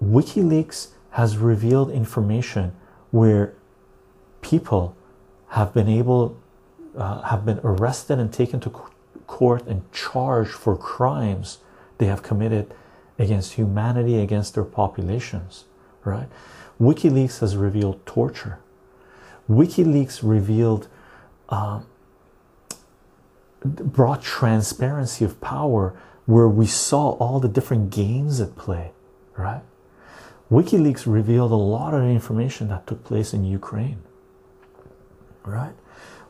[0.03, 2.73] WikiLeaks has revealed information
[3.11, 3.55] where
[4.43, 4.97] people
[5.49, 6.39] have been able
[6.97, 8.71] uh, have been arrested and taken to
[9.27, 11.59] court and charged for crimes
[11.99, 12.75] they have committed
[13.19, 15.65] against humanity against their populations
[16.09, 16.29] right?
[16.81, 18.59] Wikileaks has revealed torture.
[19.49, 20.89] Wikileaks revealed
[21.49, 21.81] uh,
[23.65, 28.93] brought transparency of power where we saw all the different games at play
[29.37, 29.63] right
[30.51, 34.03] WikiLeaks revealed a lot of information that took place in Ukraine.
[35.45, 35.75] Right?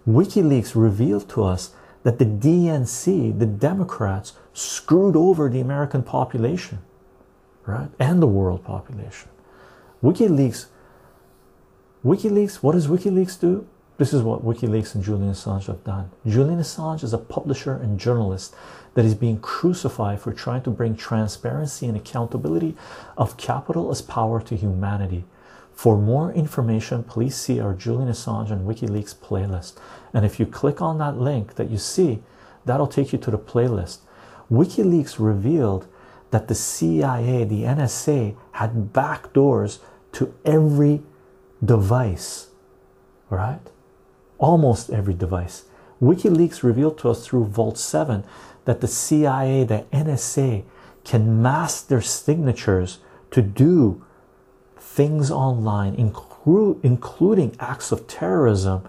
[0.08, 1.72] WikiLeaks revealed to us
[2.02, 6.78] that the DNC, the Democrats, screwed over the American population,
[7.66, 7.90] right?
[7.98, 9.28] And the world population.
[10.02, 10.66] WikiLeaks,
[12.04, 13.66] WikiLeaks, what does WikiLeaks do?
[13.98, 16.10] This is what WikiLeaks and Julian Assange have done.
[16.26, 18.54] Julian Assange is a publisher and journalist
[18.98, 22.74] that is being crucified for trying to bring transparency and accountability
[23.16, 25.24] of capital as power to humanity.
[25.72, 29.74] For more information, please see our Julian Assange and WikiLeaks playlist.
[30.12, 32.24] And if you click on that link that you see,
[32.64, 33.98] that'll take you to the playlist.
[34.50, 35.86] WikiLeaks revealed
[36.32, 39.78] that the CIA, the NSA, had back doors
[40.14, 41.02] to every
[41.64, 42.48] device,
[43.30, 43.60] right?
[44.38, 45.66] Almost every device.
[46.02, 48.24] WikiLeaks revealed to us through Vault 7
[48.68, 50.62] that the CIA, the NSA
[51.02, 52.98] can mask their signatures
[53.30, 54.04] to do
[54.76, 58.86] things online, include, including acts of terrorism,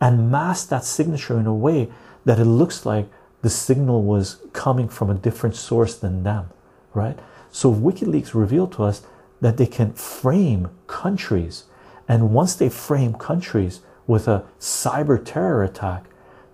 [0.00, 1.88] and mask that signature in a way
[2.24, 3.08] that it looks like
[3.42, 6.50] the signal was coming from a different source than them,
[6.92, 7.16] right?
[7.52, 9.02] So WikiLeaks revealed to us
[9.40, 11.66] that they can frame countries,
[12.08, 13.78] and once they frame countries
[14.08, 16.06] with a cyber terror attack,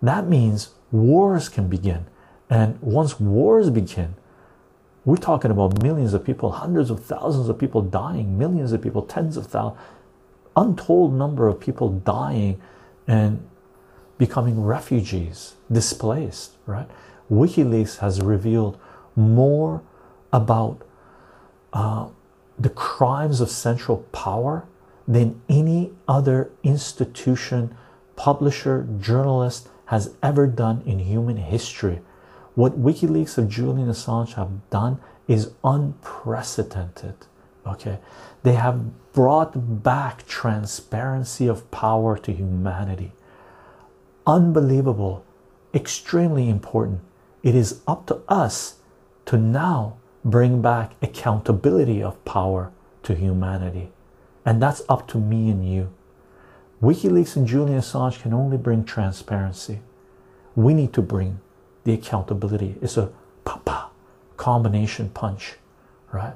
[0.03, 2.05] that means wars can begin.
[2.49, 4.15] And once wars begin,
[5.05, 9.03] we're talking about millions of people, hundreds of thousands of people dying, millions of people,
[9.03, 9.81] tens of thousands,
[10.57, 12.61] untold number of people dying
[13.07, 13.47] and
[14.19, 16.89] becoming refugees, displaced, right?
[17.31, 18.79] WikiLeaks has revealed
[19.15, 19.83] more
[20.33, 20.83] about
[21.73, 22.09] uh,
[22.59, 24.67] the crimes of central power
[25.07, 27.77] than any other institution,
[28.17, 32.01] publisher, journalist has ever done in human history.
[32.57, 37.15] What WikiLeaks of Julian Assange have done is unprecedented.
[37.67, 37.99] Okay,
[38.45, 43.13] they have brought back transparency of power to humanity.
[44.27, 45.23] Unbelievable,
[45.75, 47.03] extremely important.
[47.43, 48.77] It is up to us
[49.27, 52.73] to now bring back accountability of power
[53.03, 53.93] to humanity,
[54.47, 55.93] and that's up to me and you.
[56.83, 59.81] WikiLeaks and Julian Assange can only bring transparency.
[60.55, 61.41] We need to bring
[61.87, 62.75] the accountability.
[62.83, 63.11] It's a
[63.45, 63.91] papa
[64.37, 65.55] combination punch,
[66.13, 66.35] right?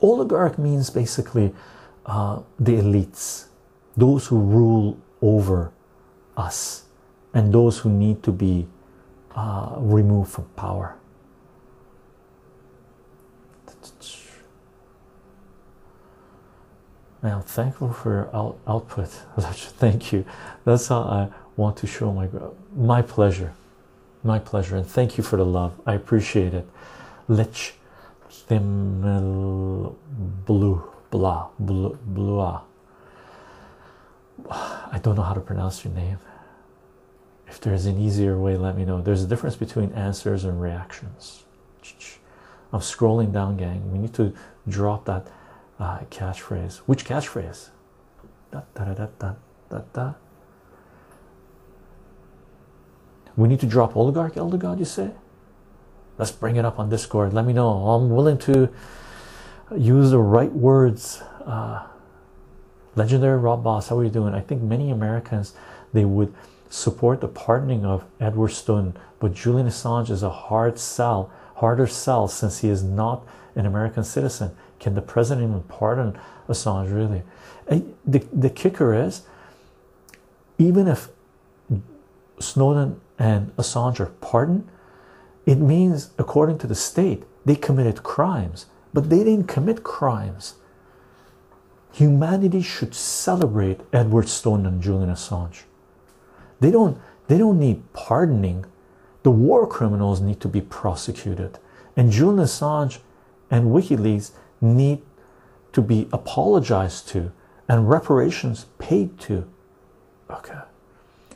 [0.00, 1.52] Oligarch means basically
[2.06, 3.46] uh, the elites,
[3.96, 5.70] those who rule over
[6.36, 6.84] us,
[7.34, 8.66] and those who need to be
[9.34, 10.96] uh, removed from power.
[17.22, 19.08] Man, I'm thankful for your out output.
[19.78, 20.24] Thank you.
[20.64, 22.28] That's how I want to show my
[22.74, 23.54] my pleasure,
[24.22, 25.80] my pleasure, and thank you for the love.
[25.86, 26.68] I appreciate it.
[27.28, 27.74] Lich
[28.30, 29.94] Thimel
[30.46, 32.60] Blue Blah Blue.
[34.50, 36.18] I don't know how to pronounce your name.
[37.48, 39.00] If there's an easier way, let me know.
[39.00, 41.44] There's a difference between answers and reactions.
[42.72, 43.92] I'm scrolling down, gang.
[43.92, 44.34] We need to
[44.68, 45.28] drop that
[45.78, 46.78] uh, catchphrase.
[46.78, 47.70] Which catchphrase?
[48.50, 49.34] Da, da, da, da, da,
[49.70, 50.14] da, da.
[53.36, 55.10] We need to drop oligarch elder god, you say?
[56.18, 57.34] Let's bring it up on Discord.
[57.34, 57.68] Let me know.
[57.68, 58.70] I'm willing to
[59.76, 61.22] use the right words.
[61.44, 61.86] Uh,
[62.94, 64.34] legendary Rob Boss, how are you doing?
[64.34, 65.52] I think many Americans
[65.92, 66.34] they would
[66.70, 72.28] support the pardoning of Edward Snowden, but Julian Assange is a hard sell, harder sell
[72.28, 74.56] since he is not an American citizen.
[74.80, 76.18] Can the president even pardon
[76.48, 76.92] Assange?
[76.94, 77.22] Really,
[78.04, 79.22] the the kicker is,
[80.58, 81.08] even if
[82.38, 84.68] Snowden and Assange are pardoned,
[85.46, 90.54] it means according to the state they committed crimes, but they didn't commit crimes.
[91.92, 95.62] Humanity should celebrate Edward Snowden and Julian Assange.
[96.60, 96.98] They don't
[97.28, 98.66] they don't need pardoning.
[99.22, 101.58] The war criminals need to be prosecuted.
[101.96, 102.98] And Julian Assange
[103.50, 105.02] and WikiLeaks need
[105.72, 107.32] to be apologized to
[107.68, 109.48] and reparations paid to.
[110.30, 110.60] Okay.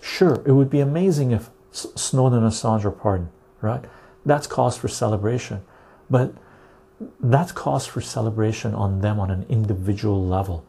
[0.01, 3.85] Sure, it would be amazing if Snowden and Assange are pardoned, right?
[4.25, 5.63] That's cause for celebration.
[6.09, 6.35] But
[7.21, 10.65] that's cause for celebration on them on an individual level.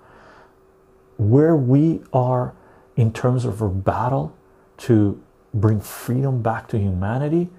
[1.18, 2.54] Where we are
[2.96, 4.36] in terms of our battle
[4.78, 5.22] to
[5.54, 7.50] bring freedom back to humanity,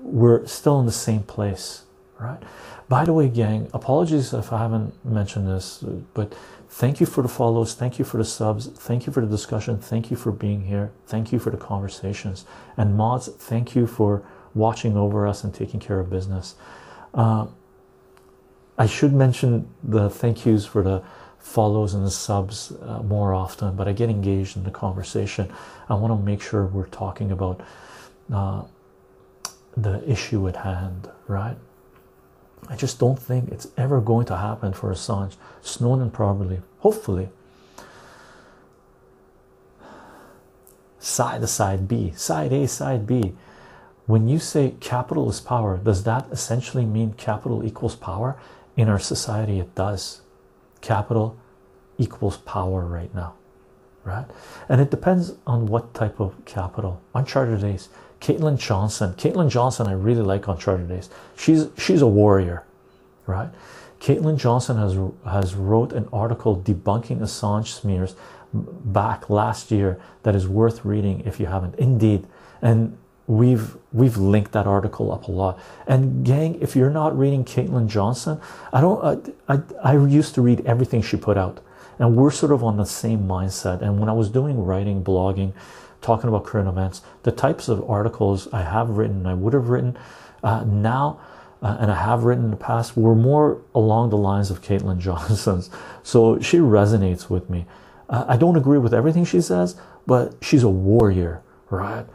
[0.00, 1.84] we're still in the same place,
[2.18, 2.42] right?
[2.88, 5.84] By the way, gang, apologies if I haven't mentioned this,
[6.14, 6.34] but
[6.70, 9.78] thank you for the follows, thank you for the subs, thank you for the discussion,
[9.78, 14.22] thank you for being here, thank you for the conversations, and mods, thank you for
[14.54, 16.54] watching over us and taking care of business.
[17.12, 17.46] Uh,
[18.78, 21.02] I should mention the thank yous for the
[21.38, 25.52] follows and the subs uh, more often, but I get engaged in the conversation.
[25.88, 27.60] I want to make sure we're talking about
[28.32, 28.62] uh,
[29.76, 31.56] the issue at hand, right?
[32.68, 35.36] I just don't think it's ever going to happen for Assange.
[35.62, 37.28] Snowden probably, hopefully.
[40.98, 43.34] Side to side B, side A, side B.
[44.06, 48.36] When you say capital is power, does that essentially mean capital equals power?
[48.76, 50.22] In our society, it does
[50.80, 51.36] capital
[51.98, 53.34] equals power right now
[54.04, 54.26] right
[54.68, 57.88] and it depends on what type of capital uncharted days
[58.20, 62.64] caitlin johnson caitlin johnson i really like on Charter days she's she's a warrior
[63.26, 63.50] right
[64.00, 68.16] Caitlin Johnson has has wrote an article debunking Assange smears
[68.52, 71.74] back last year that is worth reading if you haven't.
[71.76, 72.26] Indeed,
[72.62, 75.58] and we've we've linked that article up a lot.
[75.86, 78.40] And gang, if you're not reading Caitlin Johnson,
[78.72, 79.34] I don't.
[79.48, 81.60] I, I I used to read everything she put out,
[81.98, 83.82] and we're sort of on the same mindset.
[83.82, 85.52] And when I was doing writing, blogging,
[86.00, 89.96] talking about current events, the types of articles I have written, I would have written
[90.42, 91.20] uh, now.
[91.62, 94.98] Uh, and I have written in the past were more along the lines of Caitlin
[95.06, 95.68] Johnson's,
[96.02, 97.66] so she resonates with me.
[98.08, 102.06] Uh, I don't agree with everything she says, but she's a warrior, right?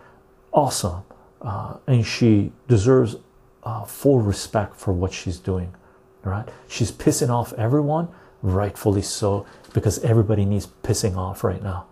[0.51, 1.03] Awesome,
[1.43, 3.17] uh, and she deserves
[3.61, 5.75] uh, full respect for what she's doing,
[6.23, 6.49] right?
[6.67, 8.07] She's pissing off everyone,
[8.41, 9.45] rightfully so,
[9.75, 11.85] because everybody needs pissing off right now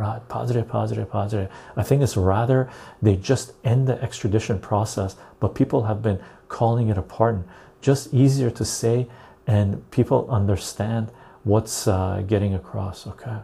[0.00, 0.26] right?
[0.28, 1.50] Positive, positive, positive.
[1.76, 2.70] I think it's rather
[3.02, 6.18] they just end the extradition process, but people have been
[6.48, 7.44] calling it a pardon.
[7.82, 9.08] Just easier to say,
[9.46, 11.10] and people understand
[11.44, 13.06] what's uh, getting across.
[13.06, 13.36] Okay,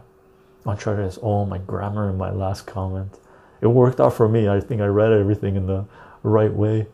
[0.65, 3.19] Uncharted is oh my grammar in my last comment.
[3.61, 4.49] It worked out for me.
[4.49, 5.85] I think I read everything in the
[6.23, 6.87] right way.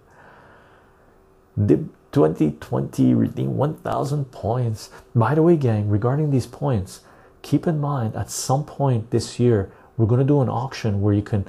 [1.65, 4.89] Did 2020 redeem 1000 points.
[5.15, 7.01] By the way, gang, regarding these points,
[7.43, 11.13] keep in mind at some point this year we're going to do an auction where
[11.13, 11.45] you can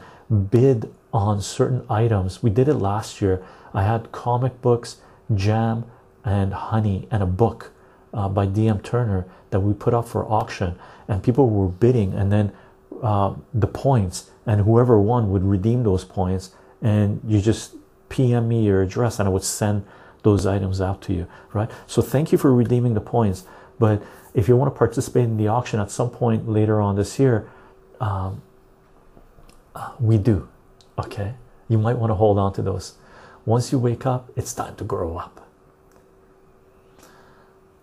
[0.51, 2.43] bid on certain items.
[2.43, 3.43] We did it last year.
[3.73, 4.99] I had comic books
[5.35, 5.87] jam
[6.25, 7.73] and honey and a book
[8.13, 12.31] uh, by dm turner that we put up for auction and people were bidding and
[12.31, 12.53] then
[13.03, 16.51] uh, the points and whoever won would redeem those points
[16.83, 17.75] and you just
[18.09, 19.85] pm me your address and i would send
[20.23, 21.71] those items out to you right?
[21.87, 23.45] So thank you for redeeming the points
[23.79, 24.03] but
[24.35, 27.49] if you want to participate in the auction at some point later on this year,
[28.01, 28.43] um,
[29.75, 30.49] uh, we do.
[30.99, 31.35] Okay,
[31.69, 32.95] you might want to hold on to those.
[33.47, 35.41] Once you wake up, it's time to grow up.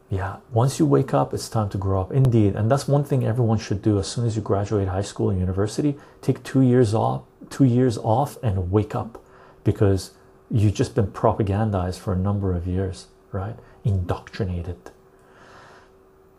[0.09, 2.11] Yeah, once you wake up, it's time to grow up.
[2.11, 5.29] Indeed, and that's one thing everyone should do as soon as you graduate high school
[5.29, 5.95] and university.
[6.21, 9.23] Take two years off, two years off, and wake up,
[9.63, 10.11] because
[10.49, 13.55] you've just been propagandized for a number of years, right?
[13.85, 14.91] Indoctrinated.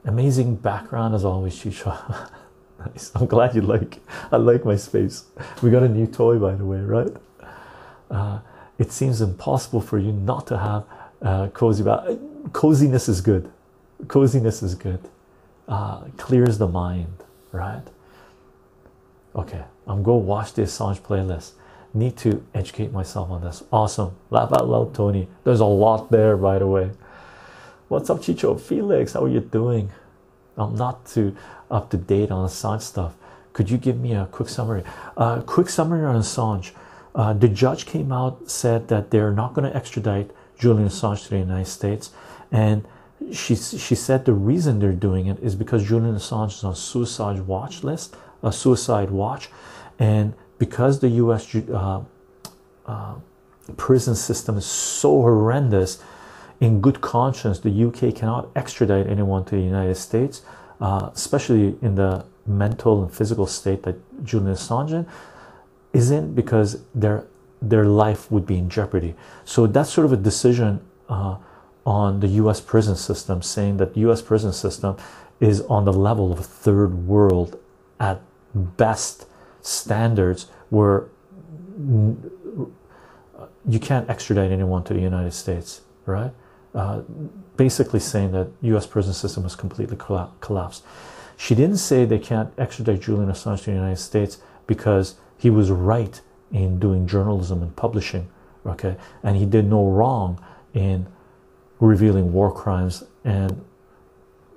[0.05, 1.97] Amazing background as always, Chycho.
[2.79, 3.13] nice.
[3.15, 4.01] I'm glad you like.
[4.33, 5.25] I like my space.
[5.63, 7.13] We got a new toy, by the way, right?
[8.11, 8.41] Uh,
[8.79, 10.85] it seems impossible for you not to have
[11.23, 11.85] uh, cozy.
[11.85, 12.19] Ba-
[12.53, 13.51] coziness is good.
[14.09, 15.01] Coziness is good.
[15.69, 17.15] Uh, clears the mind,
[17.53, 17.83] right?
[19.35, 21.53] Okay, I'm going to watch the Assange playlist.
[21.95, 23.63] Need to educate myself on this.
[23.73, 24.17] Awesome.
[24.31, 25.29] Laugh out loud, Tony.
[25.45, 26.91] There's a lot there, by the way.
[27.93, 28.59] What's up, Chycho?
[28.59, 29.91] Felix, how are you doing?
[30.57, 31.37] I'm not too
[31.71, 33.17] up to date on Assange stuff.
[33.53, 34.83] Could you give me a quick summary?
[35.15, 36.71] Uh, quick summary on Assange.
[37.15, 41.29] Uh, the judge came out said that they're not going to extradite Julian Assange to
[41.29, 42.13] the United States,
[42.51, 42.89] and
[43.31, 47.41] she she said the reason they're doing it is because Julian Assange is on suicide
[47.41, 49.51] watch list, a suicide watch,
[49.99, 51.55] and because the U.S.
[51.55, 52.01] Uh,
[52.87, 53.15] uh,
[53.77, 56.03] prison system is so horrendous
[56.63, 60.43] in good conscience, the UK cannot extradite anyone to the United States,
[60.81, 65.05] uh, especially in the mental and physical state that Julian Assange
[65.93, 67.27] is in, because their
[67.61, 69.15] their life would be in jeopardy.
[69.45, 71.37] So that's sort of a decision uh,
[71.85, 72.61] on the U.S.
[72.61, 74.23] prison system, saying that U.S.
[74.23, 74.97] prison system
[75.41, 77.59] is on the level of a third world
[77.99, 78.21] at
[78.55, 79.27] best
[79.63, 81.07] standards, where
[83.69, 86.33] you can't extradite anyone to the United States, right?
[86.75, 87.03] Uh,
[87.59, 88.87] basically saying that U.S.
[88.87, 89.97] prison system has completely
[90.41, 90.83] collapsed.
[91.37, 95.71] She didn't say they can't extradite Julian Assange to the United States because he was
[95.71, 96.19] right
[96.51, 98.29] in doing journalism and publishing,
[98.65, 100.43] okay, and he did no wrong
[100.73, 101.07] in
[101.79, 103.63] revealing war crimes and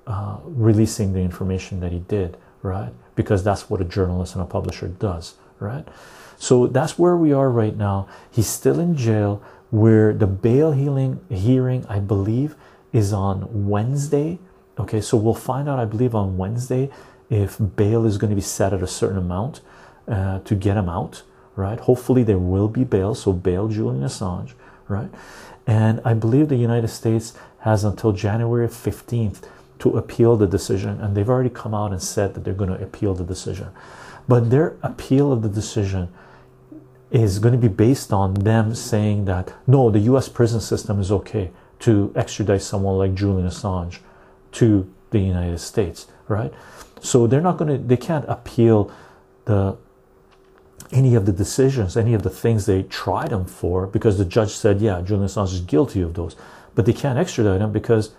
[0.06, 2.92] uh, releasing the information that he did, right?
[3.14, 5.86] Because that's what a journalist and a publisher does, right?
[6.38, 8.08] So that's where we are right now.
[8.30, 12.54] He's still in jail where the bail healing hearing i believe
[12.92, 14.38] is on wednesday.
[14.78, 16.90] Okay so we'll find out i believe on wednesday
[17.28, 19.60] if bail is going to be set at a certain amount
[20.08, 21.22] uh, to get him out
[21.56, 21.80] right?
[21.80, 24.52] Hopefully there will be bail so bail julian assange
[24.88, 25.10] right?
[25.66, 29.42] And i believe the united states has until january 15th
[29.78, 32.82] to appeal the decision and they've already come out and said that they're going to
[32.82, 33.68] appeal the decision.
[34.28, 36.08] But their appeal of the decision
[37.10, 41.10] is going to be based on them saying that no, the US prison system is
[41.12, 41.50] okay
[41.80, 43.98] to extradite someone like Julian Assange
[44.52, 46.52] to the United States, right?
[47.00, 48.90] So they're not going to, they can't appeal
[49.44, 49.76] the
[50.92, 54.52] any of the decisions, any of the things they tried him for, because the judge
[54.52, 56.36] said, yeah, Julian Assange is guilty of those,
[56.76, 58.12] but they can't extradite him because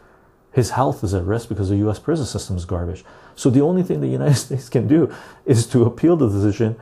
[0.57, 3.05] His health is at risk because the US prison system is garbage.
[3.35, 5.13] So the only thing the United States can do
[5.45, 6.77] is to appeal the decision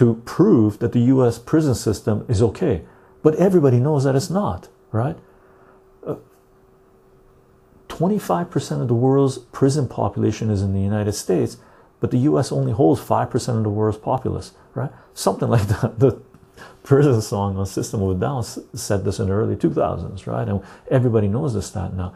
[0.00, 2.80] to prove that the US prison system is okay.
[3.22, 5.18] But everybody knows that it's not, right?
[7.88, 11.58] 25% uh, of the world's prison population is in the United States,
[12.00, 14.90] but the US only holds 5% of the world's populace, right?
[15.12, 15.98] Something like that.
[15.98, 16.18] The
[16.82, 20.48] prison song on System of a Down said this in the early 2000s, right?
[20.48, 22.14] And everybody knows this stat now.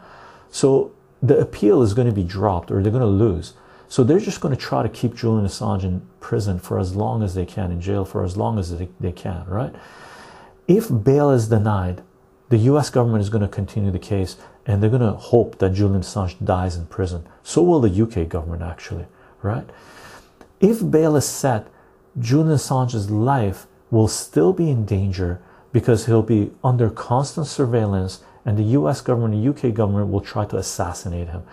[0.49, 0.91] So
[1.21, 3.53] the appeal is going to be dropped or they're going to lose.
[3.87, 7.23] So they're just going to try to keep Julian Assange in prison for as long
[7.23, 9.73] as they can, in jail for as long as they, they can, right?
[10.67, 12.01] If bail is denied,
[12.49, 15.73] the US government is going to continue the case and they're going to hope that
[15.73, 17.27] Julian Assange dies in prison.
[17.43, 19.05] So will the UK government, actually,
[19.41, 19.69] right?
[20.59, 21.67] If bail is set,
[22.19, 25.41] Julian Assange's life will still be in danger
[25.71, 30.45] because he'll be under constant surveillance and the US government, the UK government will try
[30.45, 31.43] to assassinate him.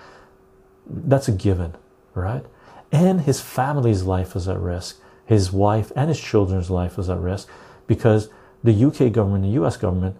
[0.86, 1.74] That's a given,
[2.14, 2.44] right?
[2.90, 5.00] And his family's life is at risk.
[5.24, 7.48] His wife and his children's life is at risk
[7.86, 8.28] because
[8.62, 10.16] the UK government, the US government,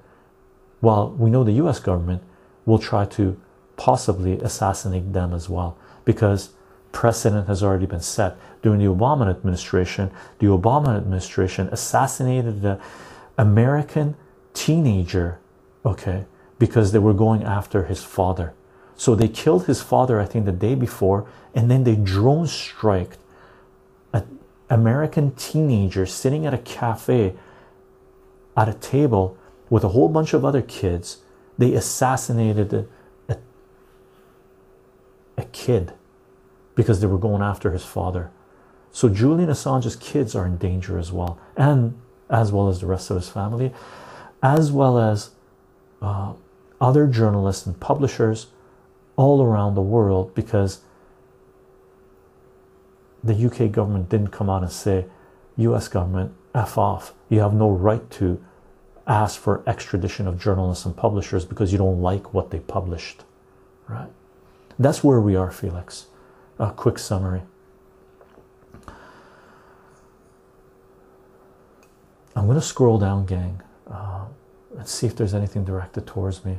[0.80, 2.22] well, we know the US government
[2.64, 3.40] will try to
[3.76, 6.50] possibly assassinate them as well because
[6.92, 10.10] precedent has already been set during the Obama administration.
[10.38, 12.78] The Obama administration assassinated the
[13.38, 14.14] American
[14.54, 15.38] teenager,
[15.84, 16.26] okay,
[16.58, 18.54] because they were going after his father.
[19.02, 21.26] So they killed his father, I think, the day before,
[21.56, 23.18] and then they drone striked
[24.12, 24.38] an
[24.70, 27.34] American teenager sitting at a cafe
[28.56, 29.36] at a table
[29.68, 31.18] with a whole bunch of other kids.
[31.58, 32.86] They assassinated a,
[33.28, 33.38] a,
[35.36, 35.94] a kid
[36.76, 38.30] because they were going after his father.
[38.92, 42.00] So Julian Assange's kids are in danger as well, and
[42.30, 43.72] as well as the rest of his family,
[44.44, 45.30] as well as
[46.00, 46.34] uh,
[46.80, 48.46] other journalists and publishers
[49.16, 50.80] all around the world because
[53.22, 55.06] the UK government didn't come out and say,
[55.56, 57.14] US government, F off.
[57.28, 58.42] You have no right to
[59.06, 63.24] ask for extradition of journalists and publishers because you don't like what they published.
[63.88, 64.10] Right?
[64.78, 66.06] That's where we are, Felix.
[66.58, 67.42] A quick summary.
[72.34, 73.60] I'm going to scroll down, gang.
[73.90, 74.24] Uh,
[74.70, 76.58] let's see if there's anything directed towards me.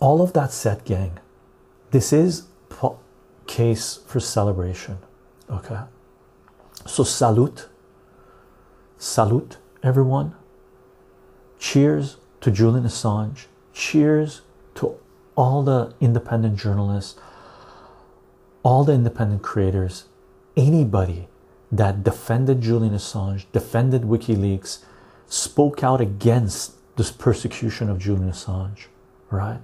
[0.00, 1.18] All of that said gang
[1.90, 2.44] this is
[3.46, 4.98] case for celebration
[5.50, 5.80] okay?
[6.86, 7.68] So salute
[8.98, 10.34] salute everyone.
[11.58, 13.46] Cheers to julian assange.
[13.72, 14.42] Cheers
[14.76, 14.96] to
[15.34, 17.18] all the independent journalists
[18.64, 20.04] all the independent creators
[20.56, 21.28] anybody
[21.70, 24.80] that defended julian assange defended wikileaks
[25.28, 28.86] spoke out against this persecution of julian assange
[29.30, 29.62] right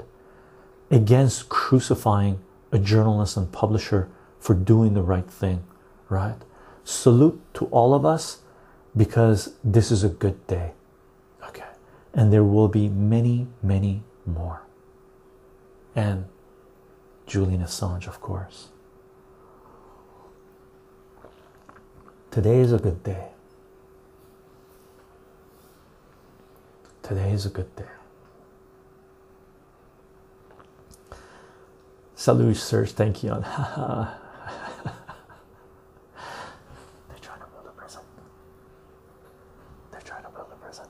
[0.95, 2.39] against crucifying
[2.71, 4.09] a journalist and publisher
[4.39, 5.65] for doing the right thing,
[6.09, 6.39] right?
[6.85, 8.43] Salute to all of us
[8.97, 10.71] because this is a good day,
[11.49, 11.65] okay?
[12.13, 14.63] And there will be many, many more.
[15.97, 16.27] And
[17.27, 18.69] Julian Assange, of course.
[22.31, 23.29] Today is a good day.
[27.03, 27.85] Today is a good day.
[32.25, 33.29] Salut, search, thank you.
[33.29, 33.43] They're
[37.21, 38.01] trying to build a prison.
[39.93, 40.87] They're trying to build a prison.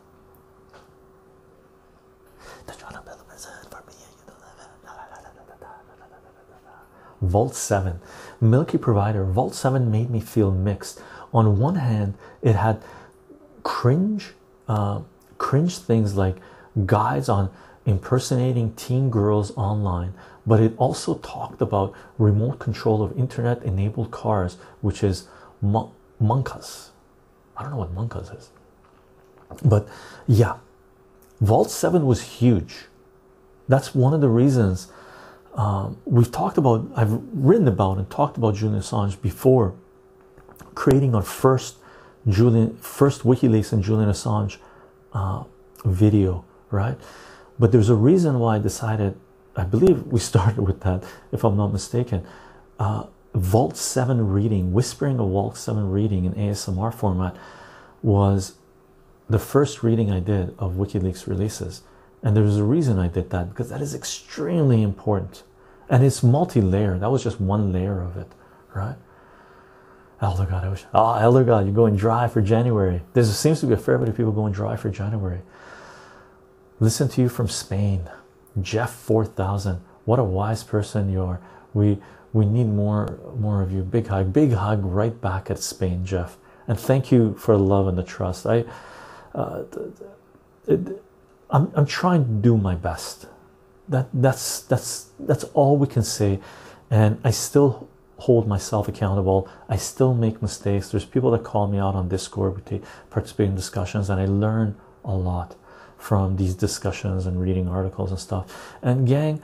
[2.67, 3.95] They're trying to build a prison for me.
[7.21, 7.99] Vault 7,
[8.41, 9.25] Milky Provider.
[9.25, 11.01] Vault 7 made me feel mixed.
[11.33, 12.81] On one hand, it had
[13.65, 14.35] cringe,
[14.69, 15.01] uh,
[15.39, 16.37] cringe things like
[16.87, 17.51] guides on
[17.87, 20.15] impersonating teen girls online
[20.47, 25.29] but it also talked about remote control of internet enabled cars which is
[25.63, 26.91] monkas
[27.57, 28.51] i don't know what monkas is.
[29.65, 29.89] But
[30.27, 30.57] yeah
[31.41, 32.87] vault 7 was huge.
[33.69, 34.89] That's one of the reasons
[35.55, 39.75] um, we've talked about i've written about and talked about julian assange before
[40.75, 41.77] creating our first
[42.29, 44.57] julian first wikileaks and julian assange
[45.13, 45.45] uh,
[45.85, 46.45] video
[46.75, 46.99] right?
[47.59, 49.17] But there's a reason why i decided
[49.57, 52.27] I believe we started with that, if I'm not mistaken.
[52.79, 53.05] Uh,
[53.35, 57.37] Vault 7 reading, whispering a Vault 7 reading in ASMR format
[58.03, 58.55] was
[59.29, 61.83] the first reading I did of WikiLeaks releases.
[62.23, 65.43] And there's a reason I did that because that is extremely important.
[65.89, 68.29] And it's multi layer, that was just one layer of it,
[68.75, 68.97] right?
[70.21, 70.85] Elder God, I wish.
[70.95, 73.03] Oh, Elder God, you're going dry for January.
[73.13, 75.43] There seems to be a fair bit of people going dry for January.
[76.81, 78.09] Listen to you from Spain.
[78.61, 79.81] Jeff 4000.
[80.05, 81.41] What a wise person you are.
[81.73, 81.99] We
[82.33, 83.83] we need more more of you.
[83.83, 84.33] Big hug.
[84.33, 86.37] Big hug right back at Spain, Jeff.
[86.67, 88.47] And thank you for the love and the trust.
[88.47, 88.65] I
[89.35, 89.65] uh,
[91.51, 93.27] I'm I'm trying to do my best.
[93.89, 96.41] That that's that's that's all we can say.
[96.91, 99.49] And I still hold myself accountable.
[99.69, 100.91] I still make mistakes.
[100.91, 102.57] There's people that call me out on Discord.
[102.57, 105.57] We take, participate in discussions, and I learn a lot
[105.99, 108.75] from these discussions and reading articles and stuff.
[108.83, 109.43] And gang,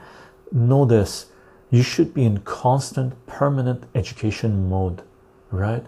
[0.51, 1.27] know this:
[1.69, 5.01] you should be in constant, permanent education mode,
[5.51, 5.85] right?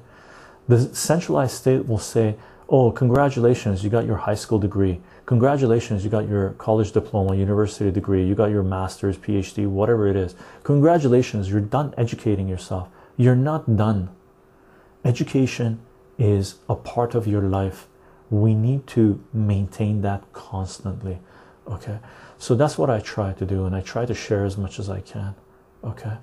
[0.68, 2.35] The centralized state will say,
[2.69, 5.02] "Oh, congratulations, you got your high school degree.
[5.26, 10.15] Congratulations, you got your college diploma, university degree, you got your master's, PhD, whatever it
[10.15, 10.35] is.
[10.64, 12.90] Congratulations, you're done educating yourself.
[13.15, 14.10] You're not done.
[15.06, 15.80] Education
[16.18, 17.88] is a part of your life.
[18.34, 21.19] We need to maintain that constantly.
[21.68, 21.99] Okay,
[22.39, 24.89] so that's what I try to do, and I try to share as much as
[24.89, 25.35] I can.
[25.84, 26.18] Okay,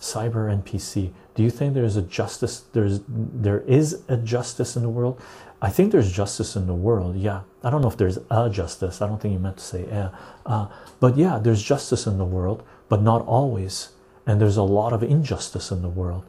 [0.00, 1.12] cyber NPC.
[1.36, 2.64] Do you think there's a justice?
[2.72, 5.22] There's there is a justice in the world.
[5.62, 7.14] I think there's justice in the world.
[7.16, 9.00] Yeah, I don't know if there's a justice.
[9.00, 10.10] I don't think you meant to say yeah,
[10.44, 10.66] uh,
[10.98, 13.90] but yeah, there's justice in the world, but not always.
[14.26, 16.24] And there's a lot of injustice in the world.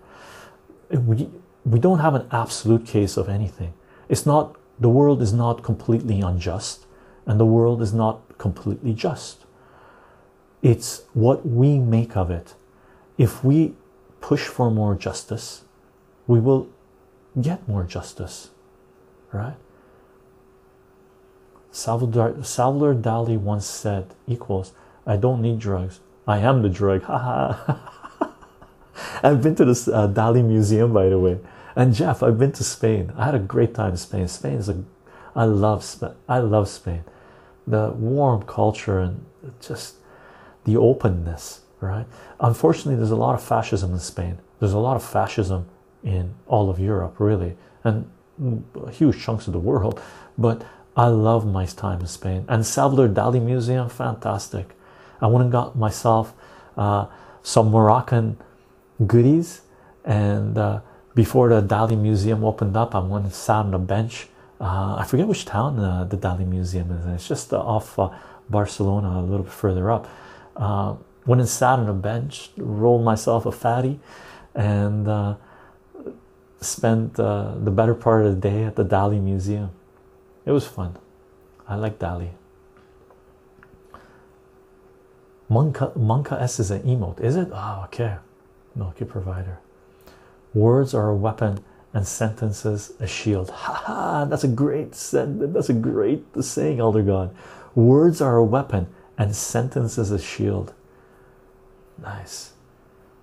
[0.92, 1.32] We
[1.66, 3.74] we don't have an absolute case of anything.
[4.08, 6.86] It's not the world is not completely unjust,
[7.26, 9.46] and the world is not completely just.
[10.62, 12.56] It's what we make of it.
[13.18, 13.74] If we
[14.22, 15.64] push for more justice,
[16.28, 16.70] we will
[17.40, 18.50] get more justice
[19.32, 19.56] right?
[21.72, 24.74] Salvador, Salvador Dali once said, equals,
[25.06, 26.00] I don't need drugs.
[26.28, 27.04] I am the drug.
[29.24, 31.40] I've been to the uh, Dali Museum, by the way.
[31.80, 33.14] And Jeff, I've been to Spain.
[33.16, 34.28] I had a great time in Spain.
[34.28, 34.84] Spain is a,
[35.34, 36.12] I love Spain.
[36.28, 37.06] I love Spain.
[37.66, 39.26] The warm culture and
[39.62, 39.96] just
[40.66, 42.06] the openness, right?
[42.42, 44.40] Unfortunately, there's a lot of fascism in Spain.
[44.60, 45.70] There's a lot of fascism
[46.04, 47.56] in all of Europe, really.
[47.86, 48.12] And
[48.92, 50.02] huge chunks of the world,
[50.38, 50.66] but
[50.98, 54.76] I love my time in Spain and Salvador Dali Museum, fantastic.
[55.22, 56.34] I went and got myself
[56.76, 57.06] uh,
[57.42, 58.38] some Moroccan
[59.08, 59.62] goodies,
[60.04, 60.82] and uh,
[61.16, 64.28] before the Dali Museum opened up, I went and sat on a bench.
[64.60, 67.06] Uh, I forget which town uh, the Dali Museum is.
[67.06, 68.10] It's just off uh,
[68.50, 70.08] Barcelona, a little bit further up.
[70.56, 70.96] Uh,
[71.26, 74.00] went and sat on a bench, rolled myself a fatty,
[74.56, 75.38] and
[76.62, 79.72] spent uh, the better part of the day at the Dali Museum.
[80.46, 80.98] It was fun.
[81.68, 82.32] I like Dali.
[85.50, 87.50] Monka, Monka S is an emote, is it?
[87.52, 88.18] Oh, okay.
[88.76, 89.60] Milky provider.
[90.54, 91.64] Words are a weapon
[91.94, 93.50] and sentences a shield.
[93.50, 94.26] Ha ha!
[94.26, 95.54] That's a great sentence.
[95.54, 97.36] That's a great saying, Elder God.
[97.76, 100.74] Words are a weapon and sentences a shield.
[102.02, 102.54] Nice.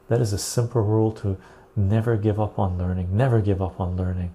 [0.08, 1.36] That is a simple rule to
[1.76, 4.32] never give up on learning never give up on learning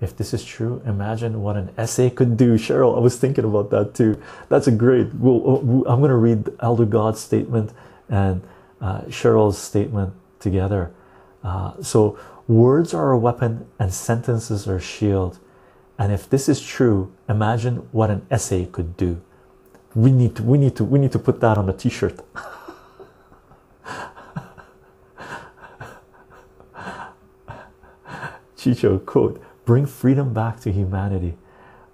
[0.00, 3.70] if this is true imagine what an essay could do cheryl i was thinking about
[3.70, 4.20] that too
[4.50, 7.72] that's a great well i'm going to read elder god's statement
[8.10, 8.42] and
[8.82, 10.92] uh, cheryl's statement together
[11.42, 15.38] uh, so words are a weapon and sentences are a shield.
[15.98, 19.20] And if this is true imagine what an essay could do.
[19.94, 22.20] We need to we need to we need to put that on a t-shirt.
[28.56, 31.36] Chycho quote bring freedom back to humanity.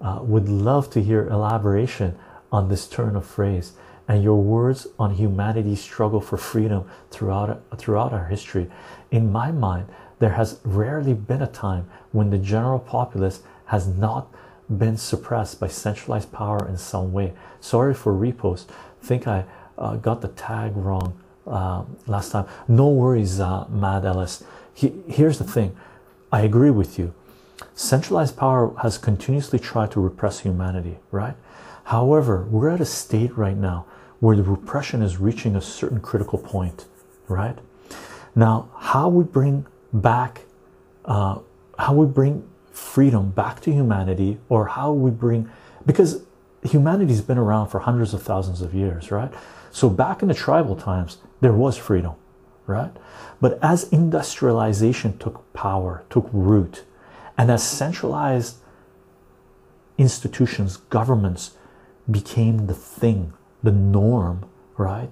[0.01, 2.16] Uh, would love to hear elaboration
[2.53, 3.73] on this turn of phrase
[4.09, 8.70] and your words on humanity's struggle for freedom throughout throughout our history
[9.10, 9.86] in my mind
[10.18, 14.32] there has rarely been a time when the general populace has not
[14.76, 18.66] been suppressed by centralized power in some way sorry for repost
[19.02, 19.44] think i
[19.78, 24.44] uh, got the tag wrong uh, last time no worries uh, mad ellis
[24.74, 25.76] he, here's the thing
[26.30, 27.14] I agree with you.
[27.74, 31.35] Centralized power has continuously tried to repress humanity, right?
[31.85, 33.86] However, we're at a state right now
[34.20, 36.85] where the repression is reaching a certain critical point,
[37.28, 37.59] right?
[38.34, 40.42] Now, how we bring back,
[41.05, 41.38] uh,
[41.78, 45.50] how we bring freedom back to humanity, or how we bring,
[45.86, 46.24] because
[46.62, 49.32] humanity's been around for hundreds of thousands of years, right?
[49.70, 52.14] So back in the tribal times, there was freedom,
[52.66, 52.90] right?
[53.40, 56.84] But as industrialization took power, took root,
[57.36, 58.56] and as centralized
[59.96, 61.52] institutions, governments
[62.10, 63.32] became the thing,
[63.62, 64.44] the norm,
[64.76, 65.10] right?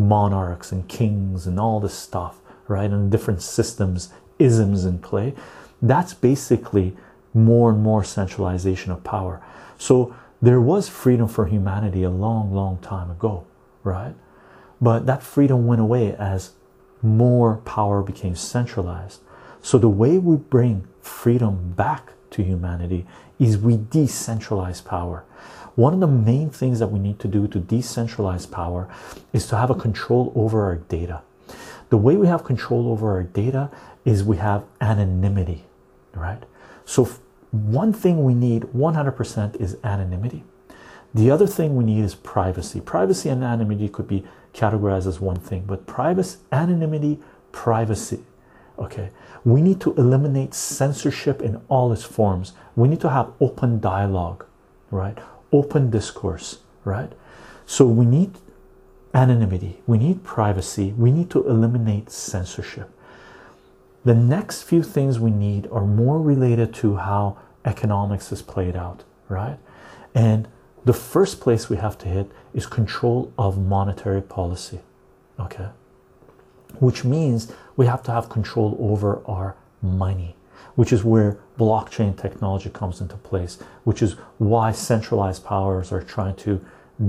[0.00, 2.90] Monarchs and kings and all this stuff, right?
[2.90, 5.34] And different systems, isms in play.
[5.82, 6.96] That's basically
[7.34, 9.40] more and more centralization of power.
[9.78, 13.46] So there was freedom for humanity a long, long time ago,
[13.84, 14.14] right?
[14.80, 16.52] But that freedom went away as
[17.02, 19.20] more power became centralized.
[19.62, 23.06] So, the way we bring freedom back to humanity
[23.38, 25.24] is we decentralize power.
[25.80, 28.86] One of the main things that we need to do to decentralize power
[29.32, 31.22] is to have a control over our data.
[31.88, 33.70] The way we have control over our data
[34.04, 35.64] is we have anonymity,
[36.12, 36.42] right?
[36.84, 37.08] So,
[37.50, 40.44] one thing we need 100% is anonymity.
[41.14, 42.82] The other thing we need is privacy.
[42.82, 47.20] Privacy and anonymity could be categorized as one thing, but privacy, anonymity,
[47.52, 48.20] privacy.
[48.78, 49.08] Okay,
[49.46, 52.52] we need to eliminate censorship in all its forms.
[52.76, 54.44] We need to have open dialogue,
[54.90, 55.18] right?
[55.52, 57.12] Open discourse, right?
[57.66, 58.32] So we need
[59.12, 62.90] anonymity, we need privacy, we need to eliminate censorship.
[64.04, 69.04] The next few things we need are more related to how economics is played out,
[69.28, 69.58] right?
[70.14, 70.48] And
[70.84, 74.80] the first place we have to hit is control of monetary policy,
[75.38, 75.68] okay?
[76.78, 80.36] Which means we have to have control over our money,
[80.80, 86.34] which is where blockchain technology comes into place, which is why centralized powers are trying
[86.34, 86.58] to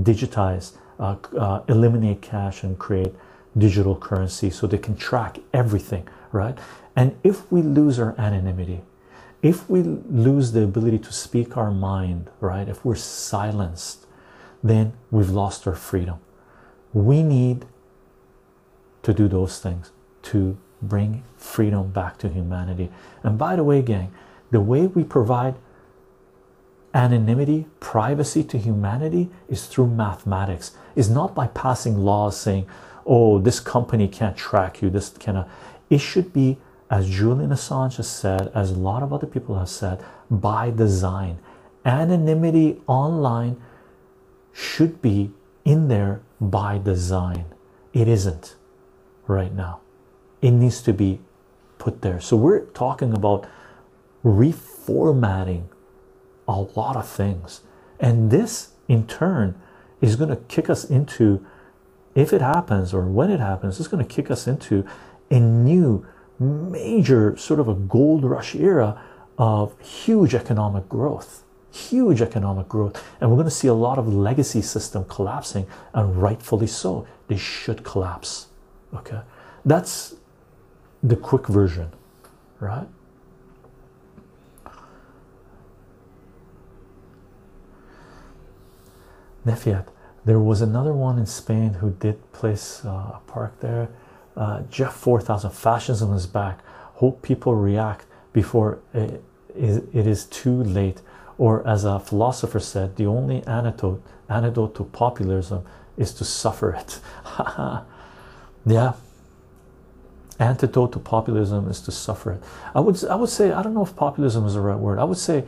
[0.02, 3.14] digitize, uh, uh, eliminate cash, and create
[3.56, 6.58] digital currency so they can track everything, right?
[6.94, 8.82] And if we lose our anonymity,
[9.40, 14.04] if we lose the ability to speak our mind, right, if we're silenced,
[14.62, 16.18] then we've lost our freedom.
[16.92, 17.64] We need
[19.02, 19.92] to do those things
[20.24, 22.90] to bring freedom back to humanity.
[23.22, 24.12] And by the way, gang,
[24.50, 25.54] the way we provide
[26.92, 32.66] anonymity, privacy to humanity is through mathematics, is not by passing laws saying,
[33.06, 35.48] oh, this company can't track you, this cannot.
[35.88, 36.58] It should be
[36.90, 41.38] as Julian Assange has said, as a lot of other people have said, by design.
[41.86, 43.60] Anonymity online
[44.52, 45.30] should be
[45.64, 47.46] in there by design.
[47.94, 48.56] It isn't
[49.26, 49.81] right now.
[50.42, 51.20] It needs to be
[51.78, 52.20] put there.
[52.20, 53.48] So we're talking about
[54.24, 55.64] reformatting
[56.46, 57.62] a lot of things.
[57.98, 59.60] And this in turn
[60.00, 61.46] is going to kick us into
[62.14, 64.84] if it happens or when it happens, it's going to kick us into
[65.30, 66.06] a new
[66.38, 69.00] major sort of a gold rush era
[69.38, 74.12] of huge economic growth huge economic growth and we're going to see a lot of
[74.12, 78.48] legacy system collapsing and rightfully so they should collapse
[78.94, 79.20] okay
[79.64, 80.16] that's
[81.02, 81.90] the quick version
[82.60, 82.86] right
[89.44, 89.88] Nefiat,
[90.24, 93.88] there was another one in Spain who did place uh, a park there
[94.36, 96.60] uh, Jeff 4000 fascism is back.
[96.94, 99.22] Hope people react before it
[99.54, 101.00] is, it is too late.
[101.38, 105.64] Or, as a philosopher said, the only antidote, antidote to populism
[105.96, 107.00] is to suffer it.
[108.66, 108.92] yeah.
[110.42, 112.42] Antidote to populism is to suffer it.
[112.74, 114.98] I would, I would say, I don't know if populism is the right word.
[114.98, 115.44] I would say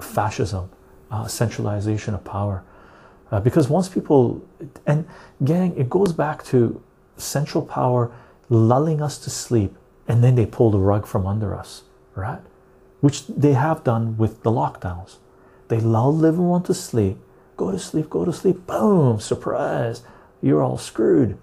[0.00, 0.68] fascism,
[1.10, 2.62] uh, centralization of power.
[3.30, 4.44] Uh, because once people,
[4.86, 5.06] and
[5.42, 6.82] gang, it goes back to
[7.16, 8.12] central power
[8.48, 9.74] lulling us to sleep
[10.06, 11.82] and then they pull the rug from under us
[12.14, 12.40] right
[13.00, 15.16] which they have done with the lockdowns
[15.68, 17.16] they lull everyone to sleep
[17.56, 20.02] go to sleep go to sleep boom surprise
[20.42, 21.36] you're all screwed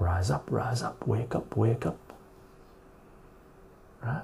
[0.00, 1.98] rise up rise up wake up wake up
[4.02, 4.22] right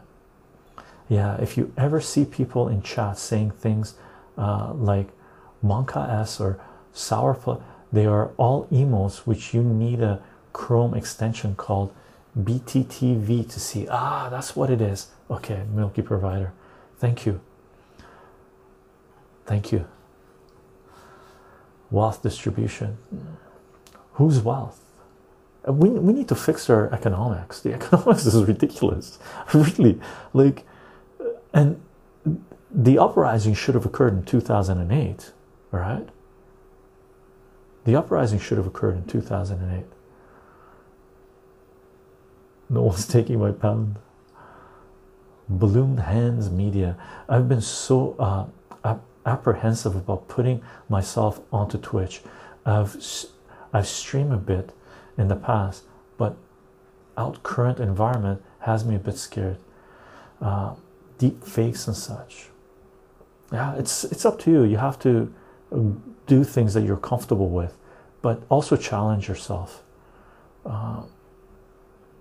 [1.09, 3.95] yeah if you ever see people in chat saying things
[4.37, 5.09] uh, like
[5.65, 6.59] monka s or
[6.93, 7.61] sour
[7.93, 10.21] they are all emos which you need a
[10.57, 11.95] Chrome extension called
[12.39, 13.87] BTTV to see.
[13.91, 15.09] Ah, that's what it is.
[15.31, 16.53] Okay, Milky Provider.
[16.99, 17.41] Thank you.
[19.45, 19.87] Thank you.
[21.91, 22.97] Wealth distribution.
[24.15, 24.81] Whose wealth?
[25.67, 27.61] Uh, we, we need to fix our economics.
[27.61, 29.19] The economics is ridiculous.
[29.55, 30.01] Really.
[30.33, 30.65] Like,
[31.21, 31.81] uh, and
[32.71, 35.33] the uprising should have occurred in 2008,
[35.71, 36.09] right?
[37.85, 39.85] The uprising should have occurred in 2008.
[42.69, 43.97] No one's taking my pound.
[45.49, 46.97] Balloon Hands Media.
[47.29, 48.47] I've been so uh,
[48.85, 52.21] ap apprehensive about putting myself onto Twitch.
[52.65, 52.97] I've
[53.73, 54.73] I've streamed a bit
[55.19, 55.85] in the past,
[56.19, 56.37] but
[57.17, 59.59] out current environment has me a bit scared.
[60.41, 60.75] Uh,
[61.19, 62.49] deep fakes and such.
[63.53, 64.65] Yeah, it's it's up to you.
[64.65, 65.33] You have to
[66.27, 67.77] do things that you're comfortable with,
[68.21, 69.83] but also challenge yourself.
[70.65, 71.03] Uh,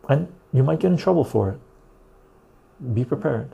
[0.08, 1.60] and you might get in trouble for it.
[2.94, 3.52] Be prepared.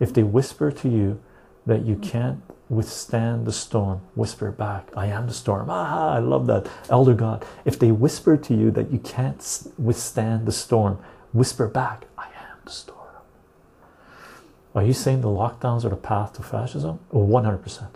[0.00, 1.20] If they whisper to you
[1.66, 2.42] that you can't
[2.74, 5.68] withstand the storm, whisper back, I am the storm.
[5.70, 6.68] Ah, I love that.
[6.90, 10.98] Elder God, if they whisper to you that you can't withstand the storm,
[11.32, 12.98] whisper back, I am the storm.
[14.74, 16.98] Are you saying the lockdowns are the path to fascism?
[17.12, 17.86] 100%.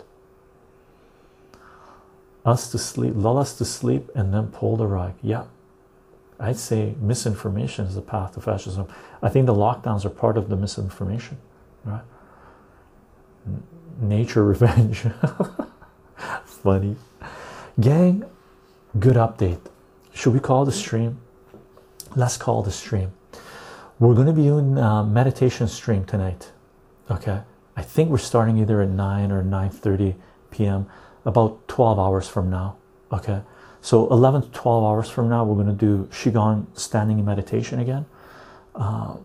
[2.45, 5.13] Us to sleep, lull us to sleep, and then pull the rug.
[5.21, 5.43] Yeah,
[6.39, 8.87] I'd say misinformation is the path to fascism.
[9.21, 11.37] I think the lockdowns are part of the misinformation,
[11.83, 12.03] right?
[13.99, 15.05] Nature revenge.
[16.45, 16.95] Funny.
[17.79, 18.25] Gang,
[18.99, 19.61] good update.
[20.13, 21.19] Should we call the stream?
[22.15, 23.13] Let's call the stream.
[23.99, 26.51] We're going to be doing a meditation stream tonight.
[27.11, 27.41] Okay.
[27.75, 30.15] I think we're starting either at 9 or 9:30
[30.51, 30.87] p.m.
[31.25, 32.75] about 12 hours from now.
[33.11, 33.41] Okay.
[33.81, 37.79] So 11 to 12 hours from now, we're going to do Qigong standing in meditation
[37.79, 38.05] again.
[38.75, 39.15] Uh,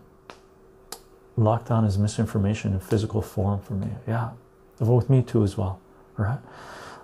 [1.37, 3.89] lockdown is misinformation in physical form for me.
[4.07, 4.29] Yeah,
[4.79, 5.79] with me too as well.
[6.17, 6.39] Right.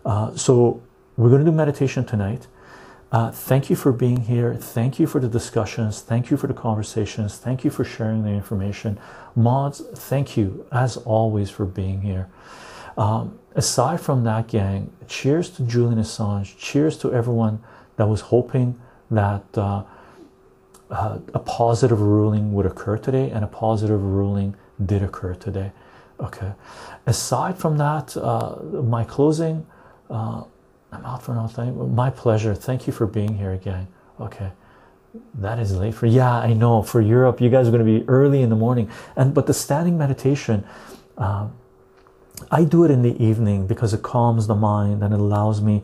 [0.06, 0.82] Uh, so
[1.18, 2.48] we're going to do meditation tonight.
[3.12, 4.56] Uh, thank you for being here.
[4.56, 6.02] Thank you for the discussions.
[6.02, 7.38] Thank you for the conversations.
[7.38, 8.98] Thank you for sharing the information.
[9.36, 12.30] Mods, thank you as always for being here.
[12.98, 16.58] Um, aside from that, gang, cheers to Julian Assange.
[16.58, 17.62] Cheers to everyone
[17.98, 18.80] that was hoping
[19.10, 19.84] that uh,
[20.90, 25.72] uh, a positive ruling would occur today, and a positive ruling did occur today.
[26.22, 26.52] Okay.
[27.06, 29.66] Aside from that, uh, my closing.
[30.10, 30.44] Uh,
[30.92, 31.96] I'm out for nothing.
[31.96, 32.54] My pleasure.
[32.54, 33.88] Thank you for being here again.
[34.20, 34.52] Okay.
[35.36, 36.84] That is late for yeah, I know.
[36.84, 38.90] For Europe, you guys are going to be early in the morning.
[39.16, 40.64] And but the standing meditation,
[41.18, 41.54] um,
[42.50, 45.84] I do it in the evening because it calms the mind and it allows me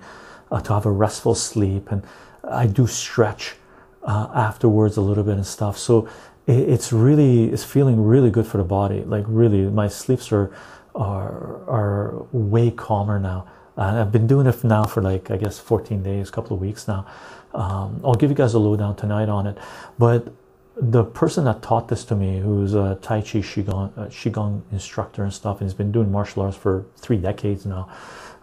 [0.52, 1.92] uh, to have a restful sleep.
[1.92, 2.04] And
[2.44, 3.56] I do stretch
[4.04, 5.78] uh, afterwards a little bit and stuff.
[5.78, 6.08] So
[6.48, 9.04] it's really it's feeling really good for the body.
[9.04, 10.52] Like really, my sleeps are
[10.96, 13.48] are are way calmer now
[13.78, 16.62] and I've been doing it now for like I guess 14 days, a couple of
[16.62, 17.06] weeks now.
[17.54, 19.58] Um, I'll give you guys a lowdown tonight on it,
[19.98, 20.34] but
[20.76, 25.24] the person that taught this to me, who's a Tai Chi Qigong, uh, Qigong instructor
[25.24, 27.90] and stuff, and he's been doing martial arts for three decades now.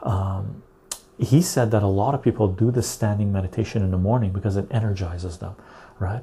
[0.03, 0.63] Um,
[1.19, 4.57] he said that a lot of people do this standing meditation in the morning because
[4.57, 5.55] it energizes them,
[6.01, 6.23] right?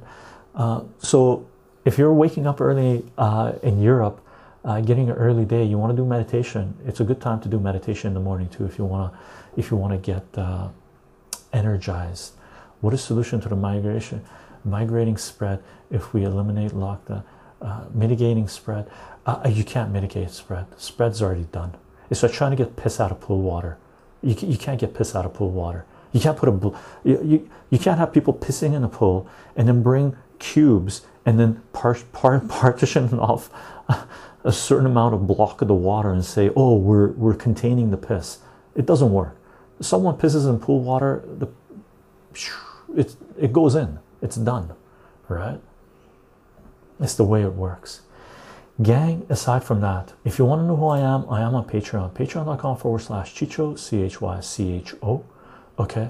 [0.54, 1.48] Uh, so
[1.86, 4.22] if you're waking up early uh, in Europe
[4.64, 6.76] uh, getting an early day you want to do meditation.
[6.86, 9.20] It's a good time to do meditation in the morning too if you want to
[9.58, 10.70] if you want to get uh,
[11.52, 12.34] energized.
[12.82, 14.24] What is solution to the migration
[14.64, 17.24] migrating spread if we eliminate lockdown
[17.62, 18.90] uh, mitigating spread?
[19.26, 20.66] Uh, you can't mitigate spread.
[20.80, 21.76] Spread's already done.
[22.10, 23.78] It's like trying to get piss out of pool water.
[24.22, 25.86] You, you can't get piss out of pool water.
[26.12, 29.68] You can't put a you, you, you can't have people pissing in a pool and
[29.68, 33.50] then bring cubes and then part, part partition off
[34.44, 37.98] a certain amount of block of the water and say, "Oh, we're we're containing the
[37.98, 38.40] piss."
[38.76, 39.36] It doesn't work.
[39.80, 41.48] Someone pisses in pool water, the
[42.96, 44.00] it it goes in.
[44.22, 44.74] It's done,
[45.28, 45.60] right?
[47.00, 48.02] It's the way it works.
[48.82, 51.66] Gang, aside from that, if you want to know who I am, I am on
[51.66, 55.24] Patreon, patreon.com forward slash Chycho, C H Y C H O.
[55.78, 56.10] Okay.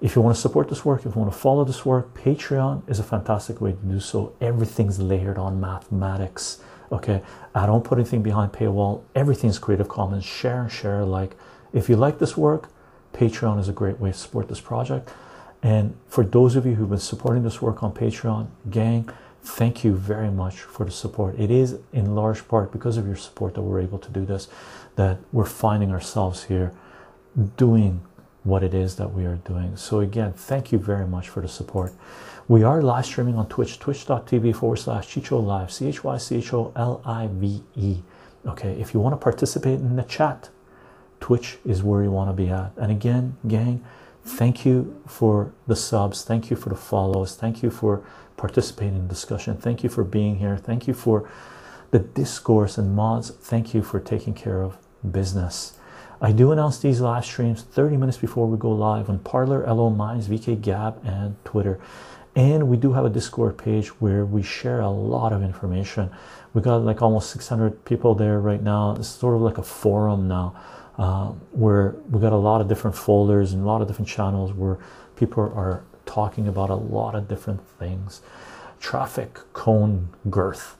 [0.00, 2.88] If you want to support this work, if you want to follow this work, Patreon
[2.88, 4.34] is a fantastic way to do so.
[4.40, 6.60] Everything's layered on mathematics
[6.92, 7.22] okay?
[7.54, 9.02] I don't put anything behind paywall.
[9.14, 10.24] Everything's creative commons.
[10.24, 11.36] Share and share alike.
[11.72, 12.68] If you like this work
[13.12, 15.10] patreon is a great way to support this project.
[15.62, 19.08] And for those of you who've been supporting this work on patreon gang
[19.42, 21.38] thank you very much for the support.
[21.38, 24.48] It is in large part because of your support that we're able to do this
[24.96, 26.72] that we're finding ourselves here
[27.56, 28.00] doing
[28.44, 31.48] what it is that we are doing so again thank you very much for the
[31.48, 31.92] support
[32.46, 36.36] we are live streaming on Twitch, twitch.tv forward slash Chycho Live, C H Y C
[36.36, 38.02] H O L I V E.
[38.46, 40.50] Okay, if you want to participate in the chat,
[41.20, 42.72] Twitch is where you want to be at.
[42.76, 43.82] And again, gang,
[44.22, 48.04] thank you for the subs, thank you for the follows, thank you for
[48.36, 51.30] participating in the discussion, thank you for being here, thank you for
[51.92, 54.76] the discourse and mods, thank you for taking care of
[55.10, 55.73] business.
[56.24, 59.90] I do announce these live streams 30 minutes before we go live on Parler, Ello
[59.90, 61.78] Minds, VK Gab, and Twitter.
[62.34, 66.10] And we do have a discord page where we share a lot of information.
[66.54, 68.96] We got like almost 600 people there right now.
[68.96, 70.56] It's sort of like a forum now
[70.96, 74.54] uh, where we got a lot of different folders and a lot of different channels
[74.54, 74.78] where
[75.16, 78.22] people are talking about a lot of different things.
[78.80, 80.78] Traffic cone girth.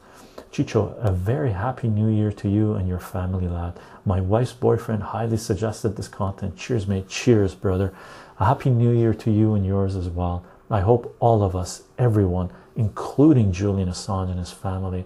[0.50, 3.78] Chycho, a very happy new year to you and your family, lad.
[4.06, 6.56] My wife's boyfriend highly suggested this content.
[6.56, 7.08] Cheers, mate.
[7.08, 7.94] Cheers, brother.
[8.38, 10.44] A happy new year to you and yours as well.
[10.70, 15.04] I hope all of us, everyone, including Julian Assange and his family,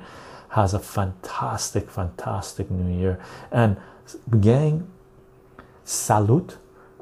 [0.51, 3.21] has a fantastic, fantastic new year.
[3.53, 3.77] And,
[4.41, 4.89] gang,
[5.85, 6.57] salute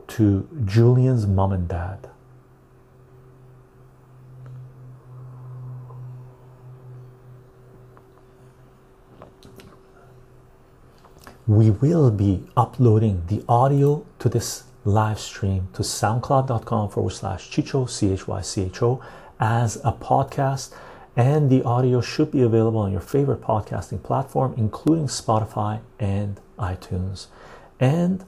[0.09, 2.09] to Julian's mom and dad.
[11.47, 17.89] We will be uploading the audio to this live stream to soundcloud.com forward slash chycho
[17.89, 19.01] c h y c h o
[19.39, 20.75] as a podcast,
[21.15, 27.29] and the audio should be available on your favorite podcasting platform, including Spotify and iTunes.
[27.79, 28.25] And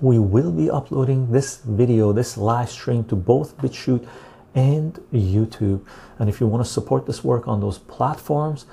[0.00, 4.08] we will be uploading this video, this live stream to both BitChute
[4.56, 5.82] and YouTube.
[6.18, 8.66] And if you want to support this work on those platforms,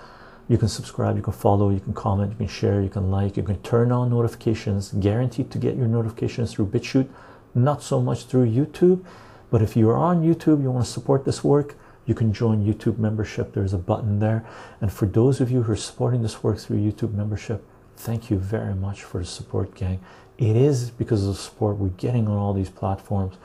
[0.48, 3.36] you can subscribe, you can follow, you can comment, you can share, you can like,
[3.36, 7.10] you can turn on notifications, guaranteed to get your notifications through BitChute,
[7.54, 9.04] not so much through YouTube.
[9.50, 11.76] But if you are on YouTube, you want to support this work,
[12.06, 13.54] you can join YouTube membership.
[13.54, 14.46] There's a button there.
[14.80, 17.64] And for those of you who are supporting this work through YouTube membership,
[17.98, 20.00] thank you very much for the support, gang.
[20.38, 23.36] It is because of the support we're getting on all these platforms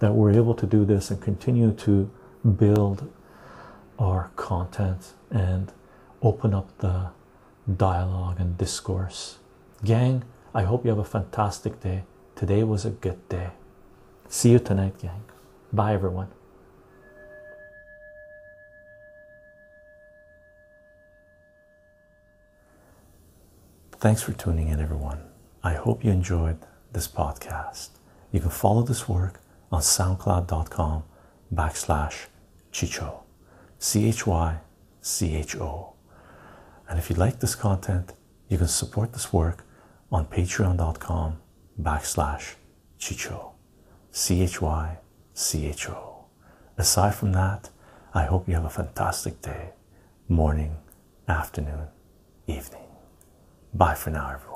[0.00, 2.10] that we're able to do this and continue to
[2.58, 3.10] build
[3.98, 5.72] our content and
[6.22, 7.10] open up the
[7.76, 9.38] dialogue and discourse.
[9.84, 10.24] Gang,
[10.54, 12.04] I hope you have a fantastic day.
[12.36, 13.50] Today was a good day.
[14.28, 15.24] See you tonight, gang.
[15.72, 16.28] Bye, everyone.
[23.92, 25.20] Thanks for tuning in, everyone.
[25.62, 26.58] I hope you enjoyed
[26.92, 27.90] this podcast.
[28.32, 29.40] You can follow this work
[29.70, 31.04] on soundcloud.com
[31.54, 32.26] backslash
[32.72, 33.24] chycho
[33.80, 34.60] c-h-y-c-h-o
[36.90, 38.12] and if you like this content
[38.48, 39.64] you can support this work
[40.12, 41.38] on patreon.com
[41.80, 42.56] backslash
[42.98, 43.52] chycho.
[44.10, 46.06] C-h-y-c-h-o
[46.76, 47.70] aside from that
[48.12, 49.70] i hope you have a fantastic day
[50.28, 50.76] morning
[51.28, 51.88] afternoon
[52.46, 52.88] evening.
[53.72, 54.49] Bye for now everyone